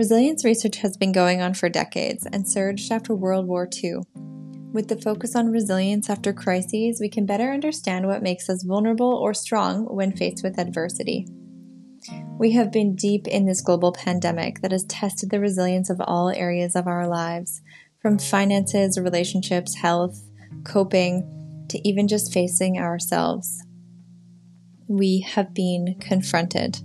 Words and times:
Resilience 0.00 0.46
research 0.46 0.78
has 0.78 0.96
been 0.96 1.12
going 1.12 1.42
on 1.42 1.52
for 1.52 1.68
decades 1.68 2.26
and 2.32 2.48
surged 2.48 2.90
after 2.90 3.14
World 3.14 3.46
War 3.46 3.68
II. 3.84 3.96
With 4.72 4.88
the 4.88 4.96
focus 4.96 5.36
on 5.36 5.52
resilience 5.52 6.08
after 6.08 6.32
crises, 6.32 7.02
we 7.02 7.10
can 7.10 7.26
better 7.26 7.52
understand 7.52 8.06
what 8.06 8.22
makes 8.22 8.48
us 8.48 8.62
vulnerable 8.62 9.12
or 9.12 9.34
strong 9.34 9.84
when 9.94 10.16
faced 10.16 10.42
with 10.42 10.58
adversity. 10.58 11.26
We 12.38 12.52
have 12.52 12.72
been 12.72 12.96
deep 12.96 13.28
in 13.28 13.44
this 13.44 13.60
global 13.60 13.92
pandemic 13.92 14.62
that 14.62 14.72
has 14.72 14.84
tested 14.84 15.28
the 15.28 15.38
resilience 15.38 15.90
of 15.90 16.00
all 16.00 16.30
areas 16.30 16.74
of 16.74 16.86
our 16.86 17.06
lives, 17.06 17.60
from 18.00 18.18
finances, 18.18 18.98
relationships, 18.98 19.74
health, 19.74 20.18
coping, 20.64 21.66
to 21.68 21.86
even 21.86 22.08
just 22.08 22.32
facing 22.32 22.78
ourselves. 22.78 23.62
We 24.88 25.20
have 25.20 25.52
been 25.52 25.96
confronted. 26.00 26.78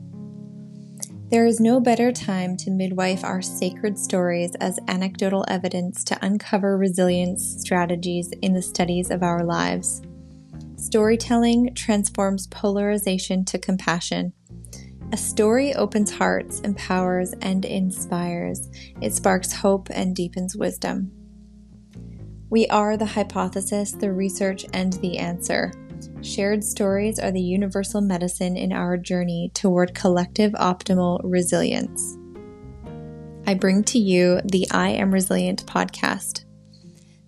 There 1.36 1.46
is 1.46 1.60
no 1.60 1.82
better 1.82 2.14
time 2.14 2.56
to 2.60 2.72
midwife 2.72 3.26
our 3.26 3.42
sacred 3.42 4.00
stories 4.00 4.56
as 4.62 4.80
anecdotal 4.88 5.44
evidence 5.50 6.02
to 6.06 6.26
uncover 6.26 6.78
resilience 6.78 7.44
strategies 7.60 8.32
in 8.42 8.54
the 8.54 8.62
studies 8.62 9.12
of 9.12 9.22
our 9.22 9.44
lives. 9.44 10.02
Storytelling 10.78 11.76
transforms 11.76 12.48
polarization 12.48 13.44
to 13.44 13.58
compassion. 13.58 14.32
A 15.12 15.18
story 15.18 15.76
opens 15.76 16.10
hearts, 16.10 16.62
empowers, 16.62 17.34
and 17.42 17.66
inspires. 17.66 18.70
It 19.02 19.14
sparks 19.14 19.52
hope 19.52 19.90
and 19.92 20.16
deepens 20.16 20.56
wisdom. 20.56 21.12
We 22.50 22.66
are 22.68 22.96
the 22.96 23.08
hypothesis, 23.08 23.92
the 23.92 24.14
research, 24.14 24.66
and 24.72 24.94
the 24.94 25.18
answer. 25.18 25.74
Shared 26.26 26.64
stories 26.64 27.20
are 27.20 27.32
the 27.32 27.40
universal 27.40 28.02
medicine 28.02 28.58
in 28.58 28.74
our 28.74 28.98
journey 28.98 29.52
toward 29.54 29.94
collective 29.94 30.54
optimal 30.54 31.22
resilience. 31.24 32.18
I 33.46 33.54
bring 33.54 33.84
to 33.84 34.00
you 34.00 34.42
the 34.44 34.66
I 34.72 34.90
Am 34.90 35.14
Resilient 35.14 35.68
podcast. 35.68 36.46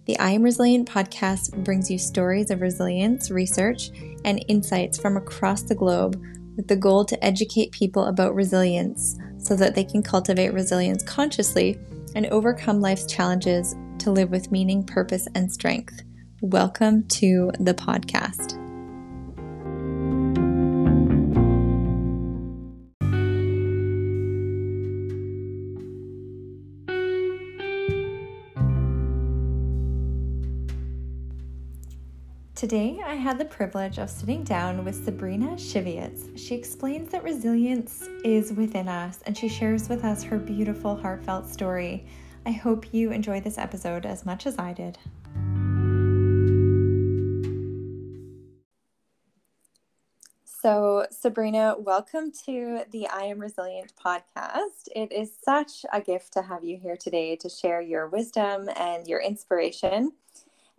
The 0.06 0.18
I 0.18 0.32
Am 0.32 0.42
Resilient 0.42 0.90
podcast 0.90 1.64
brings 1.64 1.92
you 1.92 2.00
stories 2.00 2.50
of 2.50 2.62
resilience, 2.62 3.30
research, 3.30 3.92
and 4.26 4.44
insights 4.48 4.98
from 4.98 5.16
across 5.16 5.62
the 5.62 5.76
globe 5.76 6.20
with 6.56 6.68
the 6.68 6.76
goal 6.76 7.06
to 7.06 7.24
educate 7.24 7.72
people 7.72 8.06
about 8.06 8.34
resilience 8.34 9.16
so 9.38 9.56
that 9.58 9.76
they 9.76 9.84
can 9.84 10.02
cultivate 10.02 10.56
resilience 10.56 11.04
consciously 11.04 11.80
and 12.16 12.26
overcome 12.26 12.82
life's 12.82 13.06
challenges 13.06 13.76
to 14.00 14.10
live 14.10 14.32
with 14.32 14.52
meaning, 14.52 14.84
purpose, 14.84 15.28
and 15.36 15.54
strength. 15.54 16.02
Welcome 16.42 17.08
to 17.10 17.52
the 17.60 17.76
podcast. 17.76 18.67
Today, 32.68 33.00
I 33.02 33.16
had 33.16 33.38
the 33.38 33.46
privilege 33.46 33.98
of 33.98 34.10
sitting 34.10 34.44
down 34.44 34.84
with 34.84 35.06
Sabrina 35.06 35.52
Shivets. 35.52 36.38
She 36.38 36.54
explains 36.54 37.10
that 37.12 37.24
resilience 37.24 38.10
is 38.26 38.52
within 38.52 38.90
us 38.90 39.20
and 39.26 39.38
she 39.38 39.48
shares 39.48 39.88
with 39.88 40.04
us 40.04 40.22
her 40.24 40.38
beautiful, 40.38 40.98
heartfelt 40.98 41.48
story. 41.48 42.06
I 42.46 42.52
hope 42.52 42.94
you 42.94 43.14
enjoy 43.14 43.40
this 43.40 43.58
episode 43.58 44.06
as 44.06 44.26
much 44.26 44.46
as 44.46 44.60
I 44.60 44.74
did. 44.74 44.98
So, 50.44 51.06
Sabrina, 51.10 51.76
welcome 51.80 52.34
to 52.48 52.82
the 52.92 53.08
I 53.08 53.22
Am 53.28 53.40
Resilient 53.40 53.94
podcast. 53.96 54.90
It 54.94 55.14
is 55.14 55.32
such 55.42 55.86
a 55.94 56.02
gift 56.02 56.34
to 56.34 56.42
have 56.42 56.66
you 56.66 56.78
here 56.78 56.98
today 56.98 57.38
to 57.38 57.48
share 57.48 57.80
your 57.80 58.10
wisdom 58.10 58.68
and 58.76 59.08
your 59.08 59.22
inspiration. 59.22 60.12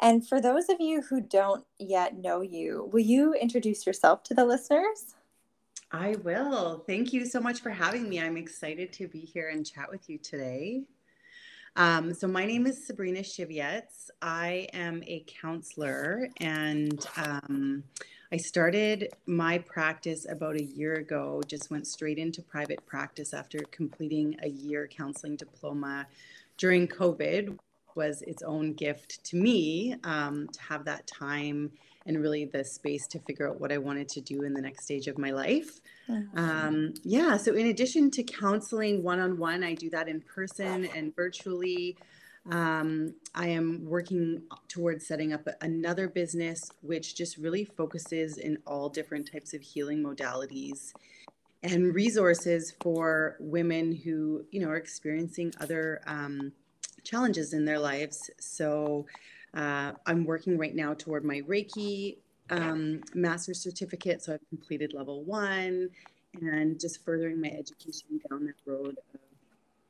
And 0.00 0.26
for 0.26 0.40
those 0.40 0.68
of 0.68 0.76
you 0.80 1.02
who 1.02 1.20
don't 1.20 1.64
yet 1.78 2.16
know 2.16 2.40
you, 2.40 2.88
will 2.92 3.00
you 3.00 3.34
introduce 3.34 3.86
yourself 3.86 4.22
to 4.24 4.34
the 4.34 4.44
listeners? 4.44 5.14
I 5.90 6.16
will. 6.22 6.84
Thank 6.86 7.12
you 7.12 7.24
so 7.24 7.40
much 7.40 7.60
for 7.60 7.70
having 7.70 8.08
me. 8.08 8.20
I'm 8.20 8.36
excited 8.36 8.92
to 8.94 9.08
be 9.08 9.20
here 9.20 9.48
and 9.48 9.66
chat 9.66 9.90
with 9.90 10.08
you 10.08 10.18
today. 10.18 10.82
Um, 11.76 12.12
so, 12.12 12.26
my 12.26 12.44
name 12.44 12.66
is 12.66 12.86
Sabrina 12.86 13.20
Shivets. 13.20 14.10
I 14.20 14.68
am 14.72 15.02
a 15.06 15.24
counselor 15.26 16.28
and 16.40 17.06
um, 17.16 17.84
I 18.30 18.36
started 18.36 19.08
my 19.26 19.58
practice 19.58 20.26
about 20.28 20.56
a 20.56 20.62
year 20.62 20.94
ago, 20.94 21.40
just 21.46 21.70
went 21.70 21.86
straight 21.86 22.18
into 22.18 22.42
private 22.42 22.84
practice 22.84 23.32
after 23.32 23.60
completing 23.70 24.36
a 24.42 24.48
year 24.48 24.86
counseling 24.86 25.36
diploma 25.36 26.06
during 26.58 26.88
COVID, 26.88 27.56
was 27.98 28.22
its 28.22 28.42
own 28.44 28.72
gift 28.72 29.22
to 29.24 29.36
me 29.36 29.96
um, 30.04 30.48
to 30.52 30.62
have 30.62 30.84
that 30.84 31.06
time 31.06 31.72
and 32.06 32.22
really 32.22 32.46
the 32.46 32.64
space 32.64 33.06
to 33.08 33.18
figure 33.18 33.46
out 33.48 33.60
what 33.60 33.70
I 33.70 33.78
wanted 33.78 34.08
to 34.10 34.20
do 34.20 34.44
in 34.44 34.54
the 34.54 34.62
next 34.62 34.84
stage 34.84 35.08
of 35.08 35.18
my 35.18 35.32
life. 35.32 35.80
Mm-hmm. 36.08 36.38
Um, 36.38 36.94
yeah, 37.02 37.36
so 37.36 37.52
in 37.52 37.66
addition 37.66 38.10
to 38.12 38.22
counseling 38.22 39.02
one 39.02 39.18
on 39.18 39.36
one, 39.36 39.62
I 39.64 39.74
do 39.74 39.90
that 39.90 40.08
in 40.08 40.22
person 40.22 40.88
and 40.96 41.14
virtually. 41.14 41.98
Um, 42.50 43.14
I 43.34 43.48
am 43.48 43.84
working 43.84 44.42
towards 44.68 45.06
setting 45.06 45.34
up 45.34 45.46
another 45.60 46.08
business 46.08 46.70
which 46.80 47.14
just 47.14 47.36
really 47.36 47.64
focuses 47.64 48.38
in 48.38 48.58
all 48.64 48.88
different 48.88 49.30
types 49.30 49.52
of 49.52 49.60
healing 49.60 50.02
modalities 50.02 50.92
and 51.62 51.94
resources 51.94 52.72
for 52.80 53.36
women 53.40 53.92
who, 53.92 54.44
you 54.50 54.60
know, 54.60 54.68
are 54.68 54.76
experiencing 54.76 55.52
other 55.60 56.00
um, 56.06 56.52
challenges 57.04 57.52
in 57.52 57.64
their 57.64 57.78
lives. 57.78 58.30
So 58.38 59.06
uh, 59.54 59.92
I'm 60.06 60.24
working 60.24 60.58
right 60.58 60.74
now 60.74 60.94
toward 60.94 61.24
my 61.24 61.40
Reiki 61.42 62.18
um, 62.50 63.00
master's 63.14 63.60
certificate. 63.60 64.22
So 64.22 64.34
I've 64.34 64.48
completed 64.48 64.92
level 64.94 65.22
one 65.24 65.90
and 66.40 66.78
just 66.78 67.04
furthering 67.04 67.40
my 67.40 67.48
education 67.48 68.20
down 68.28 68.46
that 68.46 68.54
road 68.66 68.96
of, 69.14 69.20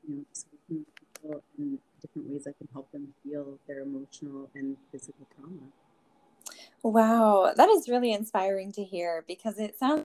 you 0.08 0.16
know, 0.16 0.24
with 0.30 0.86
people 0.94 1.42
in 1.58 1.78
different 2.00 2.30
ways 2.30 2.46
I 2.46 2.52
can 2.56 2.68
help 2.72 2.90
them 2.92 3.08
heal 3.24 3.58
their 3.66 3.80
emotional 3.80 4.48
and 4.54 4.76
physical 4.92 5.26
trauma. 5.36 5.60
Wow, 6.82 7.52
that 7.56 7.68
is 7.68 7.88
really 7.88 8.12
inspiring 8.12 8.72
to 8.72 8.84
hear 8.84 9.24
because 9.26 9.58
it 9.58 9.78
sounds 9.78 10.04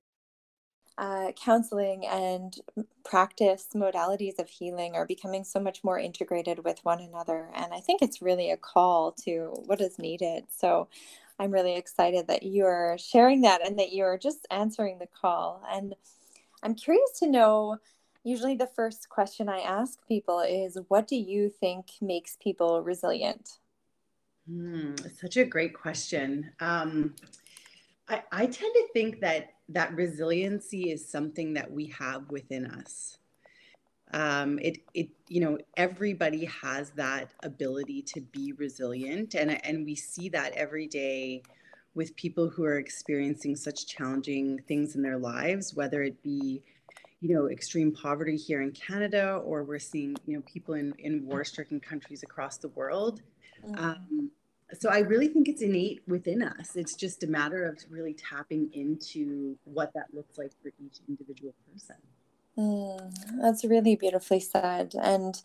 uh, 0.98 1.32
counseling 1.32 2.06
and 2.06 2.56
practice 3.04 3.68
modalities 3.74 4.38
of 4.40 4.48
healing 4.48 4.96
are 4.96 5.06
becoming 5.06 5.44
so 5.44 5.60
much 5.60 5.84
more 5.84 5.98
integrated 5.98 6.64
with 6.64 6.80
one 6.84 7.02
another. 7.02 7.50
And 7.56 7.74
I 7.74 7.80
think 7.80 8.02
it's 8.02 8.22
really 8.22 8.52
a 8.52 8.58
call 8.58 9.12
to 9.24 9.54
what 9.66 9.82
is 9.82 9.98
needed. 9.98 10.46
So 10.56 10.88
I'm 11.40 11.52
really 11.52 11.76
excited 11.76 12.28
that 12.28 12.44
you're 12.44 12.96
sharing 13.00 13.42
that 13.42 13.66
and 13.66 13.80
that 13.80 13.92
you're 13.92 14.18
just 14.18 14.48
answering 14.52 15.00
the 15.00 15.08
call. 15.08 15.64
And 15.70 15.96
I'm 16.62 16.76
curious 16.76 17.20
to 17.20 17.28
know 17.28 17.78
usually 18.24 18.56
the 18.56 18.68
first 18.68 19.10
question 19.10 19.50
I 19.50 19.60
ask 19.60 20.00
people 20.08 20.42
is 20.42 20.78
what 20.88 21.08
do 21.08 21.16
you 21.16 21.50
think 21.50 21.88
makes 22.02 22.38
people 22.42 22.82
resilient? 22.84 23.58
Hmm, 24.48 24.94
such 25.20 25.38
a 25.38 25.46
great 25.46 25.74
question. 25.74 26.52
Um, 26.60 27.16
I, 28.08 28.22
I 28.32 28.46
tend 28.46 28.74
to 28.74 28.88
think 28.94 29.22
that 29.22 29.54
that 29.74 29.96
resiliency 29.96 30.92
is 30.92 31.08
something 31.08 31.54
that 31.54 31.72
we 31.72 31.88
have 31.88 32.30
within 32.30 32.66
us. 32.66 33.18
Um, 34.14 34.60
it, 34.60 34.78
it, 34.94 35.10
you 35.28 35.42
know, 35.42 35.58
everybody 35.76 36.46
has 36.46 36.92
that 36.92 37.32
ability 37.42 38.04
to 38.04 38.22
be 38.22 38.54
resilient, 38.54 39.34
and 39.34 39.64
and 39.66 39.86
we 39.86 39.96
see 39.96 40.30
that 40.30 40.54
every 40.54 40.88
day 40.88 41.42
with 41.96 42.16
people 42.16 42.50
who 42.50 42.64
are 42.64 42.78
experiencing 42.78 43.56
such 43.56 43.88
challenging 43.88 44.60
things 44.68 44.96
in 44.96 45.02
their 45.02 45.18
lives, 45.18 45.74
whether 45.74 46.04
it 46.04 46.22
be, 46.22 46.62
you 47.22 47.34
know, 47.34 47.50
extreme 47.50 47.92
poverty 47.92 48.38
here 48.38 48.62
in 48.62 48.72
Canada, 48.72 49.42
or 49.44 49.64
we're 49.64 49.80
seeing, 49.80 50.16
you 50.28 50.36
know, 50.36 50.44
people 50.46 50.76
in 50.76 50.94
in 51.00 51.26
war-stricken 51.26 51.80
countries 51.80 52.22
across 52.22 52.58
the 52.58 52.70
world. 52.70 53.22
Mm-hmm. 53.66 53.84
Um, 53.84 54.32
so 54.80 54.90
I 54.90 55.00
really 55.00 55.28
think 55.28 55.48
it's 55.48 55.62
innate 55.62 56.02
within 56.08 56.42
us. 56.42 56.76
It's 56.76 56.96
just 56.96 57.24
a 57.24 57.28
matter 57.28 57.66
of 57.66 57.78
really 57.90 58.14
tapping 58.14 58.70
into 58.74 59.58
what 59.66 59.92
that 59.94 60.14
looks 60.14 60.38
like 60.38 60.52
for 60.62 60.70
each 60.84 61.00
individual 61.08 61.54
person. 61.72 61.96
Mm, 62.58 63.42
that's 63.42 63.66
really 63.66 63.96
beautifully 63.96 64.40
said. 64.40 64.94
And 65.02 65.42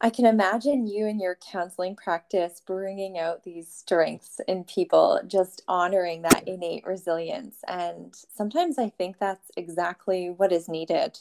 I 0.00 0.10
can 0.10 0.26
imagine 0.26 0.86
you 0.86 1.06
and 1.06 1.20
your 1.20 1.36
counseling 1.36 1.96
practice 1.96 2.62
bringing 2.64 3.18
out 3.18 3.42
these 3.42 3.68
strengths 3.68 4.40
in 4.46 4.64
people, 4.64 5.20
just 5.26 5.62
honoring 5.66 6.22
that 6.22 6.46
innate 6.46 6.86
resilience. 6.86 7.56
And 7.66 8.14
sometimes 8.14 8.78
I 8.78 8.90
think 8.90 9.18
that's 9.18 9.50
exactly 9.56 10.30
what 10.30 10.52
is 10.52 10.68
needed 10.68 11.18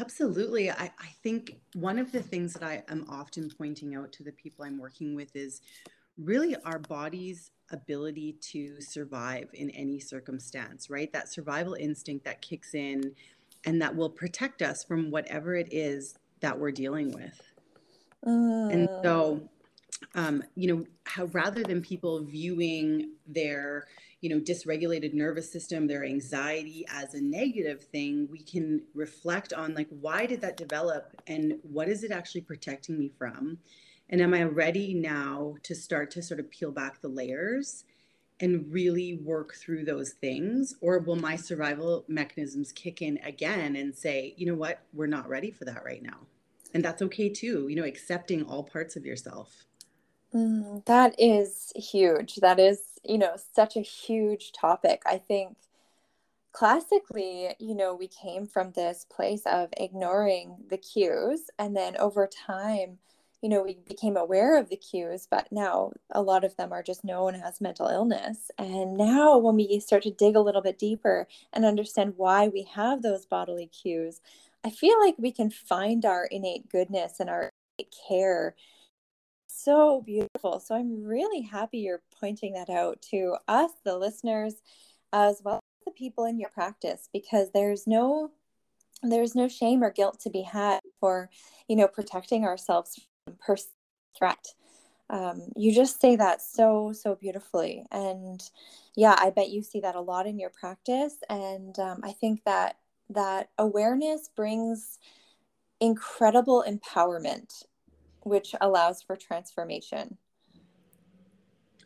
Absolutely. 0.00 0.70
I, 0.70 0.90
I 0.98 1.08
think 1.22 1.56
one 1.74 1.98
of 1.98 2.12
the 2.12 2.22
things 2.22 2.52
that 2.54 2.62
I 2.62 2.82
am 2.88 3.04
often 3.08 3.50
pointing 3.50 3.94
out 3.96 4.12
to 4.12 4.22
the 4.22 4.32
people 4.32 4.64
I'm 4.64 4.78
working 4.78 5.14
with 5.14 5.34
is 5.34 5.60
really 6.16 6.56
our 6.64 6.78
body's 6.78 7.50
ability 7.70 8.36
to 8.40 8.80
survive 8.80 9.48
in 9.54 9.70
any 9.70 9.98
circumstance, 10.00 10.88
right? 10.88 11.12
That 11.12 11.32
survival 11.32 11.74
instinct 11.74 12.24
that 12.24 12.40
kicks 12.40 12.74
in 12.74 13.12
and 13.64 13.82
that 13.82 13.94
will 13.94 14.10
protect 14.10 14.62
us 14.62 14.84
from 14.84 15.10
whatever 15.10 15.54
it 15.56 15.68
is 15.72 16.16
that 16.40 16.58
we're 16.58 16.72
dealing 16.72 17.12
with. 17.12 17.42
Mm. 18.24 18.72
And 18.72 18.88
so, 19.02 19.48
um, 20.14 20.42
you 20.54 20.74
know, 20.74 20.84
how 21.04 21.24
rather 21.26 21.62
than 21.62 21.82
people 21.82 22.22
viewing 22.22 23.12
their, 23.26 23.86
you 24.20 24.28
know, 24.28 24.40
dysregulated 24.40 25.14
nervous 25.14 25.50
system, 25.50 25.86
their 25.86 26.04
anxiety 26.04 26.84
as 26.88 27.14
a 27.14 27.20
negative 27.20 27.82
thing, 27.82 28.28
we 28.30 28.40
can 28.40 28.82
reflect 28.94 29.52
on 29.52 29.74
like, 29.74 29.88
why 29.90 30.26
did 30.26 30.40
that 30.40 30.56
develop 30.56 31.14
and 31.26 31.54
what 31.62 31.88
is 31.88 32.02
it 32.02 32.10
actually 32.10 32.40
protecting 32.40 32.98
me 32.98 33.12
from? 33.16 33.58
And 34.10 34.20
am 34.20 34.34
I 34.34 34.42
ready 34.42 34.94
now 34.94 35.54
to 35.62 35.74
start 35.74 36.10
to 36.12 36.22
sort 36.22 36.40
of 36.40 36.50
peel 36.50 36.72
back 36.72 37.00
the 37.00 37.08
layers 37.08 37.84
and 38.40 38.72
really 38.72 39.20
work 39.22 39.54
through 39.54 39.84
those 39.84 40.12
things? 40.12 40.74
Or 40.80 40.98
will 40.98 41.16
my 41.16 41.36
survival 41.36 42.04
mechanisms 42.08 42.72
kick 42.72 43.02
in 43.02 43.18
again 43.24 43.76
and 43.76 43.94
say, 43.94 44.34
you 44.36 44.46
know 44.46 44.54
what, 44.54 44.80
we're 44.92 45.06
not 45.06 45.28
ready 45.28 45.50
for 45.50 45.64
that 45.66 45.84
right 45.84 46.02
now? 46.02 46.20
And 46.74 46.84
that's 46.84 47.02
okay 47.02 47.28
too, 47.28 47.68
you 47.68 47.76
know, 47.76 47.84
accepting 47.84 48.42
all 48.44 48.62
parts 48.62 48.96
of 48.96 49.06
yourself. 49.06 49.64
Mm, 50.34 50.84
that 50.84 51.14
is 51.18 51.72
huge. 51.74 52.36
That 52.36 52.58
is, 52.58 52.87
you 53.04 53.18
know, 53.18 53.36
such 53.54 53.76
a 53.76 53.80
huge 53.80 54.52
topic. 54.52 55.02
I 55.06 55.18
think 55.18 55.56
classically, 56.52 57.54
you 57.58 57.74
know, 57.74 57.94
we 57.94 58.08
came 58.08 58.46
from 58.46 58.72
this 58.72 59.06
place 59.10 59.42
of 59.46 59.68
ignoring 59.76 60.56
the 60.68 60.78
cues. 60.78 61.50
And 61.58 61.76
then 61.76 61.96
over 61.98 62.26
time, 62.26 62.98
you 63.42 63.48
know, 63.48 63.62
we 63.62 63.78
became 63.86 64.16
aware 64.16 64.58
of 64.58 64.68
the 64.68 64.76
cues, 64.76 65.28
but 65.30 65.46
now 65.52 65.92
a 66.10 66.22
lot 66.22 66.44
of 66.44 66.56
them 66.56 66.72
are 66.72 66.82
just 66.82 67.04
known 67.04 67.36
as 67.36 67.60
mental 67.60 67.86
illness. 67.86 68.50
And 68.58 68.96
now, 68.96 69.38
when 69.38 69.54
we 69.54 69.78
start 69.78 70.02
to 70.04 70.10
dig 70.10 70.34
a 70.34 70.40
little 70.40 70.62
bit 70.62 70.78
deeper 70.78 71.28
and 71.52 71.64
understand 71.64 72.14
why 72.16 72.48
we 72.48 72.64
have 72.74 73.02
those 73.02 73.26
bodily 73.26 73.66
cues, 73.66 74.20
I 74.64 74.70
feel 74.70 74.98
like 75.00 75.14
we 75.18 75.30
can 75.30 75.50
find 75.50 76.04
our 76.04 76.24
innate 76.24 76.68
goodness 76.68 77.20
and 77.20 77.30
our 77.30 77.52
care 78.08 78.56
so 79.64 80.02
beautiful. 80.04 80.60
So 80.60 80.74
I'm 80.74 81.04
really 81.04 81.42
happy 81.42 81.78
you're 81.78 82.02
pointing 82.20 82.54
that 82.54 82.70
out 82.70 83.00
to 83.10 83.36
us, 83.48 83.70
the 83.84 83.96
listeners, 83.96 84.54
as 85.12 85.40
well 85.44 85.56
as 85.56 85.84
the 85.86 85.92
people 85.92 86.24
in 86.24 86.38
your 86.38 86.50
practice, 86.50 87.08
because 87.12 87.48
there's 87.52 87.86
no 87.86 88.30
there's 89.02 89.34
no 89.36 89.46
shame 89.48 89.82
or 89.84 89.92
guilt 89.92 90.18
to 90.20 90.30
be 90.30 90.42
had 90.42 90.80
for 91.00 91.30
you 91.68 91.76
know 91.76 91.88
protecting 91.88 92.44
ourselves 92.44 93.00
from 93.44 93.56
threat. 94.16 94.46
Um, 95.10 95.42
you 95.56 95.74
just 95.74 96.00
say 96.00 96.16
that 96.16 96.42
so 96.42 96.92
so 96.92 97.14
beautifully, 97.14 97.84
and 97.90 98.40
yeah, 98.96 99.16
I 99.18 99.30
bet 99.30 99.50
you 99.50 99.62
see 99.62 99.80
that 99.80 99.94
a 99.94 100.00
lot 100.00 100.26
in 100.26 100.38
your 100.38 100.50
practice, 100.50 101.16
and 101.30 101.78
um, 101.78 102.00
I 102.04 102.12
think 102.12 102.44
that 102.44 102.76
that 103.10 103.50
awareness 103.58 104.28
brings 104.36 104.98
incredible 105.80 106.64
empowerment 106.68 107.62
which 108.28 108.54
allows 108.60 109.02
for 109.02 109.16
transformation. 109.16 110.18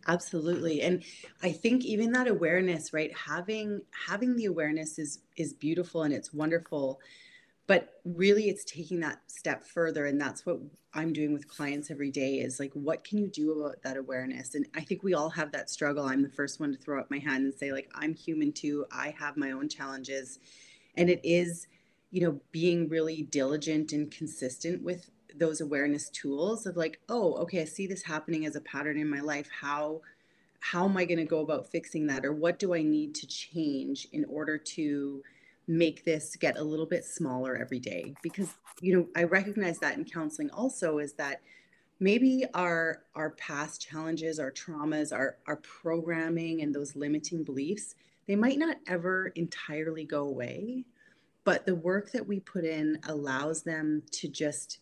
Absolutely. 0.09 0.83
And 0.83 1.05
I 1.43 1.53
think 1.53 1.85
even 1.85 2.13
that 2.13 2.27
awareness, 2.27 2.93
right? 2.93 3.17
Having 3.17 3.83
having 4.07 4.37
the 4.37 4.47
awareness 4.47 4.99
is 4.99 5.21
is 5.37 5.53
beautiful 5.53 6.03
and 6.03 6.13
it's 6.13 6.33
wonderful. 6.33 7.01
But 7.69 8.01
really 8.05 8.49
it's 8.49 8.65
taking 8.65 9.01
that 9.01 9.21
step 9.29 9.65
further 9.65 10.07
and 10.07 10.21
that's 10.21 10.45
what 10.45 10.59
I'm 10.95 11.13
doing 11.13 11.33
with 11.33 11.49
clients 11.49 11.91
every 11.91 12.11
day 12.11 12.35
is 12.35 12.59
like 12.59 12.73
what 12.75 13.05
can 13.05 13.19
you 13.19 13.29
do 13.29 13.53
about 13.53 13.83
that 13.83 13.97
awareness? 13.97 14.55
And 14.57 14.67
I 14.75 14.81
think 14.81 15.03
we 15.03 15.15
all 15.15 15.31
have 15.31 15.53
that 15.53 15.71
struggle. 15.71 16.05
I'm 16.05 16.23
the 16.23 16.29
first 16.29 16.59
one 16.59 16.73
to 16.73 16.79
throw 16.79 17.01
up 17.01 17.11
my 17.11 17.19
hand 17.19 17.45
and 17.45 17.55
say 17.55 17.71
like 17.71 17.89
I'm 17.95 18.15
human 18.15 18.53
too. 18.53 18.85
I 18.91 19.15
have 19.19 19.37
my 19.37 19.53
own 19.53 19.69
challenges. 19.69 20.41
And 20.97 21.09
it 21.09 21.21
is 21.23 21.69
you 22.11 22.23
know 22.23 22.41
being 22.51 22.89
really 22.89 23.23
diligent 23.23 23.93
and 23.93 24.11
consistent 24.11 24.83
with 24.83 25.09
those 25.39 25.61
awareness 25.61 26.09
tools 26.11 26.67
of 26.67 26.77
like 26.77 27.01
oh 27.09 27.35
okay 27.35 27.63
i 27.63 27.65
see 27.65 27.87
this 27.87 28.03
happening 28.03 28.47
as 28.47 28.57
a 28.57 28.61
pattern 28.61 28.99
in 28.99 29.09
my 29.09 29.21
life. 29.21 29.49
How 29.61 30.01
how 30.61 30.85
am 30.85 30.97
i 30.97 31.05
going 31.05 31.19
to 31.19 31.25
go 31.25 31.41
about 31.41 31.71
fixing 31.71 32.07
that? 32.07 32.25
Or 32.25 32.33
what 32.33 32.59
do 32.59 32.75
i 32.75 32.83
need 32.83 33.15
to 33.17 33.27
change 33.27 34.09
in 34.13 34.25
order 34.27 34.59
to 34.59 35.23
make 35.69 36.05
this 36.05 36.37
get 36.37 36.59
a 36.59 36.63
little 36.63 36.87
bit 36.87 37.05
smaller 37.05 37.57
every 37.57 37.79
day? 37.79 38.15
Because 38.23 38.55
you 38.81 38.97
know 38.97 39.07
i 39.17 39.25
recognize 39.25 39.79
that 39.79 39.97
in 39.97 40.05
counseling 40.05 40.51
also 40.51 40.99
is 40.99 41.13
that 41.15 41.41
maybe 42.01 42.45
our 42.55 43.03
our 43.15 43.31
past 43.31 43.81
challenges 43.81 44.39
our 44.39 44.51
traumas 44.51 45.13
our 45.13 45.37
our 45.47 45.57
programming 45.57 46.63
and 46.63 46.75
those 46.75 46.97
limiting 46.97 47.45
beliefs 47.45 47.95
they 48.27 48.37
might 48.37 48.59
not 48.59 48.77
ever 48.87 49.29
entirely 49.37 50.05
go 50.05 50.23
away 50.23 50.85
but 51.45 51.67
the 51.67 51.75
work 51.75 52.13
that 52.13 52.27
we 52.27 52.41
put 52.41 52.65
in 52.65 52.99
allows 53.09 53.63
them 53.63 54.03
to 54.13 54.29
just 54.29 54.79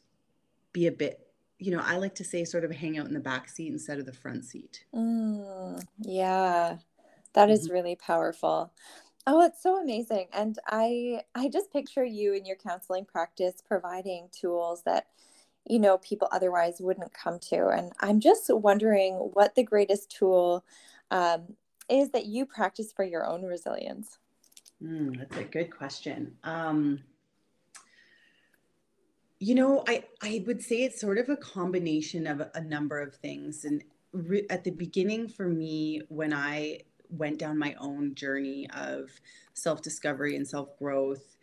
be 0.72 0.86
a 0.86 0.92
bit 0.92 1.26
you 1.58 1.74
know 1.74 1.82
i 1.84 1.96
like 1.96 2.14
to 2.14 2.24
say 2.24 2.44
sort 2.44 2.64
of 2.64 2.70
hang 2.70 2.98
out 2.98 3.06
in 3.06 3.14
the 3.14 3.20
back 3.20 3.48
seat 3.48 3.72
instead 3.72 3.98
of 3.98 4.06
the 4.06 4.12
front 4.12 4.44
seat. 4.44 4.84
Mm, 4.94 5.82
yeah 6.00 6.76
that 7.32 7.50
is 7.50 7.66
mm-hmm. 7.66 7.74
really 7.74 7.96
powerful. 7.96 8.72
Oh 9.26 9.42
it's 9.44 9.62
so 9.62 9.80
amazing 9.80 10.26
and 10.32 10.58
i 10.66 11.22
i 11.34 11.48
just 11.48 11.72
picture 11.72 12.04
you 12.04 12.32
in 12.32 12.46
your 12.46 12.56
counseling 12.56 13.04
practice 13.04 13.62
providing 13.66 14.28
tools 14.32 14.82
that 14.84 15.06
you 15.68 15.78
know 15.78 15.98
people 15.98 16.26
otherwise 16.32 16.80
wouldn't 16.80 17.12
come 17.12 17.38
to 17.38 17.68
and 17.68 17.92
i'm 18.00 18.18
just 18.18 18.44
wondering 18.48 19.14
what 19.14 19.54
the 19.54 19.62
greatest 19.62 20.10
tool 20.10 20.64
um, 21.10 21.54
is 21.88 22.10
that 22.10 22.26
you 22.26 22.46
practice 22.46 22.92
for 22.92 23.04
your 23.04 23.26
own 23.26 23.42
resilience. 23.42 24.18
Mm, 24.82 25.18
that's 25.18 25.36
a 25.36 25.44
good 25.44 25.76
question. 25.76 26.36
Um, 26.44 27.00
you 29.40 29.54
know, 29.54 29.82
I, 29.88 30.04
I 30.22 30.44
would 30.46 30.62
say 30.62 30.82
it's 30.82 31.00
sort 31.00 31.16
of 31.16 31.30
a 31.30 31.36
combination 31.36 32.26
of 32.26 32.42
a, 32.54 32.60
number 32.60 33.00
of 33.00 33.14
things. 33.14 33.64
And 33.64 33.82
re- 34.12 34.46
at 34.50 34.64
the 34.64 34.70
beginning, 34.70 35.28
for 35.28 35.48
me, 35.48 36.02
when 36.08 36.34
I 36.34 36.80
went 37.08 37.38
down 37.38 37.58
my 37.58 37.74
own 37.80 38.14
journey 38.14 38.68
of 38.76 39.08
self 39.54 39.80
discovery 39.80 40.36
and 40.36 40.46
self 40.46 40.78
growth, 40.78 41.38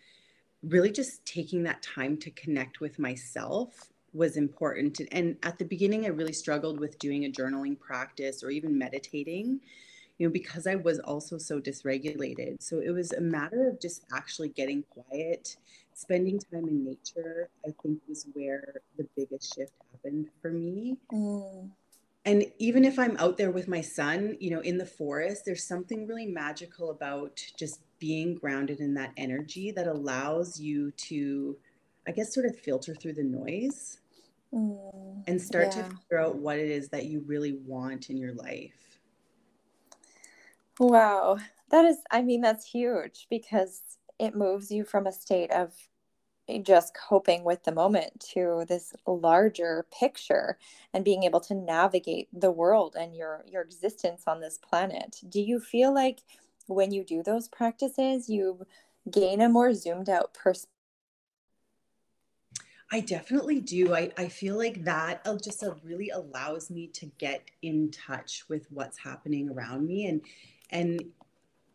really 0.61 0.91
just 0.91 1.25
taking 1.25 1.63
that 1.63 1.81
time 1.81 2.17
to 2.17 2.29
connect 2.31 2.79
with 2.79 2.99
myself 2.99 3.89
was 4.13 4.37
important. 4.37 5.01
And 5.11 5.37
at 5.41 5.57
the 5.57 5.65
beginning, 5.65 6.05
I 6.05 6.09
really 6.09 6.33
struggled 6.33 6.79
with 6.79 6.99
doing 6.99 7.25
a 7.25 7.31
journaling 7.31 7.79
practice 7.79 8.43
or 8.43 8.51
even 8.51 8.77
meditating, 8.77 9.59
you 10.19 10.27
know, 10.27 10.31
because 10.31 10.67
I 10.67 10.75
was 10.75 10.99
also 10.99 11.39
so 11.39 11.59
dysregulated. 11.59 12.61
So 12.61 12.79
it 12.79 12.91
was 12.91 13.11
a 13.11 13.21
matter 13.21 13.67
of 13.67 13.81
just 13.81 14.03
actually 14.13 14.49
getting 14.49 14.83
quiet 14.83 15.57
spending 15.97 16.39
time 16.39 16.67
in 16.67 16.85
nature, 16.85 17.49
I 17.65 17.71
think, 17.81 17.99
was 18.07 18.27
where 18.33 18.81
the 18.97 19.07
biggest 19.15 19.55
shift 19.55 19.71
happened 19.91 20.29
for 20.41 20.51
me. 20.51 20.97
Mm. 21.11 21.71
And 22.23 22.45
even 22.59 22.85
if 22.85 22.99
I'm 22.99 23.17
out 23.17 23.37
there 23.37 23.49
with 23.49 23.67
my 23.67 23.81
son, 23.81 24.37
you 24.39 24.51
know, 24.51 24.59
in 24.59 24.77
the 24.77 24.85
forest, 24.85 25.43
there's 25.43 25.63
something 25.63 26.05
really 26.05 26.27
magical 26.27 26.91
about 26.91 27.41
just 27.57 27.79
being 27.97 28.35
grounded 28.35 28.79
in 28.79 28.93
that 28.93 29.11
energy 29.17 29.71
that 29.71 29.87
allows 29.87 30.59
you 30.59 30.91
to, 30.91 31.57
I 32.07 32.11
guess, 32.11 32.31
sort 32.31 32.45
of 32.45 32.59
filter 32.59 32.93
through 32.93 33.13
the 33.13 33.23
noise 33.23 33.97
mm. 34.53 35.23
and 35.25 35.41
start 35.41 35.75
yeah. 35.75 35.81
to 35.81 35.89
figure 35.89 36.19
out 36.19 36.35
what 36.35 36.59
it 36.59 36.69
is 36.69 36.89
that 36.89 37.05
you 37.05 37.23
really 37.25 37.53
want 37.65 38.11
in 38.11 38.17
your 38.17 38.33
life. 38.33 38.99
Wow. 40.79 41.39
That 41.71 41.85
is, 41.85 41.97
I 42.11 42.21
mean, 42.21 42.41
that's 42.41 42.65
huge 42.65 43.25
because 43.31 43.81
it 44.19 44.35
moves 44.35 44.71
you 44.71 44.83
from 44.83 45.07
a 45.07 45.11
state 45.11 45.51
of 45.51 45.73
just 46.61 46.95
coping 46.95 47.43
with 47.43 47.63
the 47.63 47.73
moment 47.73 48.25
to 48.31 48.63
this 48.69 48.93
larger 49.05 49.85
picture 49.91 50.57
and 50.93 51.03
being 51.03 51.23
able 51.23 51.41
to 51.41 51.53
navigate 51.53 52.29
the 52.31 52.51
world 52.51 52.95
and 52.97 53.15
your 53.15 53.43
your 53.45 53.61
existence 53.61 54.23
on 54.27 54.39
this 54.39 54.57
planet. 54.57 55.17
Do 55.27 55.41
you 55.41 55.59
feel 55.59 55.93
like 55.93 56.21
when 56.67 56.91
you 56.91 57.03
do 57.03 57.21
those 57.21 57.47
practices 57.47 58.29
you 58.29 58.65
gain 59.11 59.41
a 59.41 59.49
more 59.49 59.73
zoomed 59.73 60.09
out 60.09 60.33
perspective 60.33 60.71
I 62.89 63.01
definitely 63.01 63.59
do. 63.59 63.93
I, 63.93 64.11
I 64.17 64.29
feel 64.29 64.57
like 64.57 64.85
that 64.85 65.21
uh, 65.25 65.35
just 65.43 65.61
uh, 65.61 65.73
really 65.83 66.09
allows 66.09 66.69
me 66.69 66.87
to 66.93 67.07
get 67.17 67.43
in 67.61 67.91
touch 67.91 68.45
with 68.47 68.65
what's 68.71 68.97
happening 68.97 69.49
around 69.49 69.85
me 69.85 70.05
and 70.07 70.21
and 70.69 71.03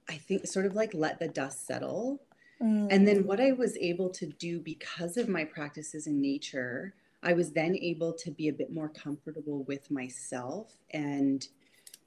I 0.09 0.17
think 0.17 0.47
sort 0.47 0.67
of 0.67 0.75
like 0.75 0.95
let 0.95 1.19
the 1.19 1.29
dust 1.29 1.67
settle 1.67 2.21
Mm. 2.63 2.89
And 2.91 3.09
then 3.09 3.27
what 3.27 3.41
I 3.41 3.53
was 3.53 3.77
able 3.79 4.09
to 4.11 4.27
do 4.27 4.61
because 4.61 5.17
of 5.17 5.29
my 5.29 5.45
practices 5.45 6.07
in 6.07 6.21
nature, 6.21 6.95
I 7.23 7.33
was 7.33 7.53
then 7.53 7.77
able 7.77 8.13
to 8.15 8.31
be 8.31 8.49
a 8.49 8.53
bit 8.53 8.73
more 8.73 8.89
comfortable 8.89 9.65
with 9.65 9.91
myself 9.91 10.75
and 10.93 11.47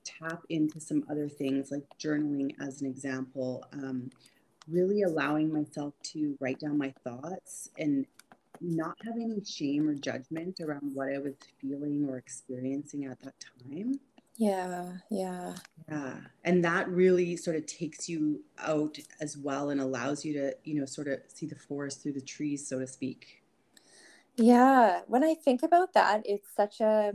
tap 0.03 0.43
into 0.49 0.79
some 0.79 1.03
other 1.09 1.27
things 1.27 1.71
like 1.71 1.83
journaling, 1.99 2.53
as 2.61 2.81
an 2.81 2.87
example, 2.87 3.65
um, 3.73 4.09
really 4.69 5.01
allowing 5.01 5.51
myself 5.51 5.93
to 6.03 6.37
write 6.39 6.59
down 6.59 6.77
my 6.77 6.93
thoughts 7.03 7.69
and 7.77 8.05
not 8.61 8.97
have 9.03 9.15
any 9.15 9.43
shame 9.43 9.87
or 9.87 9.95
judgment 9.95 10.59
around 10.61 10.93
what 10.93 11.09
I 11.09 11.17
was 11.17 11.33
feeling 11.59 12.07
or 12.09 12.17
experiencing 12.17 13.05
at 13.05 13.19
that 13.21 13.33
time. 13.39 13.99
Yeah, 14.37 14.99
yeah. 15.09 15.55
Yeah. 15.89 16.15
And 16.43 16.63
that 16.63 16.87
really 16.89 17.37
sort 17.37 17.55
of 17.55 17.65
takes 17.65 18.09
you 18.09 18.43
out 18.57 18.97
as 19.19 19.37
well 19.37 19.69
and 19.69 19.79
allows 19.79 20.25
you 20.25 20.33
to, 20.33 20.55
you 20.63 20.75
know, 20.79 20.85
sort 20.85 21.07
of 21.07 21.19
see 21.27 21.45
the 21.45 21.55
forest 21.55 22.01
through 22.01 22.13
the 22.13 22.21
trees, 22.21 22.67
so 22.67 22.79
to 22.79 22.87
speak. 22.87 23.43
Yeah, 24.37 25.01
when 25.07 25.23
I 25.23 25.33
think 25.35 25.63
about 25.63 25.93
that, 25.93 26.21
it's 26.25 26.53
such 26.55 26.81
a 26.81 27.13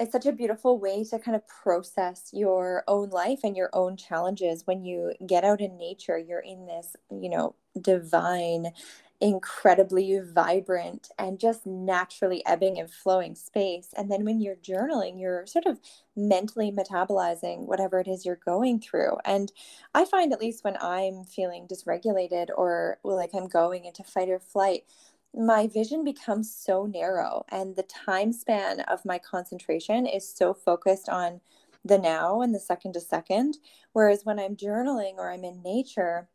it's 0.00 0.12
such 0.12 0.26
a 0.26 0.32
beautiful 0.32 0.78
way 0.78 1.04
to 1.04 1.18
kind 1.18 1.36
of 1.36 1.46
process 1.48 2.30
your 2.32 2.84
own 2.88 3.10
life 3.10 3.40
and 3.44 3.56
your 3.56 3.70
own 3.74 3.96
challenges 3.96 4.66
when 4.66 4.84
you 4.84 5.14
get 5.26 5.44
out 5.44 5.60
in 5.60 5.78
nature 5.78 6.18
you're 6.18 6.40
in 6.40 6.66
this 6.66 6.96
you 7.10 7.30
know 7.30 7.54
divine 7.80 8.72
incredibly 9.20 10.20
vibrant 10.20 11.08
and 11.18 11.40
just 11.40 11.66
naturally 11.66 12.44
ebbing 12.46 12.78
and 12.78 12.90
flowing 12.90 13.34
space. 13.34 13.92
And 13.96 14.10
then 14.10 14.24
when 14.24 14.40
you're 14.40 14.56
journaling 14.56 15.20
you're 15.20 15.44
sort 15.46 15.66
of 15.66 15.80
mentally 16.16 16.70
metabolizing 16.70 17.66
whatever 17.66 17.98
it 17.98 18.06
is 18.06 18.24
you're 18.24 18.40
going 18.44 18.80
through. 18.80 19.16
And 19.24 19.50
i 19.94 20.04
find 20.04 20.32
at 20.32 20.40
least 20.40 20.62
when 20.64 20.76
i'm 20.80 21.24
feeling 21.24 21.66
dysregulated 21.66 22.48
or 22.56 22.98
like 23.02 23.30
i'm 23.34 23.48
going 23.48 23.84
into 23.86 24.04
fight 24.04 24.28
or 24.28 24.38
flight 24.38 24.84
my 25.34 25.66
vision 25.66 26.04
becomes 26.04 26.52
so 26.54 26.86
narrow. 26.86 27.44
And 27.50 27.76
the 27.76 27.82
time 27.84 28.32
span 28.32 28.80
of 28.80 29.04
my 29.04 29.18
concentration 29.18 30.06
is 30.06 30.28
so 30.28 30.54
focused 30.54 31.08
on 31.08 31.40
the 31.84 31.98
now 31.98 32.40
and 32.40 32.54
the 32.54 32.60
second 32.60 32.94
to 32.94 33.00
second. 33.00 33.58
Whereas 33.92 34.24
when 34.24 34.38
i'm 34.38 34.56
journaling 34.56 35.14
or 35.16 35.30
i'm 35.30 35.44
in 35.44 35.62
nature 35.62 36.28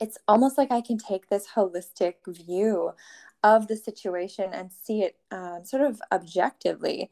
it's 0.00 0.18
almost 0.28 0.58
like 0.58 0.70
i 0.70 0.80
can 0.80 0.98
take 0.98 1.28
this 1.28 1.48
holistic 1.54 2.14
view 2.28 2.92
of 3.44 3.66
the 3.66 3.76
situation 3.76 4.50
and 4.52 4.70
see 4.72 5.02
it 5.02 5.16
um, 5.32 5.60
sort 5.64 5.82
of 5.82 6.00
objectively 6.12 7.10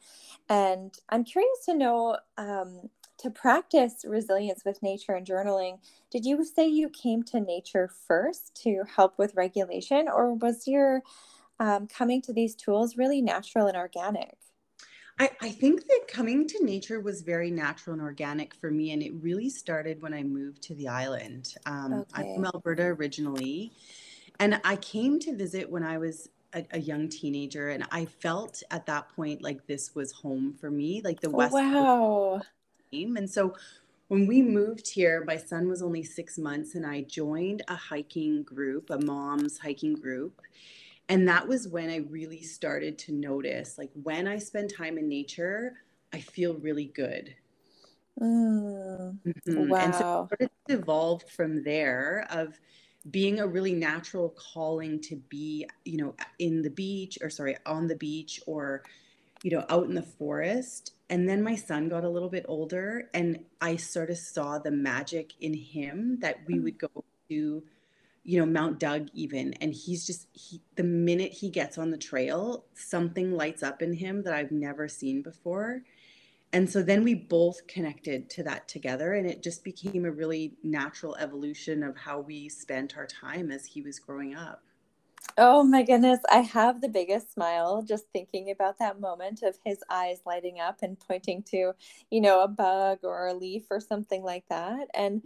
and 0.48 0.94
i'm 1.08 1.24
curious 1.24 1.64
to 1.64 1.74
know 1.74 2.16
um, 2.38 2.90
to 3.20 3.30
practice 3.30 4.04
resilience 4.08 4.62
with 4.64 4.82
nature 4.82 5.12
and 5.12 5.26
journaling, 5.26 5.78
did 6.10 6.24
you 6.24 6.42
say 6.42 6.66
you 6.66 6.88
came 6.88 7.22
to 7.24 7.38
nature 7.38 7.90
first 8.08 8.58
to 8.62 8.82
help 8.96 9.18
with 9.18 9.34
regulation, 9.34 10.08
or 10.08 10.32
was 10.32 10.66
your 10.66 11.02
um, 11.58 11.86
coming 11.86 12.22
to 12.22 12.32
these 12.32 12.54
tools 12.54 12.96
really 12.96 13.20
natural 13.20 13.66
and 13.66 13.76
organic? 13.76 14.38
I, 15.20 15.30
I, 15.42 15.50
think 15.50 15.86
that 15.86 16.06
coming 16.08 16.48
to 16.48 16.64
nature 16.64 16.98
was 16.98 17.20
very 17.20 17.50
natural 17.50 17.92
and 17.92 18.00
organic 18.00 18.54
for 18.54 18.70
me, 18.70 18.92
and 18.92 19.02
it 19.02 19.12
really 19.20 19.50
started 19.50 20.00
when 20.00 20.14
I 20.14 20.22
moved 20.22 20.62
to 20.62 20.74
the 20.74 20.88
island. 20.88 21.54
Um, 21.66 21.92
okay. 21.92 22.04
I'm 22.14 22.34
from 22.34 22.46
Alberta 22.46 22.84
originally, 22.84 23.70
and 24.38 24.58
I 24.64 24.76
came 24.76 25.20
to 25.20 25.36
visit 25.36 25.70
when 25.70 25.84
I 25.84 25.98
was 25.98 26.30
a, 26.54 26.64
a, 26.70 26.80
young 26.80 27.10
teenager, 27.10 27.68
and 27.68 27.84
I 27.92 28.06
felt 28.06 28.62
at 28.70 28.86
that 28.86 29.14
point 29.14 29.42
like 29.42 29.66
this 29.66 29.94
was 29.94 30.10
home 30.10 30.54
for 30.58 30.70
me, 30.70 31.02
like 31.04 31.20
the 31.20 31.28
oh, 31.28 31.32
West. 31.32 31.52
Wow. 31.52 32.40
And 32.90 33.28
so 33.28 33.54
when 34.08 34.26
we 34.26 34.40
moved 34.40 34.88
here, 34.88 35.22
my 35.26 35.36
son 35.36 35.68
was 35.68 35.82
only 35.82 36.02
six 36.02 36.38
months, 36.38 36.76
and 36.76 36.86
I 36.86 37.02
joined 37.02 37.62
a 37.68 37.76
hiking 37.76 38.42
group, 38.42 38.88
a 38.88 38.98
mom's 38.98 39.58
hiking 39.58 39.96
group. 39.96 40.40
And 41.10 41.28
that 41.28 41.46
was 41.46 41.68
when 41.68 41.90
I 41.90 41.98
really 42.08 42.42
started 42.42 42.98
to 43.00 43.12
notice 43.12 43.76
like 43.76 43.90
when 44.02 44.26
I 44.26 44.38
spend 44.38 44.72
time 44.74 44.96
in 44.96 45.08
nature, 45.08 45.74
I 46.12 46.20
feel 46.20 46.54
really 46.54 46.86
good. 46.86 47.34
Mm, 48.18 49.18
mm-hmm. 49.26 49.68
Wow. 49.68 49.78
And 49.78 49.94
so 49.94 50.28
it 50.40 50.50
evolved 50.68 51.28
from 51.28 51.62
there 51.62 52.26
of 52.30 52.58
being 53.10 53.40
a 53.40 53.46
really 53.46 53.74
natural 53.74 54.30
calling 54.30 55.00
to 55.02 55.16
be, 55.16 55.66
you 55.84 55.98
know, 55.98 56.14
in 56.38 56.62
the 56.62 56.70
beach 56.70 57.18
or 57.20 57.28
sorry, 57.28 57.56
on 57.66 57.86
the 57.88 57.96
beach 57.96 58.40
or, 58.46 58.82
you 59.42 59.50
know, 59.50 59.66
out 59.68 59.84
in 59.86 59.94
the 59.94 60.02
forest 60.02 60.92
and 61.10 61.28
then 61.28 61.42
my 61.42 61.56
son 61.56 61.88
got 61.88 62.04
a 62.04 62.08
little 62.08 62.28
bit 62.28 62.46
older, 62.46 63.10
and 63.12 63.44
I 63.60 63.74
sort 63.76 64.10
of 64.10 64.16
saw 64.16 64.60
the 64.60 64.70
magic 64.70 65.32
in 65.40 65.52
him 65.52 66.18
that 66.20 66.38
we 66.46 66.54
mm. 66.54 66.62
would 66.62 66.78
go 66.78 67.04
to, 67.28 67.64
you 68.24 68.38
know, 68.38 68.46
Mount 68.46 68.78
Doug 68.78 69.08
even. 69.14 69.54
And 69.54 69.72
he's 69.72 70.06
just, 70.06 70.28
he, 70.32 70.60
the 70.76 70.82
minute 70.82 71.32
he 71.32 71.50
gets 71.50 71.78
on 71.78 71.90
the 71.90 71.98
trail, 71.98 72.64
something 72.74 73.32
lights 73.32 73.62
up 73.62 73.82
in 73.82 73.92
him 73.92 74.22
that 74.24 74.34
I've 74.34 74.52
never 74.52 74.88
seen 74.88 75.22
before. 75.22 75.82
And 76.52 76.68
so 76.68 76.82
then 76.82 77.04
we 77.04 77.14
both 77.14 77.66
connected 77.68 78.28
to 78.30 78.42
that 78.42 78.66
together, 78.66 79.14
and 79.14 79.24
it 79.24 79.40
just 79.40 79.62
became 79.62 80.04
a 80.04 80.10
really 80.10 80.54
natural 80.64 81.14
evolution 81.16 81.84
of 81.84 81.96
how 81.96 82.18
we 82.18 82.48
spent 82.48 82.96
our 82.96 83.06
time 83.06 83.52
as 83.52 83.64
he 83.64 83.82
was 83.82 84.00
growing 84.00 84.34
up. 84.34 84.60
Oh 85.38 85.62
my 85.62 85.84
goodness, 85.84 86.18
I 86.28 86.38
have 86.38 86.80
the 86.80 86.88
biggest 86.88 87.32
smile 87.32 87.82
just 87.82 88.06
thinking 88.12 88.50
about 88.50 88.78
that 88.80 88.98
moment 89.00 89.42
of 89.42 89.58
his 89.64 89.78
eyes 89.88 90.22
lighting 90.26 90.58
up 90.58 90.78
and 90.82 90.98
pointing 90.98 91.44
to, 91.44 91.72
you 92.10 92.20
know, 92.20 92.42
a 92.42 92.48
bug 92.48 92.98
or 93.04 93.28
a 93.28 93.34
leaf 93.34 93.66
or 93.70 93.80
something 93.80 94.24
like 94.24 94.44
that. 94.48 94.88
And. 94.94 95.22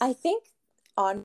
I 0.00 0.12
think 0.12 0.44
on 0.96 1.21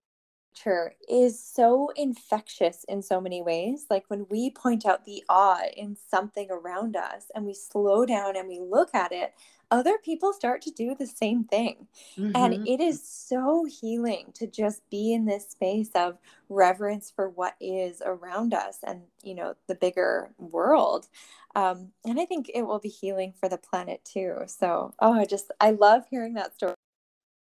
is 1.10 1.44
so 1.44 1.90
infectious 1.96 2.86
in 2.88 3.02
so 3.02 3.20
many 3.22 3.42
ways. 3.42 3.86
Like 3.90 4.06
when 4.08 4.26
we 4.30 4.50
point 4.50 4.86
out 4.86 5.06
the 5.06 5.24
awe 5.30 5.64
in 5.76 5.98
something 6.10 6.48
around 6.50 6.96
us 6.96 7.26
and 7.36 7.46
we 7.46 7.54
slow 7.54 8.06
down 8.06 8.36
and 8.36 8.48
we 8.48 8.60
look 8.60 8.94
at 8.94 9.12
it, 9.12 9.34
other 9.70 9.98
people 10.04 10.32
start 10.34 10.62
to 10.62 10.72
do 10.72 10.96
the 10.96 11.06
same 11.06 11.44
thing. 11.44 11.88
Mm-hmm. 12.18 12.32
And 12.36 12.68
it 12.68 12.80
is 12.80 13.06
so 13.06 13.66
healing 13.66 14.32
to 14.36 14.48
just 14.48 14.90
be 14.90 15.14
in 15.14 15.26
this 15.26 15.50
space 15.50 15.90
of 15.96 16.18
reverence 16.50 17.12
for 17.14 17.30
what 17.30 17.56
is 17.60 18.02
around 18.06 18.54
us 18.54 18.78
and, 18.86 19.02
you 19.24 19.36
know, 19.36 19.56
the 19.68 19.76
bigger 19.76 20.32
world. 20.38 21.08
Um, 21.56 21.92
and 22.06 22.20
I 22.20 22.26
think 22.26 22.50
it 22.54 22.64
will 22.64 22.80
be 22.80 22.90
healing 22.90 23.34
for 23.40 23.50
the 23.50 23.58
planet 23.58 24.06
too. 24.06 24.44
So, 24.48 24.94
oh, 25.00 25.14
I 25.14 25.26
just, 25.26 25.52
I 25.60 25.72
love 25.72 26.04
hearing 26.10 26.34
that 26.36 26.54
story. 26.56 26.76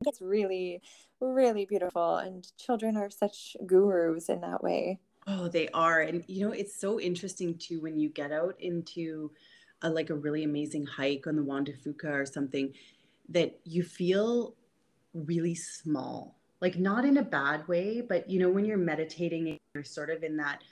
It's 0.06 0.20
really, 0.20 0.82
really 1.32 1.64
beautiful. 1.64 2.16
And 2.16 2.46
children 2.58 2.96
are 2.96 3.10
such 3.10 3.56
gurus 3.66 4.28
in 4.28 4.40
that 4.42 4.62
way. 4.62 5.00
Oh, 5.26 5.48
they 5.48 5.68
are. 5.68 6.00
And, 6.00 6.24
you 6.26 6.46
know, 6.46 6.52
it's 6.52 6.78
so 6.78 7.00
interesting 7.00 7.56
too 7.56 7.80
when 7.80 7.98
you 7.98 8.08
get 8.10 8.32
out 8.32 8.56
into, 8.60 9.30
a, 9.82 9.88
like 9.88 10.10
a 10.10 10.14
really 10.14 10.44
amazing 10.44 10.86
hike 10.86 11.26
on 11.26 11.36
the 11.36 11.42
Juan 11.42 11.64
de 11.64 11.72
Fuca 11.72 12.10
or 12.10 12.26
something 12.26 12.72
that 13.28 13.58
you 13.64 13.82
feel 13.82 14.54
really 15.14 15.54
small 15.54 16.36
like 16.60 16.78
not 16.78 17.04
in 17.04 17.18
a 17.18 17.22
bad 17.22 17.66
way 17.68 18.00
but 18.00 18.28
you 18.28 18.40
know 18.40 18.50
when 18.50 18.64
you're 18.64 18.76
meditating 18.76 19.58
you're 19.74 19.84
sort 19.84 20.10
of 20.10 20.22
in 20.24 20.36
that 20.36 20.62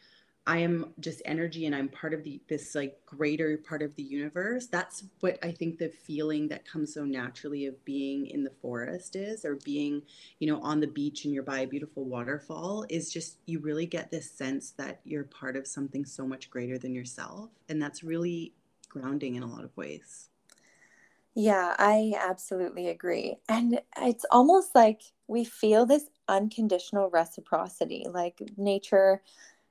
i 0.47 0.59
am 0.59 0.93
just 1.01 1.23
energy 1.25 1.67
and 1.67 1.75
i'm 1.75 1.89
part 1.89 2.13
of 2.13 2.25
the 2.25 2.41
this 2.49 2.75
like 2.75 2.99
greater 3.07 3.57
part 3.59 3.83
of 3.83 3.95
the 3.97 4.03
universe 4.03 4.67
that's 4.67 5.05
what 5.21 5.39
i 5.43 5.53
think 5.53 5.79
the 5.79 5.89
feeling 5.89 6.49
that 6.49 6.65
comes 6.65 6.95
so 6.95 7.05
naturally 7.05 7.67
of 7.67 7.85
being 7.85 8.27
in 8.27 8.43
the 8.43 8.53
forest 8.61 9.15
is 9.17 9.45
or 9.45 9.57
being 9.65 10.03
you 10.41 10.47
know 10.47 10.61
on 10.63 10.81
the 10.81 10.87
beach 10.87 11.25
and 11.25 11.33
you're 11.33 11.43
by 11.43 11.61
a 11.61 11.67
beautiful 11.67 12.05
waterfall 12.05 12.85
is 12.89 13.13
just 13.13 13.39
you 13.47 13.61
really 13.61 13.87
get 13.87 14.11
this 14.11 14.31
sense 14.31 14.73
that 14.73 15.01
you're 15.05 15.25
part 15.25 15.57
of 15.57 15.67
something 15.67 16.05
so 16.05 16.27
much 16.27 16.51
greater 16.51 16.79
than 16.79 16.95
yourself 16.95 17.51
and 17.69 17.81
that's 17.81 18.03
really 18.03 18.53
grounding 18.93 19.37
in 19.37 19.43
a 19.43 19.47
lot 19.47 19.65
of 19.65 19.77
ways. 19.77 20.29
Yeah, 21.35 21.75
I 21.79 22.13
absolutely 22.21 22.89
agree. 22.89 23.37
And 23.49 23.81
it's 23.97 24.27
almost 24.31 24.75
like 24.75 25.01
we 25.29 25.45
feel 25.45 25.87
this 25.87 26.05
unconditional 26.29 27.09
reciprocity, 27.09 28.05
like 28.09 28.43
nature 28.59 29.23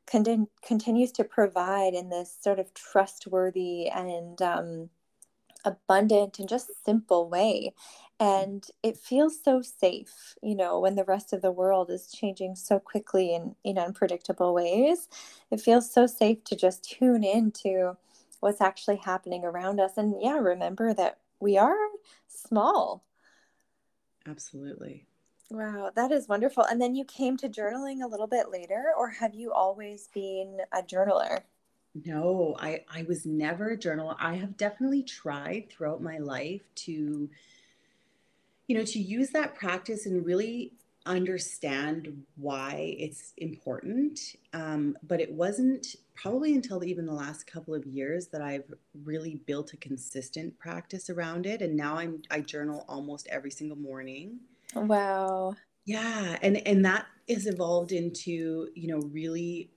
con- 0.07 0.47
continues 0.61 1.11
to 1.13 1.23
provide 1.23 1.93
in 1.93 2.09
this 2.09 2.35
sort 2.39 2.59
of 2.59 2.73
trustworthy 2.73 3.87
and 3.87 4.41
um, 4.41 4.89
abundant 5.65 6.39
and 6.39 6.49
just 6.49 6.83
simple 6.85 7.29
way. 7.29 7.73
And 8.19 8.63
it 8.83 8.97
feels 8.97 9.43
so 9.43 9.61
safe, 9.61 10.35
you 10.43 10.55
know, 10.55 10.79
when 10.79 10.95
the 10.95 11.03
rest 11.03 11.33
of 11.33 11.41
the 11.41 11.51
world 11.51 11.89
is 11.89 12.11
changing 12.11 12.55
so 12.55 12.79
quickly 12.79 13.33
and 13.33 13.55
in 13.63 13.79
unpredictable 13.79 14.53
ways. 14.53 15.09
It 15.49 15.59
feels 15.59 15.91
so 15.91 16.05
safe 16.05 16.43
to 16.45 16.55
just 16.55 16.83
tune 16.83 17.23
into 17.23 17.97
what's 18.39 18.61
actually 18.61 18.97
happening 18.97 19.43
around 19.43 19.79
us. 19.79 19.97
And 19.97 20.15
yeah, 20.21 20.37
remember 20.37 20.93
that 20.93 21.17
we 21.39 21.57
are 21.57 21.75
small. 22.27 23.03
Absolutely. 24.27 25.07
Wow, 25.51 25.91
that 25.95 26.11
is 26.11 26.27
wonderful. 26.27 26.63
And 26.63 26.81
then 26.81 26.95
you 26.95 27.05
came 27.05 27.37
to 27.37 27.47
journaling 27.49 28.01
a 28.03 28.07
little 28.07 28.25
bit 28.25 28.49
later, 28.49 28.91
or 28.97 29.09
have 29.11 29.35
you 29.35 29.51
always 29.53 30.07
been 30.07 30.61
a 30.71 30.81
journaler? 30.81 31.43
No, 31.93 32.55
I, 32.59 32.85
I 32.89 33.03
was 33.03 33.25
never 33.25 33.71
a 33.71 33.77
journaler. 33.77 34.15
I 34.19 34.35
have 34.35 34.55
definitely 34.57 35.03
tried 35.03 35.69
throughout 35.69 36.01
my 36.01 36.19
life 36.19 36.61
to, 36.75 37.29
you 38.67 38.77
know, 38.77 38.85
to 38.85 38.99
use 38.99 39.31
that 39.31 39.55
practice 39.55 40.05
and 40.05 40.25
really 40.25 40.73
understand 41.05 42.23
why 42.35 42.95
it's 42.97 43.33
important. 43.37 44.19
Um, 44.53 44.97
but 45.03 45.19
it 45.19 45.33
wasn't 45.33 45.95
probably 46.15 46.55
until 46.55 46.83
even 46.83 47.05
the 47.05 47.13
last 47.13 47.45
couple 47.47 47.73
of 47.73 47.85
years 47.85 48.27
that 48.27 48.41
I've 48.41 48.71
really 49.03 49.35
built 49.45 49.73
a 49.73 49.77
consistent 49.77 50.57
practice 50.59 51.09
around 51.09 51.45
it. 51.45 51.61
And 51.61 51.75
now 51.75 51.97
I'm 51.97 52.21
I 52.31 52.39
journal 52.41 52.85
almost 52.87 53.27
every 53.27 53.51
single 53.51 53.77
morning. 53.77 54.39
Wow. 54.75 55.55
Yeah. 55.85 56.37
And 56.41 56.65
and 56.67 56.85
that 56.85 57.05
has 57.29 57.47
evolved 57.47 57.91
into, 57.91 58.69
you 58.75 58.87
know, 58.87 58.99
really 59.11 59.71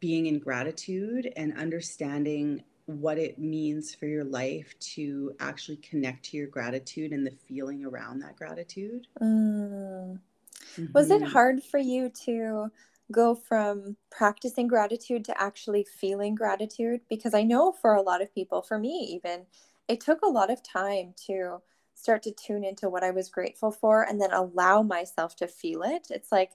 being 0.00 0.26
in 0.26 0.38
gratitude 0.38 1.32
and 1.36 1.56
understanding 1.58 2.62
what 2.86 3.18
it 3.18 3.38
means 3.38 3.94
for 3.94 4.06
your 4.06 4.24
life 4.24 4.74
to 4.80 5.32
actually 5.40 5.76
connect 5.76 6.24
to 6.24 6.36
your 6.36 6.46
gratitude 6.46 7.12
and 7.12 7.26
the 7.26 7.30
feeling 7.30 7.84
around 7.84 8.20
that 8.20 8.36
gratitude. 8.36 9.06
Mm. 9.20 10.18
Mm-hmm. 10.76 10.92
Was 10.92 11.10
it 11.10 11.22
mm-hmm. 11.22 11.30
hard 11.30 11.62
for 11.62 11.78
you 11.78 12.10
to 12.24 12.70
go 13.12 13.34
from 13.34 13.96
practicing 14.10 14.68
gratitude 14.68 15.24
to 15.26 15.40
actually 15.40 15.84
feeling 15.84 16.34
gratitude? 16.34 17.00
Because 17.08 17.34
I 17.34 17.42
know 17.42 17.72
for 17.72 17.94
a 17.94 18.02
lot 18.02 18.22
of 18.22 18.34
people, 18.34 18.62
for 18.62 18.78
me 18.78 19.08
even, 19.12 19.46
it 19.86 20.00
took 20.00 20.22
a 20.22 20.28
lot 20.28 20.50
of 20.50 20.62
time 20.62 21.14
to 21.26 21.60
start 21.98 22.22
to 22.22 22.32
tune 22.32 22.64
into 22.64 22.88
what 22.88 23.04
I 23.04 23.10
was 23.10 23.28
grateful 23.28 23.70
for 23.70 24.02
and 24.02 24.20
then 24.20 24.32
allow 24.32 24.82
myself 24.82 25.36
to 25.36 25.48
feel 25.48 25.82
it. 25.82 26.08
It's 26.10 26.30
like 26.32 26.52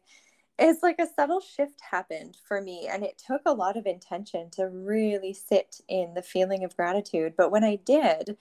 it's 0.60 0.84
like 0.84 1.00
a 1.00 1.08
subtle 1.08 1.42
shift 1.42 1.82
happened 1.82 2.38
for 2.48 2.62
me 2.62 2.88
and 2.92 3.04
it 3.04 3.22
took 3.26 3.42
a 3.46 3.54
lot 3.54 3.76
of 3.76 3.88
intention 3.88 4.50
to 4.52 4.70
really 4.70 5.34
sit 5.34 5.82
in 5.88 6.14
the 6.14 6.22
feeling 6.22 6.64
of 6.64 6.78
gratitude. 6.78 7.34
But 7.36 7.52
when 7.52 7.64
i 7.64 7.76
did 7.76 8.38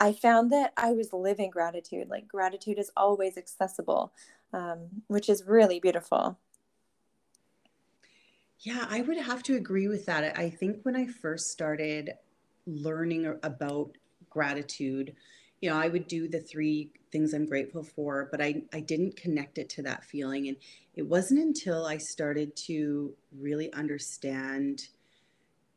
i 0.00 0.12
found 0.12 0.50
that 0.52 0.72
i 0.76 0.92
was 0.92 1.12
living 1.12 1.50
gratitude. 1.50 2.08
Like 2.08 2.26
gratitude 2.26 2.78
is 2.78 2.90
always 2.96 3.36
accessible 3.38 4.12
um, 4.52 4.88
which 5.08 5.28
is 5.28 5.44
really 5.46 5.80
beautiful. 5.80 6.38
Yeah 8.60 8.86
i 8.90 9.00
would 9.02 9.18
have 9.18 9.42
to 9.44 9.56
agree 9.56 9.88
with 9.88 10.06
that. 10.06 10.38
I 10.38 10.50
think 10.50 10.78
when 10.82 10.96
i 10.96 11.06
first 11.06 11.50
started 11.50 12.12
learning 12.66 13.26
about 13.42 13.96
gratitude 14.30 15.14
you 15.62 15.70
know 15.70 15.76
i 15.76 15.88
would 15.88 16.06
do 16.06 16.28
the 16.28 16.40
three 16.40 16.90
things 17.10 17.32
i'm 17.32 17.46
grateful 17.46 17.82
for 17.82 18.28
but 18.30 18.42
i 18.42 18.62
i 18.74 18.80
didn't 18.80 19.16
connect 19.16 19.56
it 19.56 19.70
to 19.70 19.82
that 19.82 20.04
feeling 20.04 20.48
and 20.48 20.56
it 20.94 21.06
wasn't 21.06 21.40
until 21.40 21.86
I 21.86 21.96
started 21.96 22.54
to 22.66 23.14
really 23.38 23.72
understand 23.72 24.82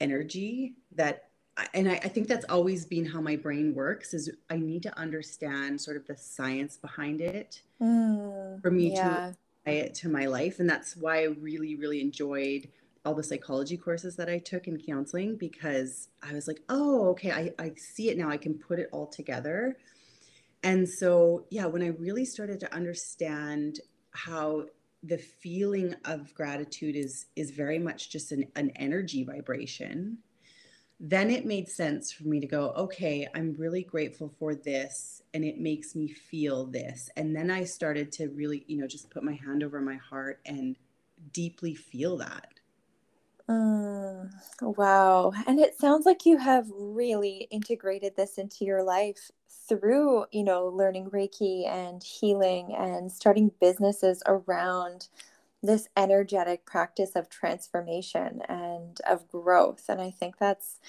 energy 0.01 0.73
that 0.95 1.29
and 1.73 1.89
I, 1.89 1.93
I, 1.93 2.09
think 2.09 2.27
that's 2.27 2.45
always 2.49 2.85
been 2.85 3.05
how 3.05 3.21
my 3.21 3.37
brain 3.37 3.73
works 3.73 4.13
is 4.13 4.29
i 4.49 4.57
need 4.57 4.83
to 4.83 4.99
understand 4.99 5.79
sort 5.79 5.95
of 5.95 6.05
the 6.05 6.17
science 6.17 6.75
behind 6.75 7.21
it 7.21 7.61
mm, 7.81 8.61
for 8.61 8.71
me 8.71 8.93
yeah. 8.93 9.03
to 9.03 9.37
apply 9.61 9.73
it 9.73 9.95
to 9.95 10.09
my 10.09 10.25
life 10.25 10.59
and 10.59 10.69
that's 10.69 10.97
why 10.97 11.21
i 11.21 11.27
really 11.39 11.75
really 11.75 12.01
enjoyed 12.01 12.67
all 13.05 13.13
the 13.13 13.23
psychology 13.23 13.77
courses 13.77 14.15
that 14.15 14.29
i 14.29 14.37
took 14.37 14.67
in 14.67 14.77
counseling 14.77 15.35
because 15.37 16.09
i 16.23 16.33
was 16.33 16.47
like 16.47 16.61
oh 16.69 17.09
okay 17.09 17.31
i, 17.31 17.51
I 17.59 17.73
see 17.75 18.09
it 18.09 18.17
now 18.17 18.29
i 18.29 18.37
can 18.37 18.55
put 18.55 18.79
it 18.79 18.89
all 18.91 19.07
together. 19.07 19.77
And 20.63 20.89
so 20.89 21.45
yeah 21.51 21.65
when 21.65 21.83
i 21.83 21.87
really 21.87 22.25
started 22.25 22.59
to 22.61 22.73
understand 22.73 23.79
how 24.11 24.65
the 25.03 25.17
feeling 25.17 25.95
of 26.05 26.33
gratitude 26.33 26.95
is 26.95 27.27
is 27.35 27.51
very 27.51 27.77
much 27.77 28.09
just 28.09 28.31
an, 28.31 28.45
an 28.55 28.71
energy 28.75 29.23
vibration 29.23 30.17
then 30.99 31.29
it 31.29 31.45
made 31.45 31.67
sense 31.67 32.11
for 32.11 32.23
me 32.23 32.39
to 32.39 32.47
go 32.47 32.71
okay 32.71 33.27
i'm 33.35 33.53
really 33.59 33.83
grateful 33.83 34.33
for 34.39 34.55
this 34.55 35.21
and 35.35 35.43
it 35.43 35.59
makes 35.59 35.95
me 35.95 36.07
feel 36.07 36.65
this. 36.65 37.09
And 37.17 37.35
then 37.35 37.51
i 37.51 37.63
started 37.63 38.11
to 38.13 38.29
really 38.29 38.63
you 38.67 38.77
know 38.77 38.87
just 38.87 39.11
put 39.11 39.23
my 39.23 39.33
hand 39.33 39.63
over 39.63 39.79
my 39.81 39.97
heart 39.97 40.39
and 40.45 40.75
deeply 41.31 41.75
feel 41.75 42.17
that 42.17 42.54
Mm, 43.49 44.31
wow. 44.61 45.31
And 45.45 45.59
it 45.59 45.77
sounds 45.77 46.05
like 46.05 46.25
you 46.25 46.37
have 46.37 46.67
really 46.71 47.47
integrated 47.51 48.15
this 48.15 48.37
into 48.37 48.65
your 48.65 48.83
life 48.83 49.29
through, 49.69 50.25
you 50.31 50.43
know, 50.43 50.67
learning 50.67 51.11
Reiki 51.11 51.67
and 51.67 52.01
healing 52.03 52.75
and 52.77 53.11
starting 53.11 53.51
businesses 53.61 54.23
around 54.25 55.09
this 55.61 55.87
energetic 55.97 56.65
practice 56.65 57.11
of 57.15 57.29
transformation 57.29 58.41
and 58.49 58.99
of 59.07 59.27
growth. 59.27 59.85
And 59.89 60.01
I 60.01 60.11
think 60.11 60.37
that's 60.39 60.79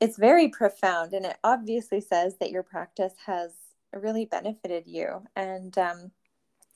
it's 0.00 0.18
very 0.18 0.48
profound 0.48 1.12
and 1.12 1.24
it 1.26 1.36
obviously 1.44 2.00
says 2.00 2.36
that 2.38 2.50
your 2.50 2.64
practice 2.64 3.14
has 3.26 3.52
really 3.92 4.24
benefited 4.24 4.86
you. 4.86 5.22
And 5.36 5.76
um, 5.78 6.10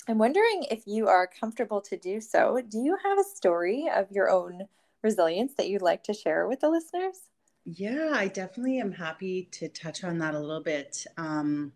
I'm 0.09 0.19
wondering 0.19 0.65
if 0.71 0.87
you 0.87 1.09
are 1.09 1.27
comfortable 1.29 1.81
to 1.83 1.97
do 1.97 2.21
so. 2.21 2.61
Do 2.69 2.79
you 2.79 2.97
have 3.03 3.19
a 3.19 3.25
story 3.25 3.89
of 3.95 4.11
your 4.13 4.31
own 4.31 4.69
resilience 5.07 5.55
that 5.57 5.69
you'd 5.69 5.83
like 5.83 6.03
to 6.05 6.13
share 6.13 6.49
with 6.49 6.61
the 6.61 6.69
listeners? 6.69 7.19
Yeah, 7.65 8.11
I 8.15 8.29
definitely 8.29 8.81
am 8.81 8.93
happy 8.93 9.49
to 9.53 9.69
touch 9.69 10.05
on 10.05 10.19
that 10.19 10.35
a 10.35 10.41
little 10.41 10.63
bit. 10.63 11.07
Um, 11.17 11.73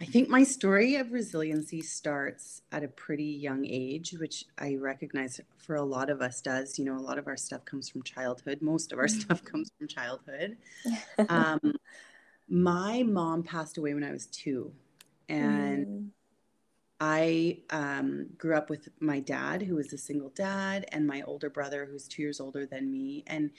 I 0.00 0.04
think 0.04 0.28
my 0.28 0.42
story 0.42 0.96
of 0.96 1.12
resiliency 1.12 1.80
starts 1.80 2.62
at 2.72 2.82
a 2.82 2.88
pretty 2.88 3.32
young 3.46 3.64
age, 3.64 4.14
which 4.18 4.44
I 4.58 4.74
recognize 4.74 5.40
for 5.56 5.76
a 5.76 5.84
lot 5.84 6.10
of 6.10 6.20
us 6.20 6.40
does. 6.40 6.78
You 6.78 6.84
know, 6.84 6.96
a 6.96 7.06
lot 7.08 7.18
of 7.18 7.26
our 7.26 7.36
stuff 7.36 7.64
comes 7.64 7.88
from 7.88 8.02
childhood. 8.02 8.58
Most 8.60 8.92
of 8.92 8.98
our 8.98 9.06
mm. 9.06 9.20
stuff 9.20 9.44
comes 9.44 9.70
from 9.78 9.88
childhood. 9.88 10.56
Um, 11.28 11.60
my 12.48 13.02
mom 13.04 13.44
passed 13.44 13.78
away 13.78 13.94
when 13.94 14.04
I 14.04 14.12
was 14.12 14.26
two, 14.26 14.72
and 15.28 15.86
mm. 15.86 16.08
I 17.04 17.58
um, 17.70 18.28
grew 18.38 18.54
up 18.54 18.70
with 18.70 18.88
my 19.00 19.18
dad, 19.18 19.60
who 19.60 19.74
was 19.74 19.92
a 19.92 19.98
single 19.98 20.28
dad, 20.28 20.86
and 20.92 21.04
my 21.04 21.22
older 21.22 21.50
brother, 21.50 21.84
who's 21.84 22.06
two 22.06 22.22
years 22.22 22.38
older 22.38 22.64
than 22.64 22.92
me, 22.92 23.24
and 23.26 23.50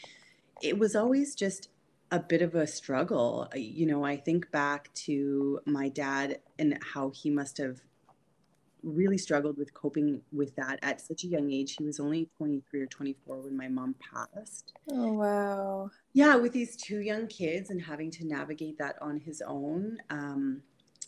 it 0.62 0.80
was 0.80 0.96
always 0.96 1.36
just 1.36 1.68
a 2.10 2.20
bit 2.20 2.42
of 2.42 2.56
a 2.56 2.66
struggle. 2.66 3.50
You 3.54 3.86
know, 3.86 4.06
I 4.06 4.16
think 4.16 4.50
back 4.52 4.94
to 4.94 5.60
my 5.66 5.90
dad 5.90 6.40
and 6.58 6.80
how 6.94 7.10
he 7.10 7.30
must 7.30 7.58
have 7.58 7.82
really 8.82 9.18
struggled 9.18 9.58
with 9.58 9.74
coping 9.74 10.22
with 10.32 10.56
that 10.56 10.80
at 10.82 11.02
such 11.02 11.26
a 11.26 11.28
young 11.28 11.52
age. 11.52 11.76
He 11.78 11.84
was 11.84 12.00
only 12.00 12.30
23 12.38 12.80
or 12.80 12.86
24 12.86 13.42
when 13.42 13.58
my 13.58 13.68
mom 13.68 13.96
passed. 14.14 14.72
Oh, 14.90 15.12
wow. 15.12 15.92
Yeah, 16.14 16.38
with 16.38 16.54
these 16.54 16.78
two 16.78 17.00
young 17.00 17.28
kids 17.28 17.72
and 17.72 17.82
having 17.82 18.10
to 18.12 18.26
navigate 18.26 18.78
that 18.78 19.02
on 19.02 19.20
his 19.20 19.42
own. 19.46 19.98
Um, 20.10 20.62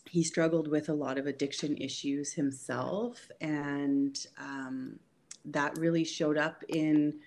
he 0.08 0.22
struggled 0.22 0.68
with 0.68 0.88
a 0.88 0.94
lot 0.94 1.18
of 1.18 1.26
addiction 1.26 1.76
issues 1.76 2.32
himself. 2.32 3.28
And 3.40 4.18
um, 4.38 4.98
that 5.44 5.76
really 5.78 6.04
showed 6.04 6.38
up 6.38 6.62
in 6.68 7.20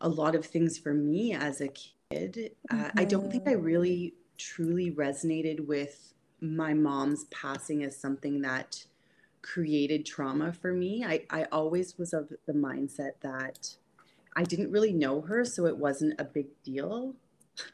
a 0.00 0.08
lot 0.08 0.34
of 0.34 0.44
things 0.44 0.78
for 0.78 0.92
me 0.92 1.34
as 1.34 1.60
a 1.60 1.68
kid. 1.68 2.52
Uh, 2.70 2.74
mm-hmm. 2.74 2.98
I 2.98 3.04
don't 3.04 3.30
think 3.30 3.46
I 3.46 3.52
mm-hmm. 3.52 3.64
really 3.64 4.14
truly 4.38 4.90
resonated 4.90 5.66
with 5.66 6.12
my 6.40 6.74
mom's 6.74 7.24
passing 7.24 7.82
as 7.82 7.96
something 7.96 8.42
that 8.42 8.84
created 9.42 10.04
trauma 10.04 10.52
for 10.52 10.72
me. 10.72 11.04
I, 11.04 11.22
I 11.30 11.44
always 11.44 11.96
was 11.96 12.12
of 12.12 12.30
the 12.46 12.52
mindset 12.52 13.12
that 13.22 13.76
I 14.34 14.42
didn't 14.42 14.70
really 14.70 14.92
know 14.92 15.22
her, 15.22 15.44
so 15.44 15.66
it 15.66 15.76
wasn't 15.76 16.20
a 16.20 16.24
big 16.24 16.48
deal. 16.62 17.14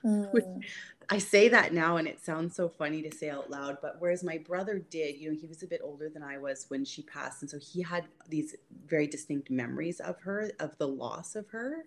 Mm. 0.06 0.62
I 1.12 1.18
say 1.18 1.48
that 1.48 1.74
now 1.74 1.98
and 1.98 2.08
it 2.08 2.24
sounds 2.24 2.56
so 2.56 2.70
funny 2.70 3.02
to 3.02 3.14
say 3.14 3.28
out 3.28 3.50
loud, 3.50 3.76
but 3.82 3.96
whereas 3.98 4.24
my 4.24 4.38
brother 4.38 4.78
did, 4.78 5.18
you 5.18 5.30
know, 5.30 5.38
he 5.38 5.46
was 5.46 5.62
a 5.62 5.66
bit 5.66 5.82
older 5.84 6.08
than 6.08 6.22
I 6.22 6.38
was 6.38 6.64
when 6.68 6.86
she 6.86 7.02
passed. 7.02 7.42
And 7.42 7.50
so 7.50 7.58
he 7.58 7.82
had 7.82 8.06
these 8.30 8.56
very 8.86 9.06
distinct 9.06 9.50
memories 9.50 10.00
of 10.00 10.18
her, 10.20 10.52
of 10.58 10.78
the 10.78 10.88
loss 10.88 11.36
of 11.36 11.46
her. 11.48 11.84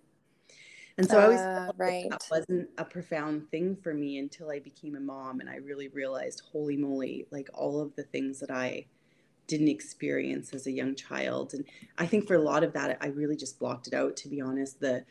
And 1.00 1.10
so 1.10 1.18
uh, 1.18 1.22
I 1.22 1.24
always 1.24 1.40
uh, 1.40 1.72
right. 1.76 2.08
that 2.12 2.24
wasn't 2.30 2.70
a 2.78 2.86
profound 2.86 3.50
thing 3.50 3.76
for 3.76 3.96
me 3.96 4.20
until 4.20 4.52
I 4.52 4.60
became 4.60 4.96
a 4.96 5.00
mom 5.00 5.40
and 5.40 5.50
I 5.50 5.56
really 5.56 5.88
realized, 5.88 6.44
holy 6.52 6.78
moly, 6.78 7.26
like 7.32 7.50
all 7.52 7.82
of 7.82 7.96
the 7.96 8.04
things 8.04 8.40
that 8.42 8.52
I 8.52 8.86
didn't 9.48 9.70
experience 9.70 10.54
as 10.54 10.68
a 10.68 10.72
young 10.72 10.94
child. 10.94 11.56
And 11.56 11.66
I 11.98 12.06
think 12.06 12.28
for 12.28 12.36
a 12.36 12.42
lot 12.44 12.64
of 12.64 12.74
that, 12.74 13.00
I 13.02 13.08
really 13.08 13.36
just 13.36 13.58
blocked 13.58 13.88
it 13.88 13.96
out, 13.96 14.16
to 14.18 14.28
be 14.28 14.40
honest. 14.40 14.80
The 14.80 15.04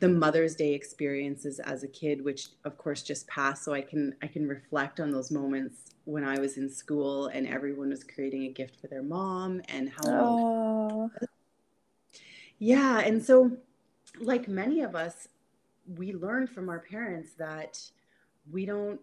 the 0.00 0.08
Mother's 0.08 0.56
Day 0.56 0.72
experiences 0.72 1.60
as 1.60 1.84
a 1.84 1.88
kid, 1.88 2.24
which 2.24 2.48
of 2.64 2.76
course 2.78 3.02
just 3.02 3.28
passed, 3.28 3.64
so 3.64 3.72
I 3.72 3.82
can 3.82 4.14
I 4.22 4.26
can 4.26 4.48
reflect 4.48 4.98
on 4.98 5.10
those 5.10 5.30
moments 5.30 5.94
when 6.04 6.24
I 6.24 6.38
was 6.40 6.56
in 6.56 6.68
school 6.70 7.26
and 7.26 7.46
everyone 7.46 7.90
was 7.90 8.02
creating 8.02 8.44
a 8.44 8.48
gift 8.48 8.80
for 8.80 8.88
their 8.88 9.02
mom 9.02 9.60
and 9.68 9.90
how 9.90 10.00
oh. 10.06 11.10
yeah, 12.58 13.00
and 13.00 13.22
so 13.22 13.58
like 14.20 14.48
many 14.48 14.80
of 14.80 14.96
us, 14.96 15.28
we 15.96 16.12
learn 16.14 16.46
from 16.46 16.68
our 16.68 16.80
parents 16.80 17.32
that 17.38 17.78
we 18.50 18.64
don't 18.64 19.00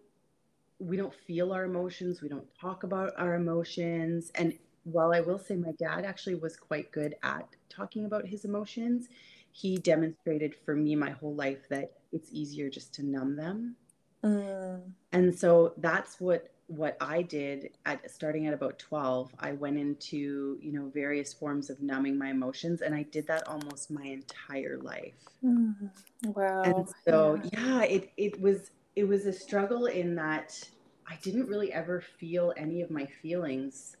we 0.80 0.96
don't 0.96 1.14
feel 1.14 1.52
our 1.52 1.64
emotions, 1.64 2.22
we 2.22 2.28
don't 2.28 2.46
talk 2.60 2.82
about 2.82 3.12
our 3.16 3.34
emotions. 3.34 4.30
And 4.34 4.56
while 4.84 5.12
I 5.12 5.20
will 5.20 5.38
say 5.38 5.56
my 5.56 5.72
dad 5.78 6.04
actually 6.04 6.36
was 6.36 6.56
quite 6.56 6.90
good 6.92 7.14
at 7.22 7.46
talking 7.68 8.04
about 8.04 8.26
his 8.26 8.44
emotions, 8.44 9.08
he 9.52 9.78
demonstrated 9.78 10.54
for 10.64 10.74
me 10.74 10.94
my 10.94 11.10
whole 11.10 11.34
life 11.34 11.68
that 11.70 11.92
it's 12.12 12.28
easier 12.32 12.68
just 12.68 12.94
to 12.94 13.02
numb 13.02 13.36
them. 13.36 13.76
Mm. 14.24 14.82
And 15.12 15.36
so 15.36 15.74
that's 15.78 16.20
what 16.20 16.50
what 16.68 16.98
I 17.00 17.22
did 17.22 17.70
at 17.86 18.10
starting 18.10 18.46
at 18.46 18.52
about 18.52 18.78
12, 18.78 19.34
I 19.40 19.52
went 19.52 19.78
into, 19.78 20.58
you 20.60 20.70
know, 20.70 20.90
various 20.92 21.32
forms 21.32 21.70
of 21.70 21.80
numbing 21.80 22.18
my 22.18 22.28
emotions 22.28 22.82
and 22.82 22.94
I 22.94 23.04
did 23.04 23.26
that 23.28 23.48
almost 23.48 23.90
my 23.90 24.04
entire 24.04 24.78
life. 24.82 25.14
Mm, 25.42 25.90
wow. 26.24 26.62
And 26.62 26.86
so 27.06 27.40
yeah. 27.52 27.60
yeah, 27.60 27.82
it 27.84 28.12
it 28.16 28.40
was 28.40 28.70
it 28.96 29.04
was 29.04 29.24
a 29.24 29.32
struggle 29.32 29.86
in 29.86 30.14
that 30.16 30.62
I 31.06 31.16
didn't 31.22 31.48
really 31.48 31.72
ever 31.72 32.02
feel 32.02 32.52
any 32.56 32.82
of 32.82 32.90
my 32.90 33.06
feelings 33.06 33.96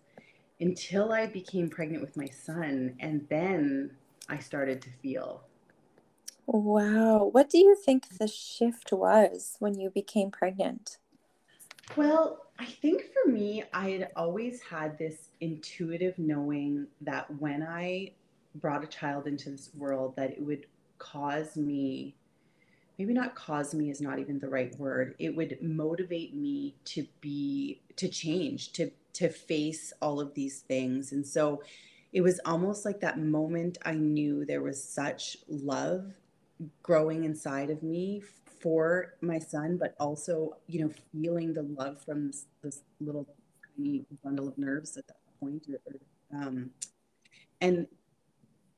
until 0.60 1.12
I 1.12 1.26
became 1.26 1.70
pregnant 1.70 2.02
with 2.02 2.16
my 2.18 2.26
son 2.26 2.96
and 3.00 3.26
then 3.30 3.92
I 4.28 4.38
started 4.38 4.82
to 4.82 4.90
feel. 5.02 5.42
Wow. 6.46 7.28
What 7.30 7.50
do 7.50 7.58
you 7.58 7.74
think 7.74 8.18
the 8.18 8.28
shift 8.28 8.92
was 8.92 9.56
when 9.58 9.78
you 9.78 9.90
became 9.90 10.30
pregnant? 10.30 10.98
Well, 11.96 12.46
I 12.58 12.64
think 12.66 13.04
for 13.12 13.30
me, 13.30 13.64
I 13.72 13.90
had 13.90 14.08
always 14.16 14.60
had 14.62 14.98
this 14.98 15.28
intuitive 15.40 16.18
knowing 16.18 16.86
that 17.02 17.30
when 17.38 17.62
I 17.62 18.12
brought 18.54 18.84
a 18.84 18.88
child 18.88 19.26
into 19.26 19.50
this 19.50 19.70
world, 19.74 20.16
that 20.16 20.32
it 20.32 20.42
would 20.42 20.66
cause 20.98 21.56
me, 21.56 22.16
maybe 22.98 23.12
not 23.12 23.34
cause 23.34 23.74
me 23.74 23.90
is 23.90 24.00
not 24.00 24.18
even 24.18 24.38
the 24.38 24.48
right 24.48 24.76
word. 24.78 25.14
It 25.18 25.36
would 25.36 25.58
motivate 25.62 26.34
me 26.34 26.74
to 26.86 27.06
be, 27.20 27.80
to 27.96 28.08
change, 28.08 28.72
to, 28.72 28.90
to 29.14 29.28
face 29.28 29.92
all 30.02 30.20
of 30.20 30.34
these 30.34 30.60
things. 30.60 31.12
And 31.12 31.26
so 31.26 31.62
it 32.12 32.20
was 32.22 32.40
almost 32.44 32.84
like 32.84 33.00
that 33.00 33.18
moment 33.18 33.78
I 33.84 33.94
knew 33.94 34.44
there 34.44 34.62
was 34.62 34.82
such 34.82 35.38
love 35.48 36.12
growing 36.82 37.24
inside 37.24 37.70
of 37.70 37.82
me 37.82 38.22
for 38.60 39.14
my 39.20 39.38
son, 39.38 39.76
but 39.76 39.94
also, 40.00 40.56
you 40.66 40.80
know, 40.80 40.92
feeling 41.12 41.52
the 41.52 41.62
love 41.62 42.00
from 42.02 42.26
this, 42.28 42.46
this 42.62 42.80
little 43.00 43.26
tiny 43.76 44.04
bundle 44.24 44.48
of 44.48 44.58
nerves 44.58 44.96
at 44.96 45.06
that 45.06 45.16
point. 45.38 45.66
Um, 46.34 46.70
and 47.60 47.86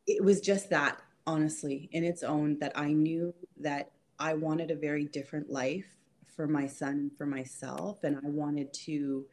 it 0.07 0.23
was 0.23 0.41
just 0.41 0.69
that, 0.71 1.01
honestly, 1.27 1.89
in 1.93 2.05
its 2.05 2.23
own, 2.23 2.59
that 2.59 2.73
I 2.75 2.93
knew 2.93 3.35
that 3.59 3.91
I 4.19 4.35
wanted 4.35 4.71
a 4.71 4.77
very 4.77 5.07
different 5.07 5.51
life 5.51 5.87
for 6.35 6.47
my 6.47 6.67
son, 6.67 7.11
for 7.17 7.27
myself, 7.27 8.05
and 8.05 8.17
I 8.17 8.29
wanted 8.29 8.73
to 8.85 9.25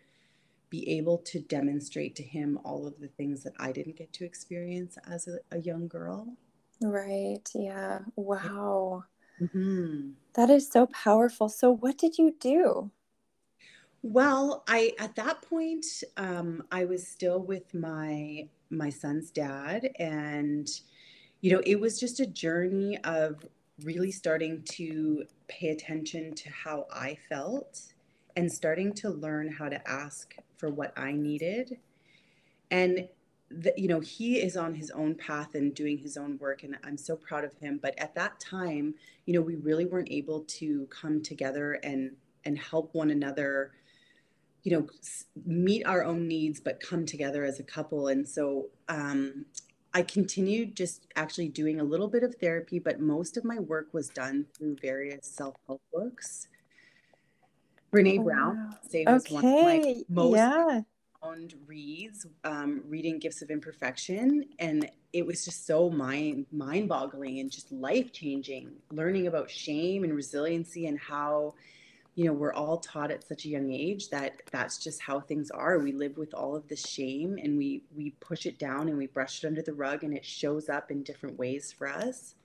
be 0.70 0.98
able 0.98 1.18
to 1.20 1.40
demonstrate 1.40 2.16
to 2.16 2.24
him 2.24 2.60
all 2.64 2.86
of 2.86 3.00
the 3.00 3.08
things 3.08 3.44
that 3.44 3.54
I 3.60 3.72
didn't 3.72 3.98
get 3.98 4.12
to 4.14 4.26
experience 4.26 4.98
as 5.10 5.28
a, 5.28 5.38
a 5.56 5.60
young 5.60 5.88
girl. 5.88 6.36
Right. 6.82 7.48
Yeah. 7.56 8.00
Wow. 8.16 9.06
Mm-hmm. 9.42 10.12
That 10.34 10.50
is 10.50 10.70
so 10.70 10.88
powerful. 10.88 11.50
So, 11.50 11.72
what 11.72 11.98
did 11.98 12.18
you 12.18 12.36
do? 12.40 12.92
Well, 14.04 14.64
I 14.68 14.94
at 15.00 15.16
that 15.16 15.42
point, 15.42 15.86
um, 16.18 16.64
I 16.72 16.86
was 16.86 17.08
still 17.08 17.42
with 17.42 17.74
my 17.74 18.48
my 18.70 18.90
son's 18.90 19.32
dad, 19.32 19.90
and 20.00 20.70
you 21.42 21.52
know, 21.52 21.62
it 21.66 21.80
was 21.80 22.00
just 22.00 22.20
a 22.20 22.26
journey 22.26 22.98
of 23.04 23.46
really 23.84 24.12
starting 24.12 24.64
to 24.64 25.24
pay 25.48 25.70
attention 25.70 26.34
to 26.34 26.50
how 26.50 26.88
I 26.92 27.18
felt 27.30 27.82
and 28.36 28.52
starting 28.52 28.94
to 28.94 29.10
learn 29.10 29.52
how 29.52 29.70
to 29.70 29.90
ask 29.90 30.36
for 30.58 30.70
what 30.70 30.98
I 30.98 31.14
needed. 31.14 31.78
And 32.70 33.08
the, 33.50 33.74
you 33.78 33.88
know 33.88 34.02
he 34.02 34.42
is 34.42 34.58
on 34.58 34.76
his 34.76 34.92
own 34.92 35.16
path 35.16 35.56
and 35.56 35.74
doing 35.74 35.98
his 35.98 36.18
own 36.18 36.38
work 36.38 36.64
and 36.64 36.76
i'm 36.84 36.98
so 36.98 37.16
proud 37.16 37.46
of 37.46 37.54
him. 37.54 37.80
But 37.82 37.98
at 37.98 38.14
that 38.16 38.40
time 38.40 38.96
you 39.26 39.34
know 39.34 39.42
we 39.42 39.56
really 39.56 39.86
weren't 39.86 40.12
able 40.12 40.42
to 40.42 40.86
come 40.88 41.22
together 41.22 41.80
and 41.84 42.12
and 42.44 42.58
help 42.58 42.94
one 42.94 43.10
another 43.10 43.72
you 44.64 44.72
know 44.74 44.88
meet 45.46 45.86
our 45.86 46.04
own 46.04 46.28
needs 46.28 46.60
but 46.60 46.82
come 46.82 47.06
together 47.06 47.46
as 47.46 47.60
a 47.60 47.64
couple. 47.64 48.08
And 48.08 48.28
so 48.28 48.68
um, 48.90 49.46
i 49.94 50.02
continued 50.02 50.76
just 50.76 51.08
actually 51.16 51.48
doing 51.48 51.80
a 51.80 51.84
little 51.84 52.10
bit 52.10 52.24
of 52.24 52.36
therapy 52.36 52.78
but 52.80 53.00
most 53.00 53.38
of 53.38 53.46
my 53.46 53.60
work 53.60 53.88
was 53.94 54.10
done 54.10 54.46
through 54.54 54.76
various 54.82 55.26
self-help 55.26 55.82
books 55.94 56.48
Brené 57.98 58.24
Brown 58.24 58.58
Wow. 58.58 58.78
say 58.88 59.06
was 59.06 59.30
one 59.32 59.44
of 59.46 59.52
my 59.52 59.78
Okay. 59.78 60.06
most 60.10 60.38
Yeah. 60.40 60.82
found 61.22 61.56
reads, 61.66 62.28
um, 62.44 62.84
reading 62.88 63.18
Gifts 63.18 63.42
of 63.42 63.50
Imperfection, 63.50 64.46
and 64.60 64.90
it 65.14 65.26
was 65.26 65.44
just 65.44 65.66
so 65.66 65.90
mind 65.90 66.46
mind 66.52 66.90
boggling 66.90 67.40
and 67.40 67.50
just 67.52 67.72
life 67.72 68.12
changing. 68.12 68.72
Learning 68.92 69.26
about 69.28 69.50
shame 69.50 70.04
and 70.04 70.16
resiliency 70.16 70.86
and 70.86 71.00
how 71.00 71.56
you 72.14 72.26
know 72.26 72.34
we're 72.34 72.54
all 72.54 72.78
taught 72.78 73.10
at 73.12 73.24
such 73.24 73.46
a 73.46 73.50
young 73.50 73.72
age 73.72 74.10
that 74.10 74.34
that's 74.52 74.78
just 74.78 75.02
how 75.02 75.20
things 75.20 75.50
are. 75.50 75.80
We 75.80 75.92
live 75.92 76.18
with 76.18 76.34
all 76.36 76.56
of 76.56 76.68
this 76.68 76.86
shame 76.86 77.40
and 77.42 77.58
we 77.58 77.82
we 77.96 78.12
push 78.20 78.46
it 78.46 78.60
down 78.60 78.88
and 78.88 78.98
we 78.98 79.08
brush 79.08 79.44
it 79.44 79.48
under 79.48 79.64
the 79.64 79.74
rug, 79.74 80.04
and 80.04 80.16
it 80.16 80.24
shows 80.26 80.70
up 80.70 80.92
in 80.92 81.02
different 81.02 81.38
ways 81.40 81.72
for 81.72 81.88
us. 81.88 82.36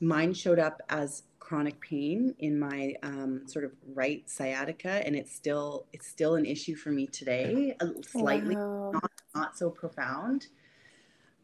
Mine 0.00 0.32
showed 0.34 0.58
up 0.58 0.80
as 0.88 1.24
chronic 1.38 1.80
pain 1.80 2.34
in 2.38 2.58
my 2.58 2.94
um, 3.02 3.42
sort 3.46 3.64
of 3.64 3.72
right 3.94 4.28
sciatica, 4.30 5.04
and 5.04 5.16
it's 5.16 5.34
still 5.34 5.86
it's 5.92 6.06
still 6.06 6.36
an 6.36 6.46
issue 6.46 6.76
for 6.76 6.90
me 6.90 7.06
today, 7.06 7.76
slightly 8.06 8.54
Wow. 8.54 8.92
not 8.92 9.10
not 9.34 9.58
so 9.58 9.68
profound. 9.68 10.46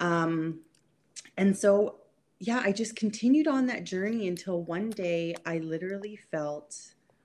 Um, 0.00 0.60
and 1.36 1.56
so, 1.56 1.96
yeah, 2.38 2.60
I 2.64 2.72
just 2.72 2.96
continued 2.96 3.48
on 3.48 3.66
that 3.66 3.84
journey 3.84 4.28
until 4.28 4.62
one 4.62 4.90
day 4.90 5.34
I 5.44 5.58
literally 5.58 6.16
felt 6.30 6.76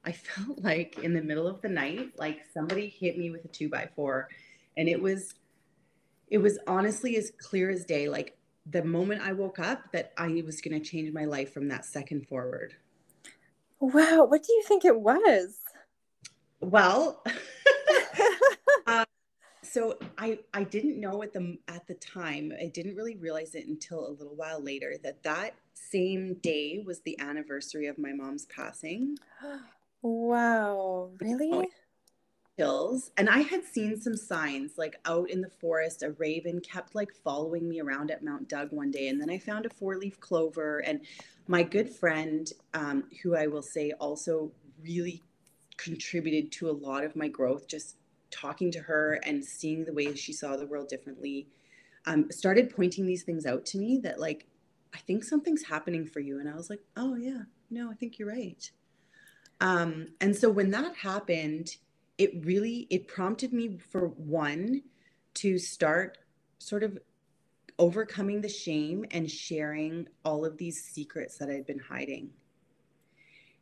I 0.03 0.11
felt 0.11 0.59
like 0.63 0.99
in 0.99 1.13
the 1.13 1.21
middle 1.21 1.47
of 1.47 1.61
the 1.61 1.69
night, 1.69 2.13
like 2.17 2.39
somebody 2.53 2.87
hit 2.87 3.17
me 3.17 3.29
with 3.29 3.45
a 3.45 3.49
two 3.49 3.69
by 3.69 3.89
four, 3.95 4.27
and 4.75 4.89
it 4.89 5.01
was 5.01 5.35
it 6.29 6.39
was 6.39 6.57
honestly 6.65 7.15
as 7.17 7.31
clear 7.37 7.69
as 7.69 7.85
day. 7.85 8.09
Like 8.09 8.37
the 8.65 8.83
moment 8.83 9.21
I 9.21 9.33
woke 9.33 9.59
up, 9.59 9.91
that 9.91 10.13
I 10.17 10.43
was 10.45 10.61
going 10.61 10.79
to 10.79 10.87
change 10.87 11.11
my 11.13 11.25
life 11.25 11.53
from 11.53 11.67
that 11.69 11.85
second 11.85 12.27
forward. 12.27 12.75
Wow. 13.79 14.25
What 14.25 14.43
do 14.43 14.53
you 14.53 14.63
think 14.67 14.85
it 14.85 14.99
was? 14.99 15.57
Well, 16.59 17.23
uh, 18.85 19.05
so 19.63 19.97
I 20.17 20.37
I 20.53 20.63
didn't 20.63 20.99
know 20.99 21.23
at 21.23 21.33
the 21.33 21.57
at 21.67 21.87
the 21.87 21.95
time. 21.95 22.53
I 22.61 22.67
didn't 22.67 22.95
really 22.95 23.15
realize 23.15 23.55
it 23.55 23.65
until 23.65 24.07
a 24.07 24.11
little 24.11 24.35
while 24.35 24.61
later 24.61 24.95
that 25.03 25.23
that 25.23 25.55
same 25.73 26.35
day 26.35 26.83
was 26.85 27.01
the 27.01 27.19
anniversary 27.19 27.87
of 27.87 27.97
my 27.97 28.13
mom's 28.13 28.45
passing. 28.45 29.17
Wow. 30.03 31.11
Really? 31.19 31.69
Hills, 32.57 33.11
and 33.17 33.29
I 33.29 33.39
had 33.39 33.63
seen 33.63 33.99
some 33.99 34.15
signs 34.15 34.77
like 34.77 34.99
out 35.05 35.29
in 35.29 35.41
the 35.41 35.49
forest. 35.49 36.03
A 36.03 36.11
raven 36.11 36.59
kept 36.59 36.95
like 36.95 37.11
following 37.23 37.67
me 37.67 37.79
around 37.79 38.11
at 38.11 38.23
Mount 38.23 38.49
Doug 38.49 38.71
one 38.71 38.91
day, 38.91 39.07
and 39.07 39.19
then 39.19 39.29
I 39.29 39.37
found 39.37 39.65
a 39.65 39.69
four 39.69 39.95
leaf 39.97 40.19
clover. 40.19 40.79
And 40.79 41.01
my 41.47 41.63
good 41.63 41.89
friend, 41.89 42.51
um, 42.73 43.05
who 43.23 43.35
I 43.35 43.47
will 43.47 43.61
say 43.61 43.91
also 43.99 44.51
really 44.83 45.23
contributed 45.77 46.51
to 46.51 46.69
a 46.69 46.71
lot 46.71 47.03
of 47.03 47.15
my 47.15 47.27
growth, 47.27 47.67
just 47.67 47.95
talking 48.29 48.71
to 48.71 48.79
her 48.79 49.19
and 49.25 49.43
seeing 49.43 49.85
the 49.85 49.93
way 49.93 50.13
she 50.15 50.33
saw 50.33 50.55
the 50.55 50.65
world 50.65 50.87
differently, 50.87 51.47
um, 52.05 52.31
started 52.31 52.73
pointing 52.75 53.05
these 53.05 53.23
things 53.23 53.45
out 53.45 53.65
to 53.67 53.77
me 53.77 53.97
that 54.03 54.19
like 54.19 54.47
I 54.93 54.97
think 54.99 55.23
something's 55.23 55.63
happening 55.63 56.05
for 56.05 56.19
you. 56.19 56.39
And 56.39 56.49
I 56.49 56.55
was 56.55 56.69
like, 56.69 56.81
oh 56.97 57.15
yeah, 57.15 57.43
no, 57.69 57.89
I 57.91 57.95
think 57.95 58.19
you're 58.19 58.29
right. 58.29 58.69
Um, 59.59 60.07
and 60.19 60.35
so 60.35 60.49
when 60.49 60.71
that 60.71 60.95
happened, 60.97 61.75
it 62.17 62.45
really 62.45 62.87
it 62.89 63.07
prompted 63.07 63.53
me 63.53 63.77
for 63.77 64.07
one 64.07 64.83
to 65.35 65.57
start 65.57 66.17
sort 66.59 66.83
of 66.83 66.97
overcoming 67.79 68.41
the 68.41 68.49
shame 68.49 69.05
and 69.11 69.29
sharing 69.29 70.07
all 70.23 70.45
of 70.45 70.57
these 70.57 70.83
secrets 70.83 71.37
that 71.37 71.49
I'd 71.49 71.65
been 71.65 71.79
hiding. 71.79 72.29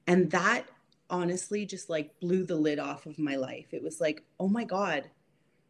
And 0.08 0.30
that 0.32 0.66
honestly 1.10 1.66
just 1.66 1.90
like 1.90 2.20
blew 2.20 2.44
the 2.44 2.56
lid 2.56 2.80
off 2.80 3.06
of 3.06 3.18
my 3.18 3.36
life. 3.36 3.68
It 3.72 3.82
was 3.82 4.02
like, 4.02 4.24
oh 4.40 4.48
my 4.48 4.64
God, 4.64 5.10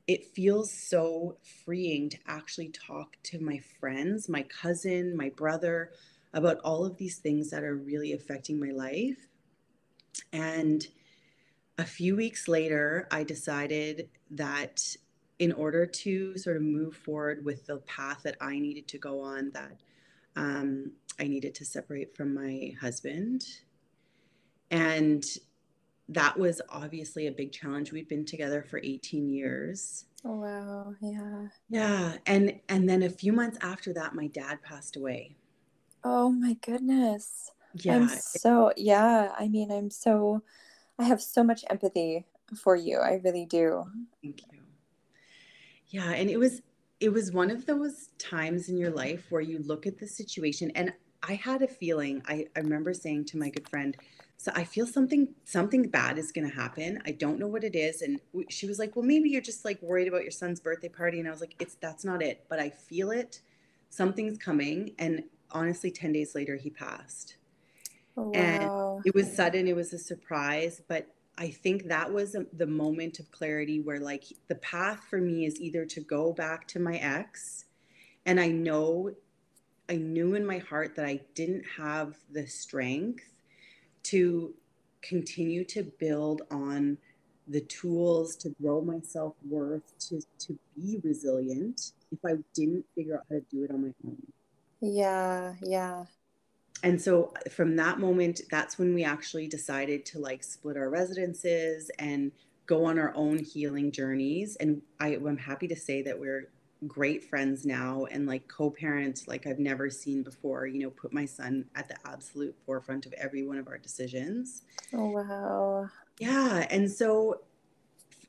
it 0.07 0.25
feels 0.25 0.71
so 0.71 1.37
freeing 1.63 2.09
to 2.09 2.17
actually 2.25 2.69
talk 2.69 3.17
to 3.23 3.39
my 3.39 3.59
friends, 3.79 4.27
my 4.27 4.43
cousin, 4.43 5.15
my 5.15 5.29
brother 5.29 5.91
about 6.33 6.57
all 6.63 6.85
of 6.85 6.97
these 6.97 7.17
things 7.17 7.51
that 7.51 7.63
are 7.63 7.75
really 7.75 8.13
affecting 8.13 8.59
my 8.59 8.71
life. 8.71 9.27
And 10.33 10.87
a 11.79 11.85
few 11.85 12.17
weeks 12.17 12.49
later, 12.49 13.07
I 13.09 13.23
decided 13.23 14.09
that 14.31 14.83
in 15.39 15.53
order 15.53 15.85
to 15.85 16.37
sort 16.37 16.57
of 16.57 16.61
move 16.61 16.93
forward 16.93 17.45
with 17.45 17.65
the 17.67 17.77
path 17.77 18.19
that 18.23 18.35
I 18.41 18.59
needed 18.59 18.85
to 18.89 18.97
go 18.97 19.21
on, 19.21 19.51
that 19.51 19.77
um, 20.35 20.91
I 21.17 21.23
needed 21.29 21.55
to 21.55 21.65
separate 21.65 22.17
from 22.17 22.33
my 22.33 22.73
husband. 22.81 23.45
And 24.71 25.23
that 26.09 26.37
was 26.37 26.61
obviously 26.69 27.27
a 27.27 27.31
big 27.31 27.51
challenge. 27.51 27.91
We'd 27.91 28.09
been 28.09 28.25
together 28.25 28.63
for 28.63 28.79
18 28.83 29.29
years. 29.29 30.05
Oh, 30.23 30.35
wow. 30.41 30.95
Yeah. 31.01 31.47
Yeah, 31.69 32.17
and 32.25 32.59
and 32.67 32.89
then 32.89 33.03
a 33.03 33.09
few 33.09 33.31
months 33.33 33.57
after 33.61 33.93
that, 33.93 34.13
my 34.15 34.27
dad 34.27 34.61
passed 34.63 34.95
away. 34.97 35.37
Oh 36.03 36.31
my 36.31 36.53
goodness. 36.55 37.51
I'm 37.87 38.07
Yeah, 38.07 38.07
so, 38.07 38.71
yeah. 38.77 39.33
I 39.37 39.47
mean, 39.47 39.71
I'm 39.71 39.89
so, 39.89 40.43
I 40.99 41.03
have 41.03 41.21
so 41.21 41.43
much 41.43 41.63
empathy 41.69 42.25
for 42.55 42.75
you. 42.75 42.99
I 42.99 43.21
really 43.23 43.45
do. 43.45 43.85
thank 44.21 44.41
you. 44.51 44.59
Yeah, 45.87 46.11
and 46.11 46.29
it 46.29 46.37
was 46.37 46.61
it 46.99 47.13
was 47.13 47.31
one 47.31 47.49
of 47.49 47.65
those 47.65 48.09
times 48.17 48.67
in 48.67 48.77
your 48.77 48.91
life 48.91 49.27
where 49.29 49.41
you 49.41 49.59
look 49.59 49.87
at 49.87 49.97
the 49.97 50.07
situation 50.07 50.71
and 50.75 50.93
I 51.23 51.35
had 51.35 51.61
a 51.61 51.67
feeling, 51.67 52.21
I, 52.27 52.47
I 52.55 52.59
remember 52.59 52.93
saying 52.93 53.25
to 53.25 53.37
my 53.37 53.49
good 53.49 53.67
friend, 53.67 53.95
so 54.37 54.51
I 54.55 54.63
feel 54.63 54.85
something 54.85 55.29
something 55.45 55.83
bad 55.89 56.17
is 56.17 56.31
going 56.31 56.49
to 56.49 56.55
happen. 56.55 57.01
I 57.05 57.11
don't 57.11 57.39
know 57.39 57.47
what 57.47 57.63
it 57.63 57.75
is 57.75 58.01
and 58.01 58.19
she 58.49 58.67
was 58.67 58.77
like, 58.79 58.95
"Well, 58.95 59.05
maybe 59.05 59.29
you're 59.29 59.41
just 59.41 59.65
like 59.65 59.81
worried 59.81 60.07
about 60.07 60.23
your 60.23 60.31
son's 60.31 60.59
birthday 60.59 60.89
party." 60.89 61.19
And 61.19 61.27
I 61.27 61.31
was 61.31 61.41
like, 61.41 61.55
"It's 61.59 61.75
that's 61.75 62.03
not 62.03 62.21
it, 62.21 62.45
but 62.49 62.59
I 62.59 62.69
feel 62.69 63.11
it. 63.11 63.41
Something's 63.89 64.37
coming." 64.37 64.93
And 64.99 65.23
honestly 65.51 65.89
10 65.91 66.11
days 66.11 66.35
later 66.35 66.55
he 66.55 66.69
passed 66.69 67.35
Oh, 68.19 68.23
wow. 68.23 68.41
and 68.41 68.71
it 69.05 69.15
was 69.15 69.33
sudden 69.35 69.67
it 69.67 69.75
was 69.75 69.93
a 69.93 69.99
surprise 69.99 70.81
but 70.87 71.07
i 71.37 71.49
think 71.49 71.85
that 71.87 72.11
was 72.11 72.35
a, 72.35 72.45
the 72.53 72.67
moment 72.67 73.19
of 73.19 73.31
clarity 73.31 73.79
where 73.81 73.99
like 73.99 74.25
the 74.49 74.55
path 74.55 75.01
for 75.09 75.19
me 75.19 75.45
is 75.45 75.59
either 75.61 75.85
to 75.85 76.01
go 76.01 76.33
back 76.33 76.67
to 76.67 76.79
my 76.79 76.97
ex 76.97 77.65
and 78.25 78.39
i 78.39 78.47
know 78.49 79.11
i 79.89 79.95
knew 79.95 80.35
in 80.35 80.45
my 80.45 80.59
heart 80.59 80.95
that 80.95 81.05
i 81.05 81.19
didn't 81.35 81.65
have 81.77 82.17
the 82.31 82.47
strength 82.47 83.33
to 84.03 84.53
continue 85.01 85.63
to 85.65 85.83
build 85.99 86.43
on 86.51 86.97
the 87.47 87.61
tools 87.61 88.35
to 88.37 88.49
grow 88.61 88.81
my 88.81 88.99
self-worth 89.01 89.97
to 89.99 90.21
to 90.39 90.57
be 90.75 90.99
resilient 91.03 91.93
if 92.11 92.19
i 92.25 92.33
didn't 92.53 92.85
figure 92.95 93.15
out 93.15 93.25
how 93.29 93.35
to 93.37 93.45
do 93.51 93.63
it 93.63 93.71
on 93.71 93.81
my 93.83 93.93
own 94.05 94.17
Yeah, 94.81 95.55
yeah. 95.61 96.05
And 96.83 97.01
so 97.01 97.33
uh, 97.35 97.49
from 97.49 97.75
that 97.75 97.99
moment 97.99 98.41
that's 98.49 98.77
when 98.77 98.93
we 98.93 99.03
actually 99.03 99.47
decided 99.47 100.05
to 100.05 100.19
like 100.19 100.43
split 100.43 100.77
our 100.77 100.89
residences 100.89 101.89
and 101.99 102.31
go 102.65 102.85
on 102.85 102.99
our 102.99 103.13
own 103.15 103.37
healing 103.39 103.91
journeys 103.91 104.55
and 104.57 104.81
I, 104.99 105.15
i'm 105.15 105.37
happy 105.37 105.67
to 105.67 105.75
say 105.75 106.01
that 106.03 106.19
we're 106.19 106.49
great 106.87 107.25
friends 107.25 107.65
now 107.65 108.05
and 108.05 108.25
like 108.25 108.47
co-parent 108.47 109.23
like 109.27 109.45
i've 109.47 109.59
never 109.59 109.89
seen 109.89 110.23
before 110.23 110.65
you 110.65 110.79
know 110.79 110.89
put 110.91 111.11
my 111.11 111.25
son 111.25 111.65
at 111.75 111.87
the 111.89 111.95
absolute 112.05 112.55
forefront 112.65 113.05
of 113.05 113.13
every 113.13 113.45
one 113.45 113.57
of 113.57 113.67
our 113.67 113.77
decisions 113.77 114.63
Oh, 114.93 115.09
wow. 115.09 115.89
yeah 116.19 116.65
and 116.69 116.89
so 116.89 117.41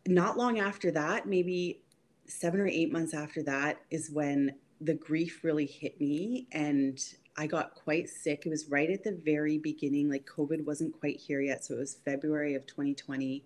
not 0.07 0.37
long 0.37 0.59
after 0.59 0.91
that 0.93 1.27
maybe 1.29 1.81
seven 2.27 2.61
or 2.61 2.67
eight 2.67 2.91
months 2.91 3.15
after 3.15 3.43
that 3.45 3.81
is 3.91 4.11
when 4.11 4.55
the 4.81 4.95
grief 4.95 5.45
really 5.45 5.67
hit 5.67 6.01
me 6.01 6.47
and 6.53 6.99
I 7.41 7.47
got 7.47 7.75
quite 7.75 8.11
sick. 8.11 8.45
It 8.45 8.51
was 8.51 8.69
right 8.69 8.91
at 8.91 9.03
the 9.03 9.13
very 9.13 9.57
beginning, 9.57 10.11
like 10.11 10.27
COVID 10.27 10.67
wasn't 10.67 10.99
quite 11.01 11.17
here 11.17 11.41
yet. 11.41 11.65
So 11.65 11.75
it 11.75 11.79
was 11.79 11.95
February 12.05 12.55
of 12.55 12.67
2020. 12.67 13.43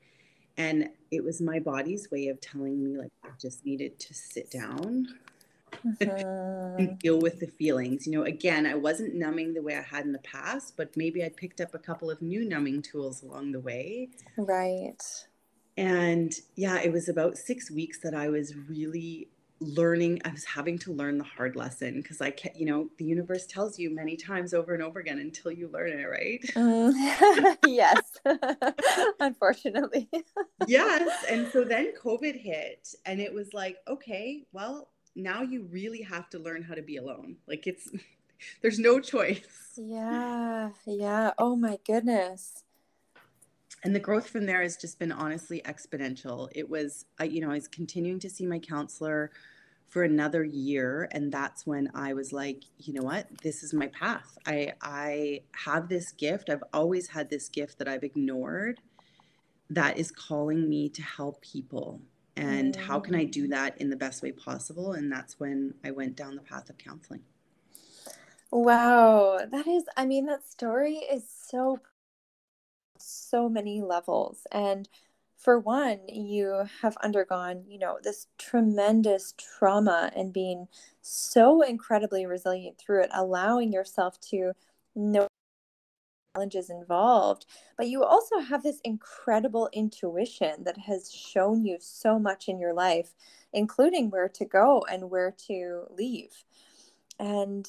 And 0.56 0.88
it 1.12 1.22
was 1.22 1.40
my 1.40 1.60
body's 1.60 2.10
way 2.10 2.26
of 2.26 2.40
telling 2.40 2.82
me, 2.82 2.96
like, 2.96 3.12
I 3.22 3.28
just 3.40 3.64
needed 3.64 4.00
to 4.00 4.12
sit 4.12 4.50
down 4.50 5.06
Mhm. 5.84 6.78
and 6.78 6.98
deal 6.98 7.20
with 7.20 7.38
the 7.38 7.46
feelings. 7.46 8.04
You 8.04 8.14
know, 8.14 8.24
again, 8.24 8.66
I 8.66 8.74
wasn't 8.74 9.14
numbing 9.14 9.54
the 9.54 9.62
way 9.62 9.76
I 9.76 9.82
had 9.82 10.04
in 10.04 10.12
the 10.12 10.18
past, 10.20 10.76
but 10.76 10.96
maybe 10.96 11.24
I 11.24 11.28
picked 11.28 11.60
up 11.60 11.72
a 11.72 11.78
couple 11.78 12.10
of 12.10 12.20
new 12.20 12.44
numbing 12.44 12.82
tools 12.82 13.22
along 13.22 13.52
the 13.52 13.60
way. 13.60 14.10
Right. 14.36 15.02
And 15.76 16.32
yeah, 16.56 16.80
it 16.80 16.92
was 16.92 17.08
about 17.08 17.38
six 17.38 17.70
weeks 17.70 17.98
that 18.00 18.14
I 18.14 18.28
was 18.28 18.56
really 18.56 19.28
learning. 19.64 20.20
I 20.24 20.30
was 20.30 20.44
having 20.44 20.78
to 20.80 20.92
learn 20.92 21.18
the 21.18 21.24
hard 21.24 21.56
lesson 21.56 22.00
because 22.02 22.20
I 22.20 22.30
can't, 22.30 22.56
you 22.56 22.66
know, 22.66 22.88
the 22.98 23.04
universe 23.04 23.46
tells 23.46 23.78
you 23.78 23.94
many 23.94 24.16
times 24.16 24.54
over 24.54 24.74
and 24.74 24.82
over 24.82 25.00
again 25.00 25.18
until 25.18 25.50
you 25.52 25.68
learn 25.68 25.92
it, 25.92 26.04
right? 26.04 26.40
Mm. 26.54 27.56
yes. 27.66 28.18
Unfortunately. 29.20 30.08
yes. 30.66 31.24
And 31.30 31.48
so 31.52 31.64
then 31.64 31.92
COVID 32.02 32.40
hit, 32.40 32.94
and 33.06 33.20
it 33.20 33.32
was 33.32 33.52
like, 33.54 33.78
okay, 33.88 34.44
well, 34.52 34.90
now 35.16 35.42
you 35.42 35.64
really 35.70 36.02
have 36.02 36.28
to 36.30 36.38
learn 36.38 36.62
how 36.62 36.74
to 36.74 36.82
be 36.82 36.96
alone. 36.96 37.36
Like 37.46 37.66
it's, 37.66 37.88
there's 38.62 38.78
no 38.78 39.00
choice. 39.00 39.40
Yeah, 39.76 40.70
yeah. 40.86 41.32
Oh 41.38 41.56
my 41.56 41.78
goodness. 41.86 42.64
and 43.82 43.94
the 43.94 44.00
growth 44.00 44.28
from 44.28 44.46
there 44.46 44.62
has 44.62 44.76
just 44.76 44.98
been 44.98 45.12
honestly 45.12 45.60
exponential 45.64 46.48
it 46.54 46.68
was 46.68 47.04
I, 47.18 47.24
you 47.24 47.40
know 47.40 47.50
i 47.50 47.54
was 47.54 47.68
continuing 47.68 48.18
to 48.20 48.30
see 48.30 48.46
my 48.46 48.58
counselor 48.58 49.30
for 49.94 50.02
another 50.02 50.42
year 50.42 51.08
and 51.12 51.30
that's 51.30 51.64
when 51.64 51.88
i 51.94 52.12
was 52.12 52.32
like 52.32 52.64
you 52.78 52.92
know 52.92 53.02
what? 53.02 53.28
This 53.42 53.62
is 53.62 53.72
my 53.72 53.86
path. 53.86 54.36
I 54.44 54.72
i 54.82 55.42
have 55.64 55.88
this 55.88 56.10
gift. 56.10 56.50
I've 56.50 56.64
always 56.72 57.08
had 57.08 57.30
this 57.30 57.48
gift 57.48 57.78
that 57.78 57.86
i've 57.88 58.02
ignored 58.02 58.80
that 59.70 59.96
is 59.96 60.10
calling 60.10 60.68
me 60.68 60.88
to 60.90 61.02
help 61.02 61.40
people. 61.42 62.00
And 62.36 62.74
how 62.74 62.98
can 62.98 63.14
i 63.14 63.24
do 63.24 63.46
mm. 63.46 63.50
that 63.50 63.80
in 63.80 63.88
the 63.88 63.96
best 63.96 64.20
way 64.20 64.32
possible? 64.32 64.94
And 64.94 65.10
that's 65.12 65.38
when 65.38 65.74
i 65.84 65.92
went 65.92 66.16
down 66.16 66.34
the 66.34 66.42
path 66.42 66.68
of 66.68 66.76
counseling. 66.76 67.22
Wow, 68.50 69.38
that 69.50 69.66
is, 69.66 69.84
I 69.96 70.06
mean, 70.06 70.26
that 70.26 70.48
story 70.48 70.96
is 71.16 71.24
so, 71.28 71.80
so 72.98 73.48
many 73.48 73.80
levels. 73.80 74.46
And 74.52 74.88
for 75.44 75.58
one, 75.58 76.00
you 76.08 76.64
have 76.80 76.96
undergone, 77.02 77.64
you 77.68 77.78
know, 77.78 77.98
this 78.02 78.28
tremendous 78.38 79.34
trauma 79.36 80.10
and 80.16 80.32
being 80.32 80.68
so 81.02 81.60
incredibly 81.60 82.24
resilient 82.24 82.78
through 82.78 83.02
it, 83.02 83.10
allowing 83.12 83.70
yourself 83.70 84.18
to 84.30 84.52
know 84.94 85.26
challenges 86.34 86.70
involved. 86.70 87.44
But 87.76 87.88
you 87.88 88.02
also 88.02 88.38
have 88.38 88.62
this 88.62 88.80
incredible 88.84 89.68
intuition 89.74 90.64
that 90.64 90.78
has 90.78 91.12
shown 91.12 91.66
you 91.66 91.76
so 91.78 92.18
much 92.18 92.48
in 92.48 92.58
your 92.58 92.72
life, 92.72 93.10
including 93.52 94.08
where 94.08 94.30
to 94.30 94.46
go 94.46 94.82
and 94.90 95.10
where 95.10 95.34
to 95.46 95.82
leave. 95.90 96.42
And 97.20 97.68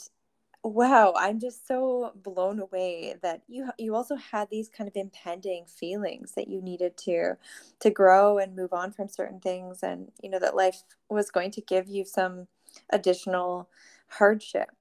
Wow, 0.66 1.14
I'm 1.16 1.40
just 1.40 1.68
so 1.68 2.12
blown 2.16 2.60
away 2.60 3.16
that 3.22 3.44
you 3.48 3.70
you 3.78 3.94
also 3.96 4.16
had 4.16 4.50
these 4.50 4.68
kind 4.68 4.88
of 4.88 4.96
impending 4.96 5.66
feelings 5.68 6.32
that 6.34 6.48
you 6.48 6.60
needed 6.60 6.98
to 7.00 7.38
to 7.82 7.90
grow 7.92 8.40
and 8.40 8.56
move 8.56 8.74
on 8.74 8.92
from 8.92 9.08
certain 9.08 9.40
things 9.40 9.84
and 9.84 10.12
you 10.24 10.30
know 10.30 10.40
that 10.40 10.56
life 10.56 10.82
was 11.08 11.30
going 11.30 11.52
to 11.52 11.62
give 11.62 11.88
you 11.88 12.04
some 12.04 12.48
additional 12.90 13.70
hardship 14.08 14.72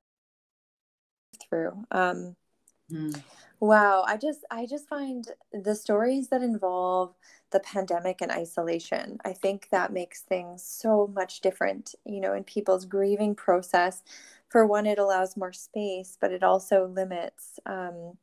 through. 1.49 1.85
Um 1.91 2.37
Mm. 2.91 3.15
Wow, 3.61 4.05
I 4.07 4.17
just 4.17 4.45
I 4.51 4.67
just 4.67 4.89
find 4.89 5.27
the 5.53 5.75
stories 5.75 6.29
that 6.29 6.43
involve 6.43 7.15
the 7.51 7.61
pandemic 7.61 8.21
and 8.21 8.31
isolation. 8.31 9.19
I 9.25 9.33
think 9.33 9.69
that 9.71 9.93
makes 9.93 10.21
things 10.23 10.63
so 10.65 11.07
much 11.15 11.41
different, 11.41 11.95
you 12.05 12.21
know, 12.21 12.35
in 12.35 12.45
people's 12.45 12.85
grieving 12.85 13.35
process. 13.35 14.03
For 14.55 14.67
one, 14.69 14.87
it 14.87 15.01
allows 15.01 15.37
more 15.37 15.53
space, 15.53 16.17
but 16.21 16.33
it 16.33 16.45
also 16.45 16.87
limits 16.87 17.59
um, 17.67 18.15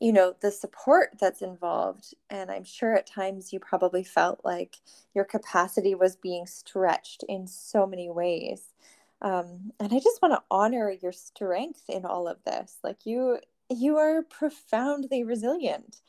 you 0.00 0.12
know, 0.12 0.34
the 0.40 0.50
support 0.50 1.10
that's 1.20 1.42
involved. 1.42 2.14
And 2.30 2.50
I'm 2.50 2.64
sure 2.64 2.94
at 2.94 3.06
times 3.06 3.52
you 3.52 3.60
probably 3.60 4.04
felt 4.04 4.40
like 4.44 4.76
your 5.14 5.24
capacity 5.24 5.94
was 5.94 6.16
being 6.16 6.46
stretched 6.46 7.24
in 7.28 7.46
so 7.46 7.86
many 7.86 8.10
ways. 8.10 8.74
Um, 9.22 9.72
and 9.80 9.92
I 9.92 9.98
just 9.98 10.22
want 10.22 10.34
to 10.34 10.42
honor 10.50 10.92
your 11.02 11.12
strength 11.12 11.84
in 11.88 12.04
all 12.04 12.28
of 12.28 12.44
this. 12.44 12.78
Like 12.84 13.06
you 13.06 13.38
you 13.70 13.96
are 13.96 14.22
profoundly 14.22 15.24
resilient. 15.24 16.02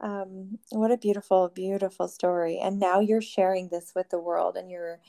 Um, 0.00 0.58
what 0.70 0.92
a 0.92 0.98
beautiful, 0.98 1.48
beautiful 1.48 2.08
story. 2.08 2.58
And 2.58 2.80
now 2.80 3.00
you're 3.00 3.22
sharing 3.22 3.68
this 3.68 3.92
with 3.96 4.10
the 4.10 4.20
world 4.20 4.56
and 4.56 4.70
you're 4.70 5.00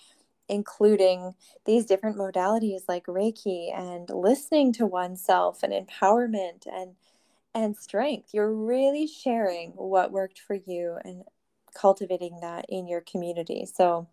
including 0.48 1.34
these 1.66 1.86
different 1.86 2.18
modalities 2.18 2.82
like 2.88 3.06
Reiki 3.06 3.76
and 3.76 4.10
listening 4.10 4.74
to 4.74 4.86
oneself 4.86 5.64
and 5.64 5.74
empowerment 5.74 6.68
and 6.72 6.96
and 7.54 7.78
strength. 7.78 8.34
You're 8.34 8.54
really 8.54 9.08
sharing 9.08 9.72
what 9.72 10.12
worked 10.12 10.40
for 10.40 10.56
you 10.56 10.98
and 11.06 11.24
cultivating 11.74 12.40
that 12.42 12.66
in 12.70 12.88
your 12.88 13.02
community. 13.02 13.66
So 13.66 14.08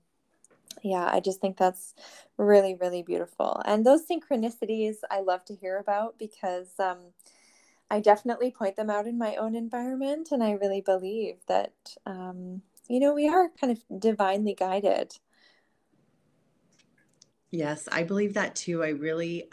yeah, 0.82 1.08
I 1.12 1.20
just 1.20 1.40
think 1.40 1.56
that's 1.56 1.94
really, 2.36 2.74
really 2.80 3.02
beautiful. 3.02 3.60
And 3.64 3.84
those 3.84 4.06
synchronicities 4.06 4.96
I 5.10 5.20
love 5.20 5.44
to 5.46 5.54
hear 5.54 5.78
about 5.78 6.18
because 6.18 6.72
um, 6.78 6.98
I 7.90 8.00
definitely 8.00 8.50
point 8.50 8.76
them 8.76 8.90
out 8.90 9.06
in 9.06 9.18
my 9.18 9.36
own 9.36 9.54
environment. 9.54 10.28
And 10.32 10.42
I 10.42 10.52
really 10.52 10.80
believe 10.80 11.36
that, 11.46 11.74
um, 12.06 12.62
you 12.88 13.00
know, 13.00 13.14
we 13.14 13.28
are 13.28 13.50
kind 13.60 13.70
of 13.70 14.00
divinely 14.00 14.54
guided. 14.54 15.12
Yes, 17.52 17.88
I 17.92 18.02
believe 18.02 18.34
that 18.34 18.56
too. 18.56 18.82
I 18.82 18.88
really, 18.90 19.50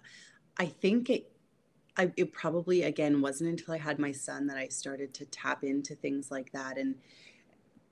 I 0.57 0.67
think 0.67 1.09
it, 1.11 1.31
I, 1.97 2.11
it 2.17 2.33
probably 2.33 2.83
again 2.83 3.21
wasn't 3.21 3.51
until 3.51 3.73
I 3.75 3.79
had 3.79 3.99
my 3.99 4.13
son 4.13 4.47
that 4.47 4.57
I 4.57 4.69
started 4.69 5.13
to 5.15 5.25
tap 5.25 5.63
into 5.65 5.95
things 5.95 6.31
like 6.31 6.51
that. 6.53 6.77
And 6.77 6.95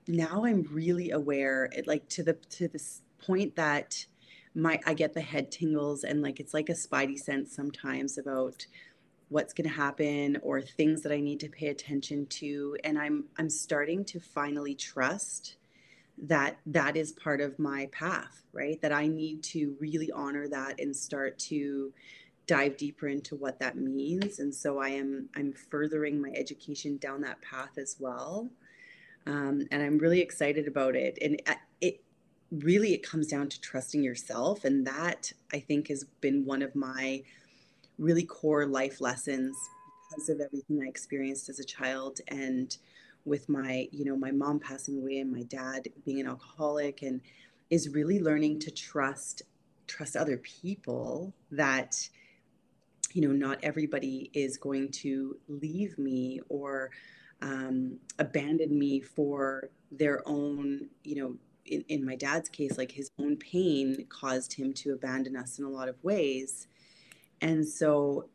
now 0.08 0.44
I'm 0.46 0.62
really 0.72 1.10
aware, 1.12 1.70
it, 1.72 1.86
like 1.86 2.08
to 2.10 2.24
the 2.24 2.34
to 2.50 2.68
this 2.68 3.02
point 3.24 3.56
that 3.56 4.06
my 4.54 4.80
I 4.86 4.94
get 4.94 5.14
the 5.14 5.20
head 5.20 5.52
tingles 5.52 6.04
and 6.04 6.22
like 6.22 6.40
it's 6.40 6.54
like 6.54 6.70
a 6.70 6.74
spidey 6.74 7.18
sense 7.18 7.54
sometimes 7.54 8.18
about 8.18 8.66
what's 9.30 9.54
going 9.54 9.68
to 9.68 9.74
happen 9.76 10.38
or 10.42 10.62
things 10.62 11.02
that 11.02 11.12
I 11.12 11.20
need 11.20 11.40
to 11.40 11.50
pay 11.50 11.68
attention 11.68 12.26
to. 12.28 12.78
And 12.84 12.98
I'm 12.98 13.26
I'm 13.38 13.50
starting 13.50 14.04
to 14.06 14.20
finally 14.20 14.74
trust 14.74 15.57
that 16.22 16.58
that 16.66 16.96
is 16.96 17.12
part 17.12 17.40
of 17.40 17.58
my 17.58 17.88
path, 17.92 18.42
right? 18.52 18.80
That 18.82 18.92
I 18.92 19.06
need 19.06 19.42
to 19.44 19.76
really 19.80 20.10
honor 20.10 20.48
that 20.48 20.80
and 20.80 20.94
start 20.94 21.38
to 21.40 21.92
dive 22.46 22.76
deeper 22.76 23.08
into 23.08 23.36
what 23.36 23.60
that 23.60 23.76
means. 23.76 24.38
And 24.38 24.54
so 24.54 24.80
I 24.80 24.88
am 24.88 25.28
I'm 25.36 25.52
furthering 25.52 26.20
my 26.20 26.30
education 26.34 26.96
down 26.96 27.20
that 27.22 27.40
path 27.42 27.78
as 27.78 27.96
well. 28.00 28.48
Um, 29.26 29.66
and 29.70 29.82
I'm 29.82 29.98
really 29.98 30.20
excited 30.20 30.66
about 30.66 30.96
it. 30.96 31.18
And 31.20 31.40
it 31.80 32.02
really 32.50 32.94
it 32.94 33.02
comes 33.02 33.26
down 33.26 33.48
to 33.50 33.60
trusting 33.60 34.02
yourself, 34.02 34.64
and 34.64 34.86
that 34.86 35.32
I 35.52 35.60
think 35.60 35.88
has 35.88 36.04
been 36.20 36.44
one 36.44 36.62
of 36.62 36.74
my 36.74 37.22
really 37.98 38.24
core 38.24 38.66
life 38.66 39.00
lessons 39.00 39.56
because 40.08 40.28
of 40.28 40.40
everything 40.40 40.80
I 40.82 40.88
experienced 40.88 41.48
as 41.48 41.58
a 41.58 41.64
child 41.64 42.20
and 42.28 42.76
with 43.28 43.48
my, 43.48 43.88
you 43.92 44.04
know, 44.04 44.16
my 44.16 44.30
mom 44.30 44.58
passing 44.58 44.98
away 44.98 45.18
and 45.18 45.30
my 45.30 45.42
dad 45.42 45.88
being 46.04 46.20
an 46.20 46.26
alcoholic 46.26 47.02
and 47.02 47.20
is 47.70 47.90
really 47.90 48.20
learning 48.20 48.58
to 48.60 48.70
trust 48.70 49.42
trust 49.86 50.16
other 50.16 50.36
people 50.38 51.32
that 51.50 52.08
you 53.14 53.26
know 53.26 53.32
not 53.32 53.58
everybody 53.62 54.30
is 54.34 54.58
going 54.58 54.90
to 54.90 55.34
leave 55.48 55.98
me 55.98 56.40
or 56.50 56.90
um, 57.40 57.96
abandon 58.18 58.78
me 58.78 59.00
for 59.00 59.70
their 59.90 60.22
own 60.26 60.86
you 61.04 61.16
know 61.16 61.34
in, 61.70 61.84
in 61.88 62.04
my 62.04 62.16
dad's 62.16 62.48
case 62.48 62.78
like 62.78 62.92
his 62.92 63.10
own 63.18 63.36
pain 63.36 64.06
caused 64.08 64.52
him 64.52 64.72
to 64.72 64.92
abandon 64.92 65.36
us 65.36 65.58
in 65.58 65.64
a 65.64 65.68
lot 65.68 65.88
of 65.88 66.02
ways. 66.02 66.66
And 67.40 67.66
so 67.66 68.28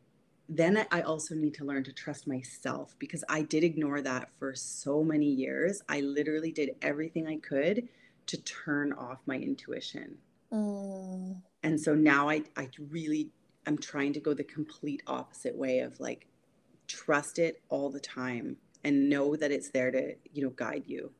then 0.58 0.86
I 0.92 1.02
also 1.02 1.36
need 1.36 1.54
to 1.56 1.66
learn 1.66 1.84
to 1.86 1.94
trust 1.94 2.28
myself 2.28 2.96
because 3.00 3.24
I 3.30 3.42
did 3.42 3.64
ignore 3.64 4.02
that 4.02 4.30
for 4.38 4.54
so 4.56 5.04
many 5.04 5.26
years. 5.26 5.82
I 5.88 6.02
literally 6.02 6.52
did 6.52 6.76
everything 6.82 7.28
I 7.28 7.38
could 7.38 7.88
to 8.28 8.38
turn 8.38 8.94
off 8.94 9.20
my 9.26 9.36
intuition. 9.38 10.18
Mm. 10.52 11.42
And 11.64 11.80
so 11.80 11.96
now 11.96 12.30
I, 12.30 12.44
I 12.56 12.70
really, 12.90 13.30
I'm 13.66 13.78
trying 13.78 14.14
to 14.14 14.20
go 14.20 14.34
the 14.34 14.44
complete 14.44 15.02
opposite 15.08 15.56
way 15.56 15.80
of 15.80 16.00
like, 16.00 16.28
trust 16.88 17.40
it 17.40 17.62
all 17.70 17.90
the 17.90 18.00
time 18.00 18.58
and 18.84 19.10
know 19.10 19.36
that 19.36 19.52
it's 19.52 19.70
there 19.70 19.92
to, 19.92 20.16
you 20.34 20.44
know, 20.44 20.50
guide 20.50 20.84
you. 20.86 21.12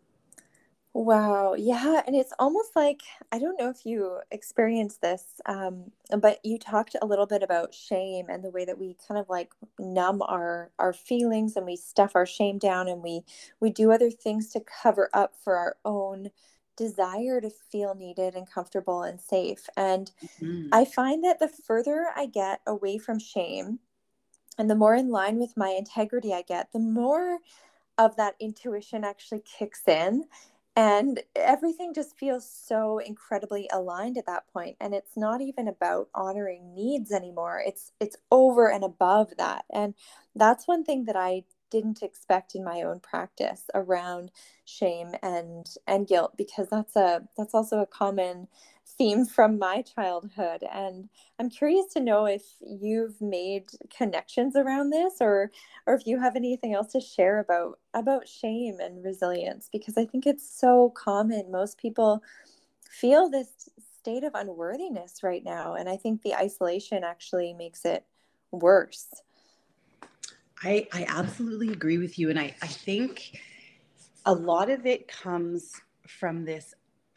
Wow. 0.96 1.56
Yeah. 1.56 2.04
And 2.06 2.16
it's 2.16 2.34
almost 2.38 2.76
like, 2.76 3.02
I 3.32 3.40
don't 3.40 3.60
know 3.60 3.70
if 3.70 3.84
you 3.84 4.20
experienced 4.30 5.02
this, 5.02 5.42
um, 5.48 5.92
but 6.20 6.40
you 6.46 6.60
talked 6.60 6.96
a 7.02 7.06
little 7.06 7.26
bit 7.26 7.42
about 7.42 7.74
shame 7.74 8.28
and 8.30 8.44
the 8.44 8.52
way 8.52 8.64
that 8.64 8.78
we 8.78 8.96
kind 9.08 9.20
of 9.20 9.28
like 9.28 9.52
numb 9.80 10.22
our, 10.22 10.70
our 10.78 10.94
feelings 10.94 11.56
and 11.56 11.66
we 11.66 11.78
stuff 11.78 12.12
our 12.14 12.28
shame 12.28 12.60
down 12.60 12.88
and 12.88 13.02
we, 13.02 13.22
we 13.60 13.72
do 13.72 13.92
other 13.92 14.12
things 14.12 14.50
to 14.52 14.60
cover 14.60 15.10
up 15.14 15.34
for 15.44 15.58
our 15.58 15.78
own 15.84 16.30
desire 16.76 17.42
to 17.42 17.50
feel 17.50 17.96
needed 17.96 18.36
and 18.36 18.50
comfortable 18.50 19.02
and 19.02 19.20
safe. 19.20 19.68
And 19.76 20.12
mm-hmm. 20.40 20.68
I 20.72 20.86
find 20.86 21.24
that 21.24 21.40
the 21.40 21.48
further 21.48 22.10
I 22.16 22.28
get 22.28 22.62
away 22.68 23.00
from 23.00 23.18
shame 23.18 23.80
and 24.60 24.70
the 24.70 24.76
more 24.76 24.94
in 24.94 25.10
line 25.10 25.40
with 25.40 25.58
my 25.58 25.70
integrity 25.70 26.34
I 26.34 26.44
get, 26.44 26.72
the 26.72 26.78
more 26.80 27.40
of 27.98 28.16
that 28.18 28.36
intuition 28.40 29.04
actually 29.04 29.42
kicks 29.42 29.88
in 29.88 30.26
and 30.76 31.22
everything 31.36 31.94
just 31.94 32.18
feels 32.18 32.50
so 32.50 33.00
incredibly 33.00 33.70
aligned 33.72 34.18
at 34.18 34.26
that 34.26 34.48
point 34.52 34.76
and 34.82 34.94
it's 34.94 35.16
not 35.18 35.42
even 35.42 35.68
about 35.68 36.10
honoring 36.16 36.74
needs 36.74 37.12
anymore. 37.12 37.62
It's 37.66 37.92
it's 38.00 38.18
over 38.32 38.70
and 38.72 38.84
above 38.84 39.34
that. 39.38 39.66
And 39.72 39.94
that's 40.36 40.68
one 40.68 40.84
thing 40.84 41.06
that 41.06 41.16
i 41.16 41.44
didn't 41.72 42.04
expect 42.04 42.56
in 42.56 42.64
my 42.64 42.84
own 42.84 43.00
practice 43.00 43.64
around 43.74 44.32
shame 44.66 45.10
and 45.24 45.68
and 45.88 46.08
guilt 46.08 46.34
because 46.38 46.70
that's 46.70 46.96
a 46.96 47.24
that's 47.38 47.56
also 47.56 47.80
a 47.80 47.86
common 47.88 48.48
theme 48.98 49.26
from 49.26 49.58
my 49.58 49.82
childhood 49.82 50.64
and 50.72 51.10
i'm 51.40 51.50
curious 51.50 51.86
to 51.94 52.00
know 52.00 52.26
if 52.26 52.44
you've 52.62 53.20
made 53.22 53.66
connections 53.96 54.56
around 54.56 54.90
this 54.90 55.16
or 55.20 55.52
or 55.88 55.94
if 55.94 56.06
you 56.06 56.20
have 56.20 56.36
anything 56.36 56.74
else 56.74 56.92
to 56.92 57.00
share 57.00 57.40
about 57.40 57.80
about 57.94 58.28
shame 58.28 58.78
and 58.80 59.04
resilience 59.04 59.70
because 59.72 59.98
i 59.98 60.06
think 60.06 60.26
it's 60.26 60.48
so 60.48 60.92
common. 60.96 61.52
Most 61.52 61.78
people 61.78 62.22
feel 62.90 63.30
this 63.30 63.70
state 64.00 64.24
of 64.24 64.34
unworthiness 64.36 65.24
right 65.24 65.44
now 65.44 65.74
and 65.74 65.90
i 65.90 65.98
think 65.98 66.22
the 66.22 66.36
isolation 66.36 67.04
actually 67.04 67.54
makes 67.54 67.86
it 67.86 68.06
worse. 68.52 69.08
I 70.62 70.88
i 70.94 71.06
absolutely 71.08 71.70
agree 71.70 71.98
with 71.98 72.20
you 72.20 72.30
and 72.30 72.40
i 72.40 72.54
i 72.62 72.68
think 72.68 73.40
a 74.26 74.34
lot 74.34 74.70
of 74.70 74.86
it 74.86 75.08
comes 75.08 75.74
from 76.08 76.46
this 76.46 76.74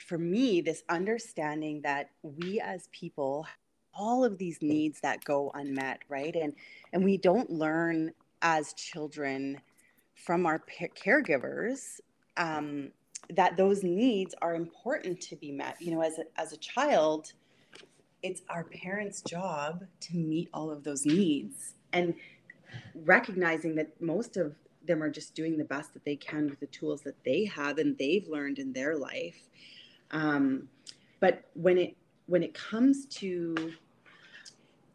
for 0.06 0.18
me, 0.18 0.60
this 0.60 0.84
understanding 0.88 1.80
that 1.82 2.10
we 2.22 2.60
as 2.60 2.88
people, 2.92 3.46
all 3.92 4.24
of 4.24 4.38
these 4.38 4.62
needs 4.62 5.00
that 5.00 5.24
go 5.24 5.50
unmet, 5.54 6.00
right? 6.08 6.34
And 6.34 6.54
and 6.92 7.04
we 7.04 7.16
don't 7.16 7.50
learn 7.50 8.12
as 8.40 8.72
children 8.74 9.60
from 10.14 10.46
our 10.46 10.62
caregivers 10.96 12.00
um, 12.36 12.90
that 13.30 13.56
those 13.56 13.82
needs 13.82 14.34
are 14.40 14.54
important 14.54 15.20
to 15.22 15.36
be 15.36 15.50
met. 15.50 15.76
You 15.80 15.92
know, 15.92 16.02
as 16.02 16.18
a, 16.18 16.40
as 16.40 16.52
a 16.52 16.56
child, 16.56 17.32
it's 18.22 18.42
our 18.48 18.64
parents' 18.64 19.22
job 19.22 19.84
to 20.00 20.16
meet 20.16 20.48
all 20.54 20.70
of 20.70 20.84
those 20.84 21.04
needs 21.04 21.74
and 21.92 22.14
recognizing 22.94 23.74
that 23.74 24.00
most 24.00 24.36
of 24.36 24.54
them 24.86 25.02
are 25.02 25.10
just 25.10 25.34
doing 25.34 25.58
the 25.58 25.64
best 25.64 25.92
that 25.94 26.04
they 26.04 26.16
can 26.16 26.48
with 26.48 26.60
the 26.60 26.66
tools 26.66 27.02
that 27.02 27.24
they 27.24 27.44
have 27.44 27.78
and 27.78 27.98
they've 27.98 28.28
learned 28.28 28.58
in 28.58 28.72
their 28.72 28.96
life 28.96 29.48
um, 30.10 30.68
but 31.20 31.44
when 31.54 31.78
it 31.78 31.96
when 32.26 32.42
it 32.42 32.54
comes 32.54 33.06
to 33.06 33.72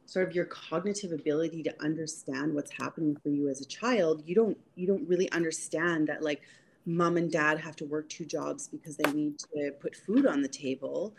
sort 0.05 0.27
of 0.27 0.35
your 0.35 0.45
cognitive 0.45 1.13
ability 1.13 1.63
to 1.63 1.73
understand 1.81 2.53
what's 2.53 2.71
happening 2.71 3.15
for 3.23 3.29
you 3.29 3.47
as 3.47 3.61
a 3.61 3.65
child, 3.65 4.21
you 4.25 4.35
don't 4.35 4.57
you 4.75 4.87
don't 4.87 5.07
really 5.07 5.31
understand 5.31 6.07
that 6.07 6.21
like 6.21 6.41
mom 6.85 7.17
and 7.17 7.31
dad 7.31 7.59
have 7.59 7.75
to 7.77 7.85
work 7.85 8.09
two 8.09 8.25
jobs 8.25 8.67
because 8.67 8.97
they 8.97 9.11
need 9.13 9.37
to 9.39 9.71
put 9.79 9.95
food 9.95 10.25
on 10.25 10.41
the 10.41 10.47
table. 10.47 11.13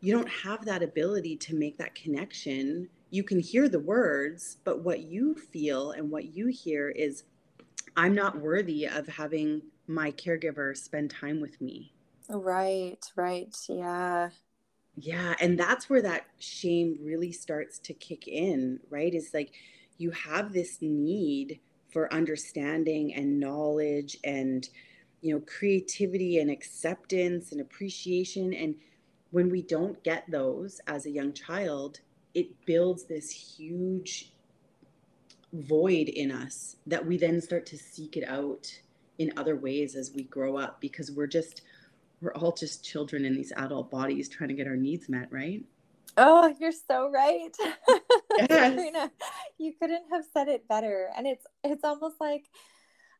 You 0.00 0.12
don't 0.12 0.28
have 0.28 0.64
that 0.64 0.82
ability 0.82 1.36
to 1.36 1.54
make 1.54 1.76
that 1.78 1.94
connection. 1.94 2.88
You 3.10 3.22
can 3.22 3.40
hear 3.40 3.68
the 3.68 3.80
words, 3.80 4.58
but 4.64 4.82
what 4.82 5.00
you 5.00 5.34
feel 5.34 5.92
and 5.92 6.10
what 6.10 6.34
you 6.34 6.46
hear 6.46 6.90
is 6.90 7.24
I'm 7.96 8.14
not 8.14 8.40
worthy 8.40 8.86
of 8.86 9.06
having 9.06 9.62
my 9.86 10.10
caregiver 10.12 10.76
spend 10.76 11.10
time 11.10 11.40
with 11.40 11.60
me. 11.60 11.92
Right, 12.28 12.98
right. 13.16 13.54
Yeah. 13.68 14.30
Yeah. 14.96 15.34
And 15.40 15.58
that's 15.58 15.90
where 15.90 16.02
that 16.02 16.26
shame 16.38 16.98
really 17.02 17.32
starts 17.32 17.78
to 17.80 17.94
kick 17.94 18.28
in, 18.28 18.80
right? 18.90 19.14
Is 19.14 19.32
like 19.34 19.52
you 19.98 20.10
have 20.12 20.52
this 20.52 20.78
need 20.82 21.60
for 21.92 22.12
understanding 22.12 23.14
and 23.14 23.40
knowledge 23.40 24.18
and, 24.24 24.68
you 25.22 25.34
know, 25.34 25.42
creativity 25.46 26.38
and 26.38 26.50
acceptance 26.50 27.52
and 27.52 27.60
appreciation. 27.60 28.54
And 28.54 28.76
when 29.30 29.50
we 29.50 29.62
don't 29.62 30.02
get 30.04 30.30
those 30.30 30.80
as 30.86 31.06
a 31.06 31.10
young 31.10 31.32
child, 31.32 32.00
it 32.34 32.48
builds 32.66 33.04
this 33.04 33.30
huge 33.30 34.32
void 35.52 36.08
in 36.08 36.30
us 36.30 36.76
that 36.86 37.06
we 37.06 37.16
then 37.16 37.40
start 37.40 37.66
to 37.66 37.78
seek 37.78 38.16
it 38.16 38.24
out 38.28 38.80
in 39.18 39.32
other 39.36 39.56
ways 39.56 39.94
as 39.94 40.12
we 40.12 40.24
grow 40.24 40.56
up 40.56 40.80
because 40.80 41.10
we're 41.12 41.26
just 41.26 41.62
we're 42.24 42.34
all 42.34 42.52
just 42.52 42.84
children 42.84 43.24
in 43.24 43.34
these 43.34 43.52
adult 43.56 43.90
bodies 43.90 44.28
trying 44.28 44.48
to 44.48 44.54
get 44.54 44.66
our 44.66 44.76
needs 44.76 45.08
met, 45.08 45.30
right? 45.30 45.62
Oh, 46.16 46.54
you're 46.58 46.72
so 46.72 47.10
right. 47.10 47.54
Yes. 48.36 48.90
you 49.58 49.72
couldn't 49.80 50.04
have 50.10 50.24
said 50.32 50.48
it 50.48 50.66
better. 50.66 51.08
And 51.16 51.26
it's 51.26 51.46
it's 51.62 51.84
almost 51.84 52.16
like 52.20 52.46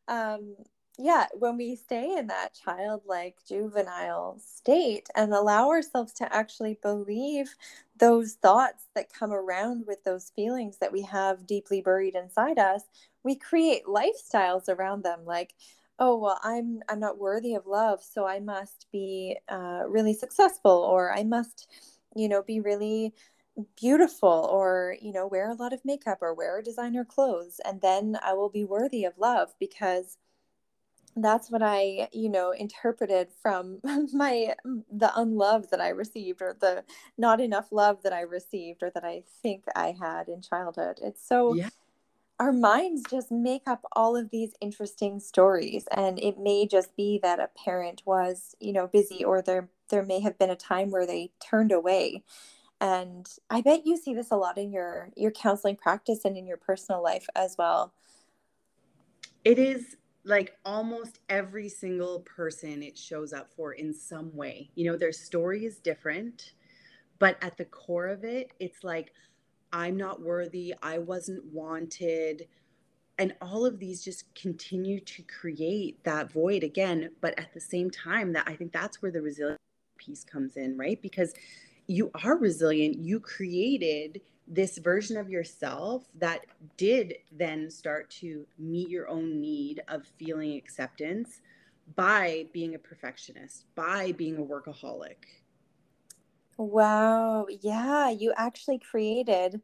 um 0.07 0.55
yeah, 0.97 1.25
when 1.33 1.57
we 1.57 1.75
stay 1.75 2.17
in 2.17 2.27
that 2.27 2.53
childlike 2.53 3.37
juvenile 3.47 4.39
state 4.39 5.09
and 5.15 5.33
allow 5.33 5.69
ourselves 5.69 6.13
to 6.13 6.33
actually 6.33 6.79
believe 6.81 7.53
those 7.97 8.33
thoughts 8.33 8.85
that 8.95 9.11
come 9.11 9.33
around 9.33 9.85
with 9.87 10.03
those 10.05 10.31
feelings 10.35 10.77
that 10.77 10.93
we 10.93 11.01
have 11.01 11.45
deeply 11.45 11.81
buried 11.81 12.15
inside 12.15 12.57
us, 12.59 12.83
we 13.23 13.35
create 13.35 13.85
lifestyles 13.85 14.69
around 14.69 15.03
them 15.03 15.25
like 15.25 15.53
oh 15.99 16.17
well 16.17 16.39
i'm 16.43 16.79
i'm 16.89 16.99
not 16.99 17.17
worthy 17.17 17.53
of 17.55 17.65
love 17.65 18.01
so 18.03 18.25
i 18.25 18.39
must 18.39 18.87
be 18.91 19.37
uh, 19.49 19.83
really 19.87 20.13
successful 20.13 20.71
or 20.71 21.13
i 21.13 21.23
must 21.23 21.67
you 22.15 22.27
know 22.27 22.43
be 22.43 22.59
really 22.59 23.13
beautiful 23.79 24.49
or 24.51 24.95
you 25.01 25.13
know 25.13 25.27
wear 25.27 25.49
a 25.49 25.55
lot 25.55 25.71
of 25.73 25.85
makeup 25.85 26.17
or 26.21 26.33
wear 26.33 26.61
designer 26.61 27.05
clothes 27.05 27.59
and 27.65 27.81
then 27.81 28.17
i 28.23 28.33
will 28.33 28.49
be 28.49 28.65
worthy 28.65 29.05
of 29.05 29.17
love 29.17 29.53
because 29.59 30.17
that's 31.17 31.49
what 31.49 31.63
i 31.63 32.09
you 32.11 32.27
know 32.29 32.51
interpreted 32.51 33.29
from 33.41 33.79
my 34.13 34.53
the 34.91 35.09
unlove 35.15 35.69
that 35.69 35.79
i 35.79 35.87
received 35.87 36.41
or 36.41 36.55
the 36.59 36.83
not 37.17 37.39
enough 37.39 37.71
love 37.71 38.03
that 38.03 38.11
i 38.11 38.21
received 38.21 38.83
or 38.83 38.89
that 38.89 39.05
i 39.05 39.23
think 39.41 39.63
i 39.75 39.95
had 39.97 40.27
in 40.27 40.41
childhood. 40.41 40.99
It's 41.01 41.25
so 41.25 41.55
yeah 41.55 41.69
our 42.39 42.51
minds 42.51 43.03
just 43.09 43.31
make 43.31 43.63
up 43.65 43.85
all 43.93 44.15
of 44.15 44.29
these 44.29 44.53
interesting 44.59 45.19
stories 45.19 45.85
and 45.95 46.19
it 46.19 46.37
may 46.37 46.67
just 46.67 46.95
be 46.97 47.19
that 47.23 47.39
a 47.39 47.49
parent 47.63 48.01
was 48.05 48.55
you 48.59 48.73
know 48.73 48.87
busy 48.87 49.23
or 49.23 49.41
there 49.41 49.69
there 49.89 50.03
may 50.03 50.19
have 50.19 50.37
been 50.37 50.49
a 50.49 50.55
time 50.55 50.89
where 50.89 51.05
they 51.05 51.31
turned 51.39 51.71
away. 51.71 52.23
And 52.81 53.25
i 53.49 53.61
bet 53.61 53.85
you 53.85 53.97
see 53.97 54.13
this 54.13 54.31
a 54.31 54.35
lot 54.35 54.57
in 54.57 54.71
your 54.71 55.09
your 55.15 55.31
counseling 55.31 55.77
practice 55.77 56.25
and 56.25 56.37
in 56.37 56.45
your 56.45 56.57
personal 56.57 57.01
life 57.01 57.27
as 57.35 57.55
well. 57.57 57.93
It 59.45 59.59
is 59.59 59.95
like 60.25 60.57
almost 60.65 61.19
every 61.29 61.69
single 61.69 62.21
person 62.21 62.81
it 62.81 62.97
shows 62.97 63.31
up 63.31 63.49
for 63.55 63.73
in 63.73 63.93
some 63.93 64.35
way. 64.35 64.69
You 64.75 64.91
know 64.91 64.97
their 64.97 65.13
story 65.13 65.65
is 65.65 65.77
different 65.77 66.53
but 67.17 67.37
at 67.41 67.55
the 67.55 67.65
core 67.65 68.07
of 68.07 68.25
it 68.25 68.51
it's 68.59 68.83
like 68.83 69.13
I'm 69.75 69.97
not 69.97 70.21
worthy, 70.21 70.73
I 70.81 70.99
wasn't 70.99 71.43
wanted. 71.53 72.47
And 73.19 73.35
all 73.41 73.65
of 73.65 73.77
these 73.77 74.01
just 74.01 74.33
continue 74.33 75.01
to 75.01 75.21
create 75.23 76.01
that 76.05 76.31
void 76.31 76.63
again. 76.63 77.09
But 77.19 77.37
at 77.37 77.53
the 77.53 77.59
same 77.59 77.91
time, 77.91 78.31
that 78.33 78.45
I 78.47 78.55
think 78.55 78.71
that's 78.71 79.01
where 79.01 79.11
the 79.11 79.21
resilience 79.21 79.59
piece 79.97 80.23
comes 80.23 80.55
in, 80.55 80.77
right? 80.77 81.01
Because 81.01 81.33
you 81.87 82.09
are 82.23 82.37
resilient. 82.37 82.99
You 82.99 83.19
created 83.19 84.21
this 84.47 84.77
version 84.77 85.17
of 85.17 85.29
yourself 85.29 86.05
that 86.19 86.45
did 86.77 87.15
then 87.33 87.69
start 87.69 88.09
to 88.11 88.45
meet 88.57 88.87
your 88.87 89.09
own 89.09 89.41
need 89.41 89.81
of 89.89 90.07
feeling 90.17 90.55
acceptance 90.55 91.41
by 91.95 92.45
being 92.53 92.75
a 92.75 92.79
perfectionist, 92.79 93.65
by 93.75 94.13
being 94.13 94.37
a 94.37 94.41
workaholic. 94.41 95.17
Wow. 96.57 97.47
Yeah, 97.61 98.09
you 98.09 98.33
actually 98.37 98.79
created 98.79 99.61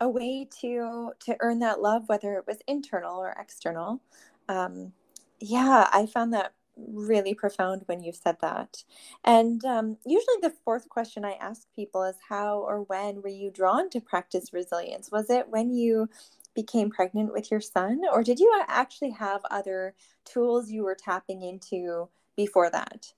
a 0.00 0.08
way 0.08 0.48
to 0.62 1.12
to 1.20 1.36
earn 1.40 1.60
that 1.60 1.80
love 1.82 2.08
whether 2.08 2.34
it 2.34 2.46
was 2.46 2.58
internal 2.68 3.18
or 3.18 3.34
external. 3.38 4.00
Um 4.48 4.92
yeah, 5.40 5.88
I 5.92 6.06
found 6.06 6.34
that 6.34 6.54
really 6.78 7.34
profound 7.34 7.82
when 7.86 8.02
you 8.02 8.12
said 8.12 8.38
that. 8.42 8.84
And 9.24 9.64
um, 9.64 9.98
usually, 10.06 10.36
the 10.42 10.54
fourth 10.64 10.88
question 10.88 11.24
I 11.24 11.32
ask 11.34 11.66
people 11.76 12.04
is 12.04 12.16
how 12.30 12.58
or 12.60 12.82
when 12.84 13.22
were 13.22 13.28
you 13.30 13.50
drawn 13.50 13.90
to 13.90 14.00
practice 14.00 14.52
resilience? 14.52 15.10
Was 15.12 15.30
it 15.30 15.48
when 15.50 15.72
you 15.72 16.08
became 16.54 16.90
pregnant 16.90 17.32
with 17.32 17.50
your 17.50 17.60
son, 17.60 18.02
or 18.12 18.22
did 18.24 18.40
you 18.40 18.52
actually 18.68 19.10
have 19.12 19.42
other 19.50 19.94
tools 20.24 20.70
you 20.70 20.84
were 20.84 20.96
tapping 20.96 21.42
into 21.42 22.08
before 22.36 22.70
that? 22.70 23.12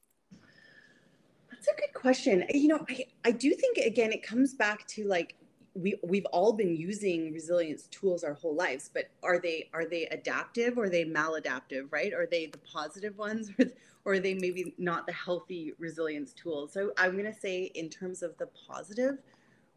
That's 1.65 1.79
a 1.79 1.81
good 1.81 1.95
question. 1.95 2.45
You 2.53 2.69
know, 2.69 2.85
I, 2.89 3.07
I 3.25 3.31
do 3.31 3.55
think, 3.55 3.79
again, 3.79 4.11
it 4.13 4.23
comes 4.23 4.55
back 4.55 4.87
to 4.89 5.05
like 5.05 5.37
we 5.75 5.95
we've 6.03 6.27
all 6.27 6.53
been 6.53 6.75
using 6.75 7.33
resilience 7.33 7.85
tools 7.85 8.25
our 8.25 8.35
whole 8.35 8.55
lives 8.55 8.91
but 8.93 9.05
are 9.23 9.39
they 9.39 9.71
are 9.73 9.87
they 9.87 10.05
adaptive 10.07 10.77
or 10.77 10.85
are 10.85 10.91
they 10.91 11.05
maladaptive 11.05 11.91
right? 11.91 12.13
Are 12.13 12.27
they 12.31 12.47
the 12.47 12.59
positive 12.59 13.17
ones 13.17 13.51
or, 13.59 13.67
or 14.05 14.13
are 14.15 14.19
they 14.19 14.35
maybe 14.35 14.75
not 14.77 15.07
the 15.07 15.13
healthy 15.15 15.73
resilience 15.79 16.33
tools? 16.35 16.75
So 16.75 16.93
i'm 16.99 17.17
to 17.17 17.33
say 17.33 17.71
in 17.75 17.89
terms 17.89 18.23
of 18.23 18.37
the 18.39 18.49
positive 18.69 19.19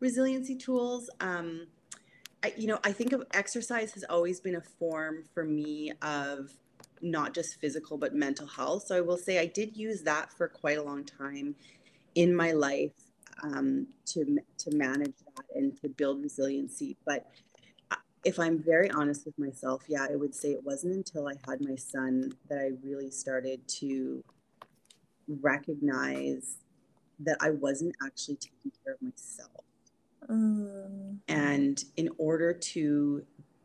resiliency 0.02 0.58
tools 0.58 1.10
um, 1.22 1.68
I, 2.44 2.54
you 2.58 2.68
know 2.68 2.80
i 2.84 2.92
think 2.92 3.14
of 3.14 3.24
exercise 3.34 3.94
has 3.94 4.04
always 4.10 4.42
been 4.42 4.56
a 4.56 4.62
form 4.62 5.24
for 5.34 5.46
me 5.46 5.94
of 6.02 6.52
not 7.02 7.34
just 7.34 7.60
physical 7.60 7.98
but 7.98 8.16
mental 8.16 8.48
health. 8.48 8.84
So 8.88 8.98
i 8.98 9.02
will 9.02 9.18
say 9.18 9.40
i 9.40 9.46
did 9.46 9.78
use 9.78 10.02
that 10.02 10.32
for 10.34 10.48
quite 10.48 10.78
a 10.78 10.84
long 10.84 11.06
time 11.06 11.56
in 12.16 12.36
my 12.36 12.52
life 12.52 12.94
um, 13.44 13.88
to 14.06 14.40
to 14.58 14.72
manage 14.72 15.16
that 15.36 15.46
and 15.56 15.80
to 15.82 15.90
build 15.90 16.24
resiliency. 16.24 16.98
But 17.06 17.28
uh, 17.92 17.96
if 18.24 18.40
I'm 18.40 18.60
very 18.64 18.90
honest 18.90 19.26
with 19.26 19.38
myself, 19.38 19.84
yeah, 19.88 20.08
I 20.10 20.16
would 20.16 20.34
say 20.34 20.52
it 20.52 20.64
wasn't 20.64 20.96
until 20.96 21.28
I 21.28 21.34
had 21.48 21.62
my 21.62 21.76
son 21.76 22.32
that 22.50 22.58
I 22.58 22.72
really 22.84 23.12
started 23.12 23.68
to 23.80 24.24
recognize 25.42 26.58
that 27.20 27.38
I 27.42 27.52
wasn't 27.52 27.96
actually 28.06 28.36
taking 28.36 28.72
care 28.84 28.94
of 28.94 29.02
myself. 29.02 29.64
Mm. 30.30 31.20
And 31.28 31.84
in 31.98 32.10
order 32.18 32.54
to 32.54 33.24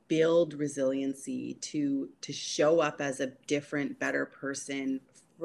build 0.08 0.54
resiliency, 0.54 1.54
to 1.54 2.08
to 2.20 2.32
show 2.32 2.80
up 2.80 3.00
as 3.00 3.20
a 3.20 3.28
different, 3.46 3.98
better 3.98 4.26
person 4.26 5.00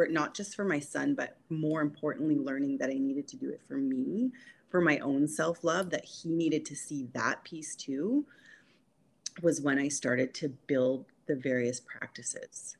not 0.09 0.33
just 0.33 0.55
for 0.55 0.65
my 0.65 0.79
son, 0.79 1.15
but 1.15 1.37
more 1.49 1.81
importantly, 1.81 2.37
learning 2.37 2.77
that 2.77 2.89
I 2.89 2.93
needed 2.93 3.27
to 3.29 3.37
do 3.37 3.49
it 3.49 3.61
for 3.67 3.77
me, 3.77 4.31
for 4.69 4.81
my 4.81 4.99
own 4.99 5.27
self 5.27 5.63
love, 5.63 5.89
that 5.91 6.05
he 6.05 6.29
needed 6.29 6.65
to 6.65 6.75
see 6.75 7.07
that 7.13 7.43
piece 7.43 7.75
too, 7.75 8.25
was 9.41 9.61
when 9.61 9.79
I 9.79 9.87
started 9.87 10.33
to 10.35 10.49
build 10.49 11.05
the 11.27 11.35
various 11.35 11.79
practices. 11.79 12.77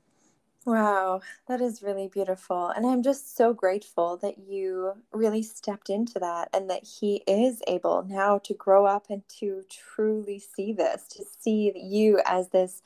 Wow, 0.65 1.21
that 1.47 1.61
is 1.61 1.83
really 1.83 2.07
beautiful. 2.07 2.69
And 2.69 2.87
I'm 2.87 3.03
just 3.03 3.37
so 3.37 3.53
grateful 3.53 4.17
that 4.17 4.39
you 4.39 4.93
really 5.13 5.43
stepped 5.43 5.91
into 5.91 6.17
that 6.17 6.49
and 6.53 6.67
that 6.71 6.83
he 6.83 7.21
is 7.27 7.61
able 7.67 8.03
now 8.03 8.39
to 8.39 8.53
grow 8.55 8.87
up 8.87 9.05
and 9.11 9.21
to 9.39 9.61
truly 9.69 10.39
see 10.39 10.73
this, 10.73 11.07
to 11.09 11.23
see 11.39 11.71
you 11.75 12.19
as 12.25 12.49
this 12.49 12.81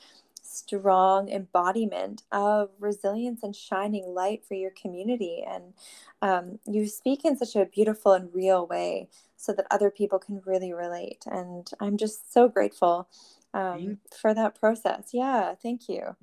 strong 0.50 1.30
embodiment 1.30 2.24
of 2.32 2.70
resilience 2.80 3.44
and 3.44 3.56
shining 3.56 4.08
light 4.08 4.44
for 4.46 4.56
your 4.56 4.72
community. 4.72 5.44
And 5.48 5.74
um, 6.22 6.60
you 6.66 6.88
speak 6.88 7.24
in 7.24 7.38
such 7.38 7.56
a 7.56 7.66
beautiful 7.66 8.14
and 8.14 8.34
real 8.34 8.66
way 8.66 9.10
so 9.38 9.54
that 9.54 9.68
other 9.72 9.92
people 9.92 10.20
can 10.20 10.42
really 10.46 10.74
relate. 10.74 11.24
And 11.26 11.70
I'm 11.80 11.98
just 11.98 12.34
so 12.34 12.48
grateful 12.48 13.08
um, 13.54 14.00
for 14.20 14.34
that 14.34 14.60
process. 14.60 15.10
Yeah, 15.14 15.56
thank 15.56 15.88
you. 15.88 16.16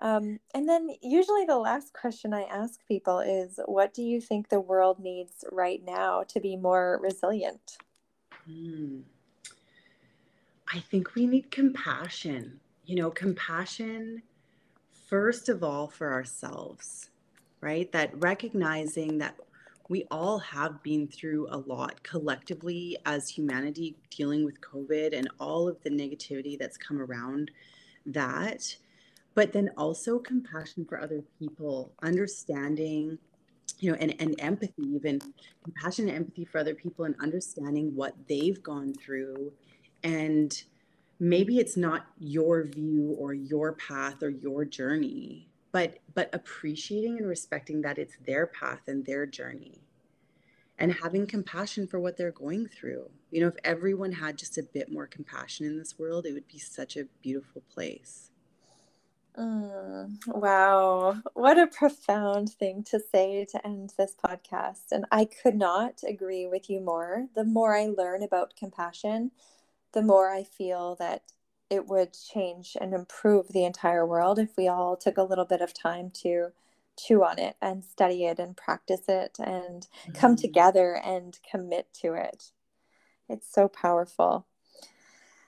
Um, 0.00 0.40
and 0.52 0.68
then, 0.68 0.88
usually, 1.02 1.44
the 1.44 1.56
last 1.56 1.92
question 1.92 2.34
I 2.34 2.42
ask 2.42 2.84
people 2.88 3.20
is 3.20 3.60
What 3.66 3.94
do 3.94 4.02
you 4.02 4.20
think 4.20 4.48
the 4.48 4.58
world 4.58 4.98
needs 4.98 5.44
right 5.52 5.80
now 5.84 6.24
to 6.24 6.40
be 6.40 6.56
more 6.56 6.98
resilient? 7.00 7.78
Hmm. 8.44 9.00
I 10.72 10.80
think 10.80 11.14
we 11.14 11.28
need 11.28 11.52
compassion 11.52 12.58
you 12.86 12.96
know, 12.96 13.10
compassion, 13.10 14.22
first 15.08 15.48
of 15.48 15.62
all, 15.62 15.88
for 15.88 16.12
ourselves, 16.12 17.10
right? 17.60 17.90
That 17.92 18.10
recognizing 18.20 19.18
that 19.18 19.36
we 19.88 20.06
all 20.10 20.38
have 20.38 20.82
been 20.82 21.08
through 21.08 21.48
a 21.50 21.58
lot 21.58 22.02
collectively 22.02 22.96
as 23.04 23.28
humanity 23.28 23.96
dealing 24.10 24.44
with 24.44 24.60
COVID 24.60 25.16
and 25.16 25.28
all 25.38 25.68
of 25.68 25.82
the 25.82 25.90
negativity 25.90 26.58
that's 26.58 26.76
come 26.76 27.00
around 27.00 27.50
that. 28.06 28.76
But 29.34 29.52
then 29.52 29.70
also 29.76 30.18
compassion 30.18 30.84
for 30.84 31.00
other 31.00 31.22
people, 31.38 31.92
understanding, 32.02 33.18
you 33.78 33.90
know, 33.90 33.98
and, 34.00 34.14
and 34.20 34.36
empathy, 34.38 34.82
even 34.82 35.20
compassion 35.64 36.08
and 36.08 36.16
empathy 36.16 36.44
for 36.44 36.58
other 36.58 36.74
people 36.74 37.04
and 37.04 37.16
understanding 37.20 37.94
what 37.94 38.14
they've 38.28 38.62
gone 38.62 38.94
through 38.94 39.52
and 40.02 40.64
maybe 41.18 41.58
it's 41.58 41.76
not 41.76 42.06
your 42.18 42.64
view 42.64 43.16
or 43.18 43.34
your 43.34 43.72
path 43.72 44.22
or 44.22 44.30
your 44.30 44.64
journey 44.64 45.48
but 45.72 45.98
but 46.14 46.30
appreciating 46.32 47.18
and 47.18 47.28
respecting 47.28 47.82
that 47.82 47.98
it's 47.98 48.16
their 48.26 48.46
path 48.46 48.82
and 48.88 49.06
their 49.06 49.26
journey 49.26 49.80
and 50.78 50.92
having 50.94 51.26
compassion 51.26 51.86
for 51.86 52.00
what 52.00 52.16
they're 52.16 52.32
going 52.32 52.66
through 52.66 53.10
you 53.30 53.40
know 53.40 53.48
if 53.48 53.56
everyone 53.64 54.12
had 54.12 54.36
just 54.36 54.58
a 54.58 54.62
bit 54.62 54.90
more 54.90 55.06
compassion 55.06 55.66
in 55.66 55.78
this 55.78 55.98
world 55.98 56.26
it 56.26 56.32
would 56.32 56.48
be 56.48 56.58
such 56.58 56.96
a 56.96 57.04
beautiful 57.22 57.62
place 57.72 58.30
Mm, 59.36 60.16
wow. 60.28 61.16
What 61.34 61.58
a 61.58 61.66
profound 61.66 62.50
thing 62.50 62.84
to 62.84 63.00
say 63.00 63.44
to 63.46 63.66
end 63.66 63.92
this 63.98 64.14
podcast. 64.14 64.92
And 64.92 65.06
I 65.10 65.24
could 65.24 65.56
not 65.56 66.02
agree 66.06 66.46
with 66.46 66.70
you 66.70 66.80
more. 66.80 67.26
The 67.34 67.44
more 67.44 67.76
I 67.76 67.86
learn 67.86 68.22
about 68.22 68.54
compassion, 68.56 69.32
the 69.94 70.02
more 70.02 70.28
I 70.28 70.44
feel 70.44 70.96
that 70.96 71.22
it 71.70 71.86
would 71.86 72.12
change 72.12 72.76
and 72.80 72.92
improve 72.92 73.48
the 73.48 73.64
entire 73.64 74.06
world 74.06 74.38
if 74.38 74.50
we 74.56 74.68
all 74.68 74.96
took 74.96 75.16
a 75.16 75.22
little 75.22 75.46
bit 75.46 75.62
of 75.62 75.72
time 75.72 76.10
to 76.22 76.48
chew 76.98 77.24
on 77.24 77.38
it 77.38 77.56
and 77.62 77.84
study 77.84 78.24
it 78.26 78.38
and 78.38 78.56
practice 78.56 79.02
it 79.08 79.38
and 79.38 79.86
mm-hmm. 79.86 80.12
come 80.12 80.36
together 80.36 81.00
and 81.04 81.38
commit 81.50 81.88
to 82.02 82.14
it. 82.14 82.52
It's 83.28 83.50
so 83.50 83.68
powerful. 83.68 84.46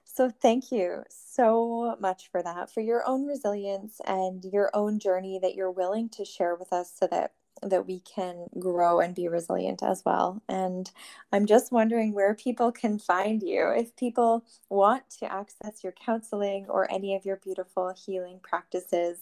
So, 0.04 0.30
thank 0.30 0.72
you 0.72 1.02
so 1.10 1.96
much 2.00 2.30
for 2.30 2.42
that, 2.42 2.72
for 2.72 2.80
your 2.80 3.06
own 3.06 3.26
resilience 3.26 4.00
and 4.06 4.42
your 4.44 4.70
own 4.72 4.98
journey 4.98 5.38
that 5.42 5.54
you're 5.54 5.70
willing 5.70 6.08
to 6.10 6.24
share 6.24 6.54
with 6.54 6.72
us 6.72 6.90
so 6.98 7.06
that 7.10 7.32
that 7.62 7.86
we 7.86 8.00
can 8.00 8.46
grow 8.58 9.00
and 9.00 9.14
be 9.14 9.28
resilient 9.28 9.82
as 9.82 10.02
well. 10.04 10.42
And 10.48 10.90
I'm 11.32 11.46
just 11.46 11.72
wondering 11.72 12.12
where 12.12 12.34
people 12.34 12.72
can 12.72 12.98
find 12.98 13.42
you. 13.42 13.70
If 13.70 13.96
people 13.96 14.44
want 14.68 15.08
to 15.18 15.32
access 15.32 15.82
your 15.82 15.92
counseling 15.92 16.66
or 16.68 16.90
any 16.90 17.14
of 17.14 17.24
your 17.24 17.36
beautiful 17.36 17.94
healing 17.96 18.40
practices, 18.42 19.18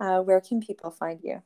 uh, 0.00 0.20
where 0.20 0.40
can 0.40 0.60
people 0.60 0.90
find 0.90 1.20
you? 1.22 1.42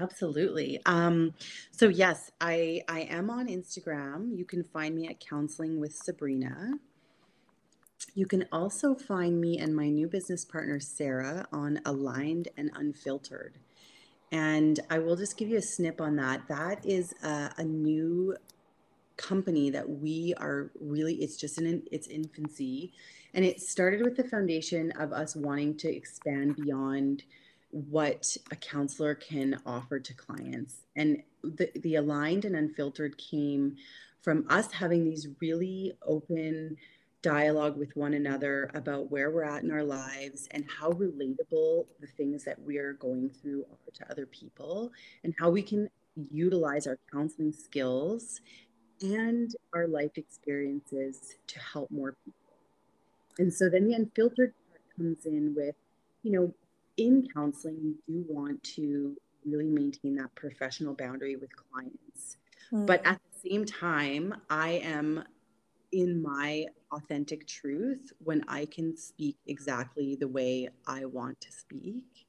Absolutely. 0.00 0.80
Um, 0.86 1.34
so 1.70 1.88
yes, 1.88 2.32
I 2.40 2.82
I 2.88 3.02
am 3.02 3.30
on 3.30 3.46
Instagram. 3.46 4.36
You 4.36 4.44
can 4.44 4.64
find 4.64 4.94
me 4.96 5.06
at 5.08 5.20
Counseling 5.20 5.78
with 5.78 5.94
Sabrina. 5.94 6.72
You 8.14 8.26
can 8.26 8.46
also 8.52 8.94
find 8.94 9.40
me 9.40 9.58
and 9.58 9.74
my 9.74 9.88
new 9.88 10.08
business 10.08 10.44
partner 10.44 10.80
Sarah 10.80 11.46
on 11.52 11.80
Aligned 11.84 12.48
and 12.56 12.70
Unfiltered. 12.74 13.58
And 14.34 14.80
I 14.90 14.98
will 14.98 15.14
just 15.14 15.36
give 15.36 15.48
you 15.48 15.58
a 15.58 15.62
snip 15.62 16.00
on 16.00 16.16
that. 16.16 16.48
That 16.48 16.84
is 16.84 17.14
a, 17.22 17.52
a 17.56 17.62
new 17.62 18.36
company 19.16 19.70
that 19.70 19.88
we 19.88 20.34
are 20.38 20.72
really, 20.80 21.14
it's 21.14 21.36
just 21.36 21.56
in 21.56 21.84
its 21.92 22.08
infancy. 22.08 22.92
And 23.32 23.44
it 23.44 23.60
started 23.60 24.02
with 24.02 24.16
the 24.16 24.24
foundation 24.24 24.90
of 24.98 25.12
us 25.12 25.36
wanting 25.36 25.76
to 25.76 25.88
expand 25.88 26.56
beyond 26.56 27.22
what 27.70 28.36
a 28.50 28.56
counselor 28.56 29.14
can 29.14 29.60
offer 29.64 30.00
to 30.00 30.14
clients. 30.14 30.80
And 30.96 31.22
the, 31.44 31.70
the 31.76 31.94
aligned 31.94 32.44
and 32.44 32.56
unfiltered 32.56 33.16
came 33.18 33.76
from 34.20 34.46
us 34.48 34.72
having 34.72 35.04
these 35.04 35.28
really 35.40 35.92
open 36.04 36.76
dialogue 37.24 37.78
with 37.78 37.96
one 37.96 38.12
another 38.12 38.70
about 38.74 39.10
where 39.10 39.30
we're 39.30 39.42
at 39.44 39.62
in 39.62 39.70
our 39.70 39.82
lives 39.82 40.46
and 40.50 40.66
how 40.68 40.92
relatable 40.92 41.86
the 41.98 42.06
things 42.18 42.44
that 42.44 42.60
we 42.62 42.76
are 42.76 42.92
going 42.92 43.30
through 43.30 43.62
are 43.62 43.92
to 43.94 44.10
other 44.10 44.26
people 44.26 44.92
and 45.24 45.34
how 45.38 45.48
we 45.48 45.62
can 45.62 45.88
utilize 46.30 46.86
our 46.86 46.98
counseling 47.10 47.50
skills 47.50 48.42
and 49.00 49.56
our 49.72 49.86
life 49.86 50.18
experiences 50.18 51.36
to 51.46 51.58
help 51.58 51.90
more 51.90 52.14
people. 52.26 52.58
And 53.38 53.52
so 53.52 53.70
then 53.70 53.88
the 53.88 53.94
unfiltered 53.94 54.52
part 54.68 54.82
comes 54.94 55.24
in 55.24 55.54
with, 55.56 55.76
you 56.22 56.30
know, 56.30 56.54
in 56.98 57.26
counseling, 57.34 57.94
you 58.06 58.22
do 58.22 58.24
want 58.28 58.62
to 58.74 59.16
really 59.46 59.70
maintain 59.70 60.14
that 60.16 60.34
professional 60.34 60.94
boundary 60.94 61.36
with 61.36 61.50
clients. 61.56 62.36
Mm. 62.70 62.86
But 62.86 63.04
at 63.06 63.18
the 63.32 63.48
same 63.48 63.64
time, 63.64 64.34
I 64.50 64.72
am 64.84 65.24
in 65.94 66.20
my 66.20 66.66
authentic 66.92 67.46
truth 67.46 68.12
when 68.18 68.42
I 68.48 68.66
can 68.66 68.96
speak 68.96 69.36
exactly 69.46 70.16
the 70.16 70.28
way 70.28 70.68
I 70.86 71.04
want 71.04 71.40
to 71.40 71.52
speak. 71.52 72.26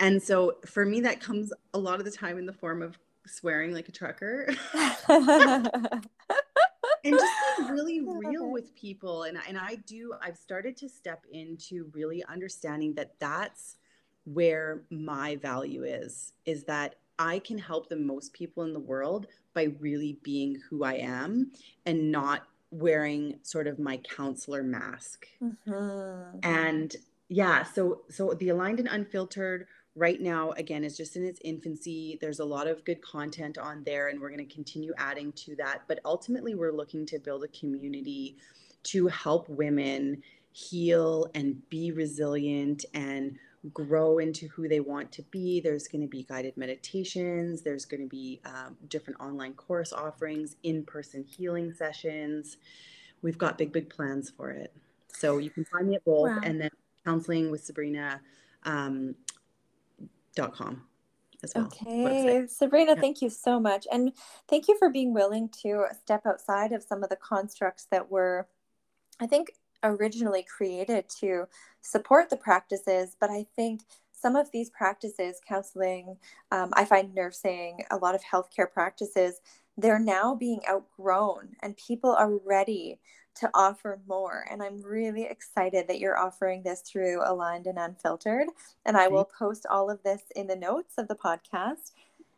And 0.00 0.22
so 0.22 0.56
for 0.66 0.84
me, 0.84 1.00
that 1.02 1.20
comes 1.20 1.52
a 1.74 1.78
lot 1.78 1.98
of 2.00 2.04
the 2.04 2.10
time 2.10 2.38
in 2.38 2.46
the 2.46 2.52
form 2.52 2.82
of 2.82 2.98
swearing 3.26 3.72
like 3.72 3.88
a 3.88 3.92
trucker. 3.92 4.48
and 5.08 6.02
just 7.04 7.32
being 7.56 7.70
really 7.70 8.00
real 8.00 8.50
with 8.50 8.74
people. 8.74 9.24
And, 9.24 9.38
and 9.46 9.56
I 9.56 9.76
do, 9.86 10.12
I've 10.20 10.36
started 10.36 10.76
to 10.78 10.88
step 10.88 11.24
into 11.32 11.90
really 11.92 12.24
understanding 12.24 12.94
that 12.94 13.14
that's 13.20 13.76
where 14.24 14.82
my 14.90 15.36
value 15.36 15.84
is, 15.84 16.32
is 16.46 16.64
that 16.64 16.96
I 17.18 17.38
can 17.40 17.58
help 17.58 17.88
the 17.88 17.96
most 17.96 18.32
people 18.32 18.64
in 18.64 18.72
the 18.72 18.80
world 18.80 19.26
by 19.54 19.74
really 19.80 20.18
being 20.22 20.60
who 20.68 20.84
I 20.84 20.94
am 20.94 21.50
and 21.86 22.12
not 22.12 22.46
wearing 22.70 23.38
sort 23.42 23.66
of 23.66 23.78
my 23.78 23.96
counselor 23.98 24.62
mask. 24.62 25.26
Mm-hmm. 25.42 26.38
And 26.42 26.94
yeah, 27.28 27.62
so 27.62 28.02
so 28.08 28.34
the 28.34 28.50
aligned 28.50 28.78
and 28.78 28.88
unfiltered 28.88 29.66
right 29.94 30.20
now 30.20 30.52
again 30.52 30.84
is 30.84 30.96
just 30.96 31.16
in 31.16 31.24
its 31.24 31.40
infancy. 31.44 32.18
There's 32.20 32.40
a 32.40 32.44
lot 32.44 32.68
of 32.68 32.84
good 32.84 33.02
content 33.02 33.58
on 33.58 33.82
there 33.84 34.08
and 34.08 34.20
we're 34.20 34.30
going 34.30 34.46
to 34.46 34.54
continue 34.54 34.92
adding 34.96 35.32
to 35.32 35.56
that, 35.56 35.82
but 35.88 36.00
ultimately 36.04 36.54
we're 36.54 36.72
looking 36.72 37.04
to 37.06 37.18
build 37.18 37.42
a 37.44 37.48
community 37.48 38.36
to 38.84 39.08
help 39.08 39.48
women 39.48 40.22
heal 40.52 41.28
and 41.34 41.68
be 41.68 41.90
resilient 41.92 42.84
and 42.94 43.38
grow 43.72 44.18
into 44.18 44.48
who 44.48 44.68
they 44.68 44.80
want 44.80 45.10
to 45.12 45.22
be. 45.30 45.60
There's 45.60 45.88
going 45.88 46.02
to 46.02 46.08
be 46.08 46.22
guided 46.22 46.56
meditations, 46.56 47.62
there's 47.62 47.84
going 47.84 48.02
to 48.02 48.08
be 48.08 48.40
um, 48.44 48.76
different 48.88 49.20
online 49.20 49.54
course 49.54 49.92
offerings, 49.92 50.56
in 50.62 50.84
person 50.84 51.24
healing 51.24 51.72
sessions. 51.72 52.56
We've 53.22 53.38
got 53.38 53.58
big, 53.58 53.72
big 53.72 53.90
plans 53.90 54.30
for 54.30 54.50
it. 54.50 54.72
So 55.08 55.38
you 55.38 55.50
can 55.50 55.64
find 55.64 55.88
me 55.88 55.96
at 55.96 56.04
both 56.04 56.28
wow. 56.28 56.40
and 56.42 56.60
then 56.60 56.70
counseling 57.04 57.50
with 57.50 57.64
Sabrina. 57.64 58.20
Um, 58.64 59.14
dot 60.34 60.52
com 60.52 60.82
as 61.42 61.52
well. 61.54 61.66
Okay, 61.66 61.84
website. 61.86 62.50
Sabrina, 62.50 62.94
yeah. 62.94 63.00
thank 63.00 63.22
you 63.22 63.30
so 63.30 63.58
much. 63.58 63.86
And 63.90 64.12
thank 64.48 64.68
you 64.68 64.76
for 64.78 64.90
being 64.90 65.14
willing 65.14 65.48
to 65.62 65.86
step 66.00 66.26
outside 66.26 66.72
of 66.72 66.82
some 66.82 67.02
of 67.02 67.08
the 67.08 67.16
constructs 67.16 67.86
that 67.90 68.10
were, 68.10 68.46
I 69.18 69.26
think, 69.26 69.52
originally 69.82 70.44
created 70.44 71.08
to 71.20 71.46
support 71.80 72.30
the 72.30 72.36
practices, 72.36 73.16
but 73.20 73.30
I 73.30 73.46
think 73.56 73.82
some 74.12 74.36
of 74.36 74.50
these 74.50 74.70
practices, 74.70 75.40
counseling, 75.46 76.16
um, 76.50 76.70
I 76.72 76.84
find 76.84 77.14
nursing, 77.14 77.84
a 77.90 77.96
lot 77.96 78.14
of 78.14 78.22
healthcare 78.22 78.70
practices, 78.70 79.40
they're 79.76 80.00
now 80.00 80.34
being 80.34 80.60
outgrown 80.68 81.50
and 81.62 81.76
people 81.76 82.10
are 82.10 82.32
ready 82.44 82.98
to 83.36 83.48
offer 83.54 84.00
more. 84.08 84.44
And 84.50 84.60
I'm 84.62 84.82
really 84.82 85.24
excited 85.24 85.86
that 85.86 86.00
you're 86.00 86.18
offering 86.18 86.62
this 86.62 86.80
through 86.80 87.22
Aligned 87.24 87.66
and 87.66 87.78
Unfiltered. 87.78 88.48
And 88.84 88.96
I 88.96 89.06
will 89.06 89.24
post 89.24 89.64
all 89.70 89.88
of 89.90 90.02
this 90.02 90.22
in 90.34 90.48
the 90.48 90.56
notes 90.56 90.94
of 90.98 91.06
the 91.06 91.14
podcast. 91.14 91.92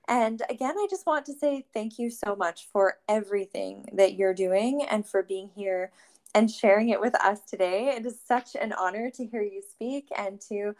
And 0.08 0.42
again, 0.50 0.74
I 0.76 0.86
just 0.90 1.06
want 1.06 1.24
to 1.26 1.32
say 1.32 1.64
thank 1.72 1.98
you 1.98 2.10
so 2.10 2.36
much 2.36 2.68
for 2.70 2.98
everything 3.08 3.86
that 3.94 4.14
you're 4.14 4.34
doing 4.34 4.84
and 4.90 5.06
for 5.06 5.22
being 5.22 5.50
here 5.54 5.92
and 6.34 6.50
sharing 6.50 6.90
it 6.90 7.00
with 7.00 7.14
us 7.16 7.40
today. 7.44 7.94
It 7.96 8.06
is 8.06 8.20
such 8.24 8.54
an 8.54 8.72
honor 8.72 9.10
to 9.10 9.26
hear 9.26 9.42
you 9.42 9.62
speak 9.62 10.08
and 10.16 10.40
to 10.42 10.74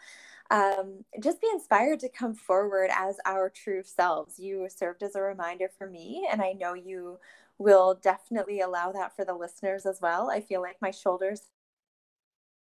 um, 0.49 1.05
just 1.21 1.41
be 1.41 1.47
inspired 1.53 1.99
to 2.01 2.09
come 2.09 2.33
forward 2.33 2.89
as 2.95 3.17
our 3.25 3.49
true 3.49 3.83
selves. 3.83 4.39
You 4.39 4.67
served 4.69 5.03
as 5.03 5.15
a 5.15 5.21
reminder 5.21 5.69
for 5.77 5.89
me, 5.89 6.27
and 6.31 6.41
I 6.41 6.53
know 6.53 6.73
you 6.73 7.17
will 7.57 7.95
definitely 8.01 8.61
allow 8.61 8.91
that 8.91 9.15
for 9.15 9.23
the 9.23 9.33
listeners 9.33 9.85
as 9.85 9.99
well. 10.01 10.29
I 10.29 10.41
feel 10.41 10.61
like 10.61 10.77
my 10.81 10.91
shoulders 10.91 11.43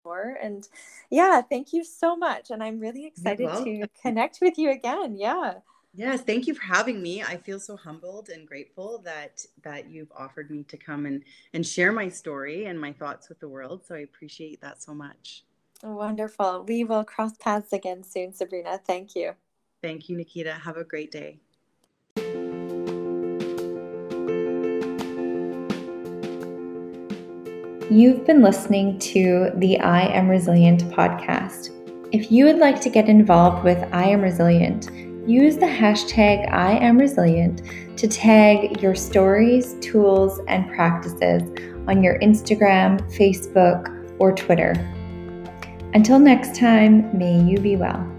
more 0.05 0.37
and 0.43 0.69
yeah 1.11 1.41
thank 1.41 1.73
you 1.73 1.83
so 1.83 2.15
much 2.15 2.51
and 2.51 2.63
i'm 2.63 2.79
really 2.79 3.07
excited 3.07 3.49
to 3.65 3.87
connect 4.03 4.39
with 4.43 4.59
you 4.59 4.71
again 4.71 5.17
yeah 5.17 5.55
Yes, 5.97 6.23
thank 6.23 6.49
you 6.49 6.55
for 6.55 6.65
having 6.65 7.01
me. 7.01 7.23
I 7.23 7.37
feel 7.37 7.61
so 7.61 7.77
humbled 7.77 8.29
and 8.29 8.49
grateful 8.49 8.99
that 9.05 9.47
that 9.63 9.89
you've 9.89 10.11
offered 10.17 10.51
me 10.51 10.65
to 10.65 10.77
come 10.77 11.07
and 11.07 11.23
and 11.53 11.65
share 11.65 11.93
my 11.93 12.09
story 12.09 12.67
and 12.67 12.81
my 12.81 12.93
thoughts 12.93 13.29
with 13.29 13.39
the 13.39 13.49
world. 13.49 13.85
So 13.87 13.95
I 13.95 13.99
appreciate 13.99 14.61
that 14.61 14.83
so 14.83 14.93
much. 14.93 15.45
Wonderful. 15.85 16.65
We 16.67 16.83
will 16.83 17.05
cross 17.05 17.37
paths 17.37 17.73
again 17.73 18.03
soon, 18.03 18.33
Sabrina. 18.33 18.81
Thank 18.85 19.15
you. 19.15 19.35
Thank 19.83 20.09
you, 20.09 20.17
Nikita. 20.17 20.55
Have 20.55 20.79
a 20.79 20.85
great 20.85 21.13
day. 21.13 21.39
You've 27.89 28.27
been 28.27 28.43
listening 28.43 28.99
to 28.99 29.51
the 29.57 29.79
I 29.79 30.07
Am 30.07 30.29
Resilient 30.29 30.81
podcast. 30.91 31.71
If 32.13 32.33
you 32.33 32.47
would 32.47 32.59
like 32.59 32.81
to 32.81 32.91
get 32.91 33.09
involved 33.09 33.63
with 33.63 33.79
I 33.93 34.07
Am 34.07 34.23
Resilient, 34.23 35.14
use 35.27 35.57
the 35.57 35.67
hashtag 35.67 36.53
I 36.53 36.73
am 36.73 36.99
resilient 36.99 37.63
to 37.97 38.09
tag 38.09 38.83
your 38.83 38.95
stories, 38.95 39.75
tools, 39.81 40.41
and 40.49 40.69
practices 40.69 41.43
on 41.89 42.03
your 42.03 42.19
Instagram, 42.19 43.01
Facebook, 43.17 43.91
or 44.19 44.33
Twitter. 44.33 44.73
Until 45.95 46.19
next 46.19 46.59
time, 46.59 47.17
may 47.17 47.41
you 47.41 47.59
be 47.59 47.77
well. 47.77 48.11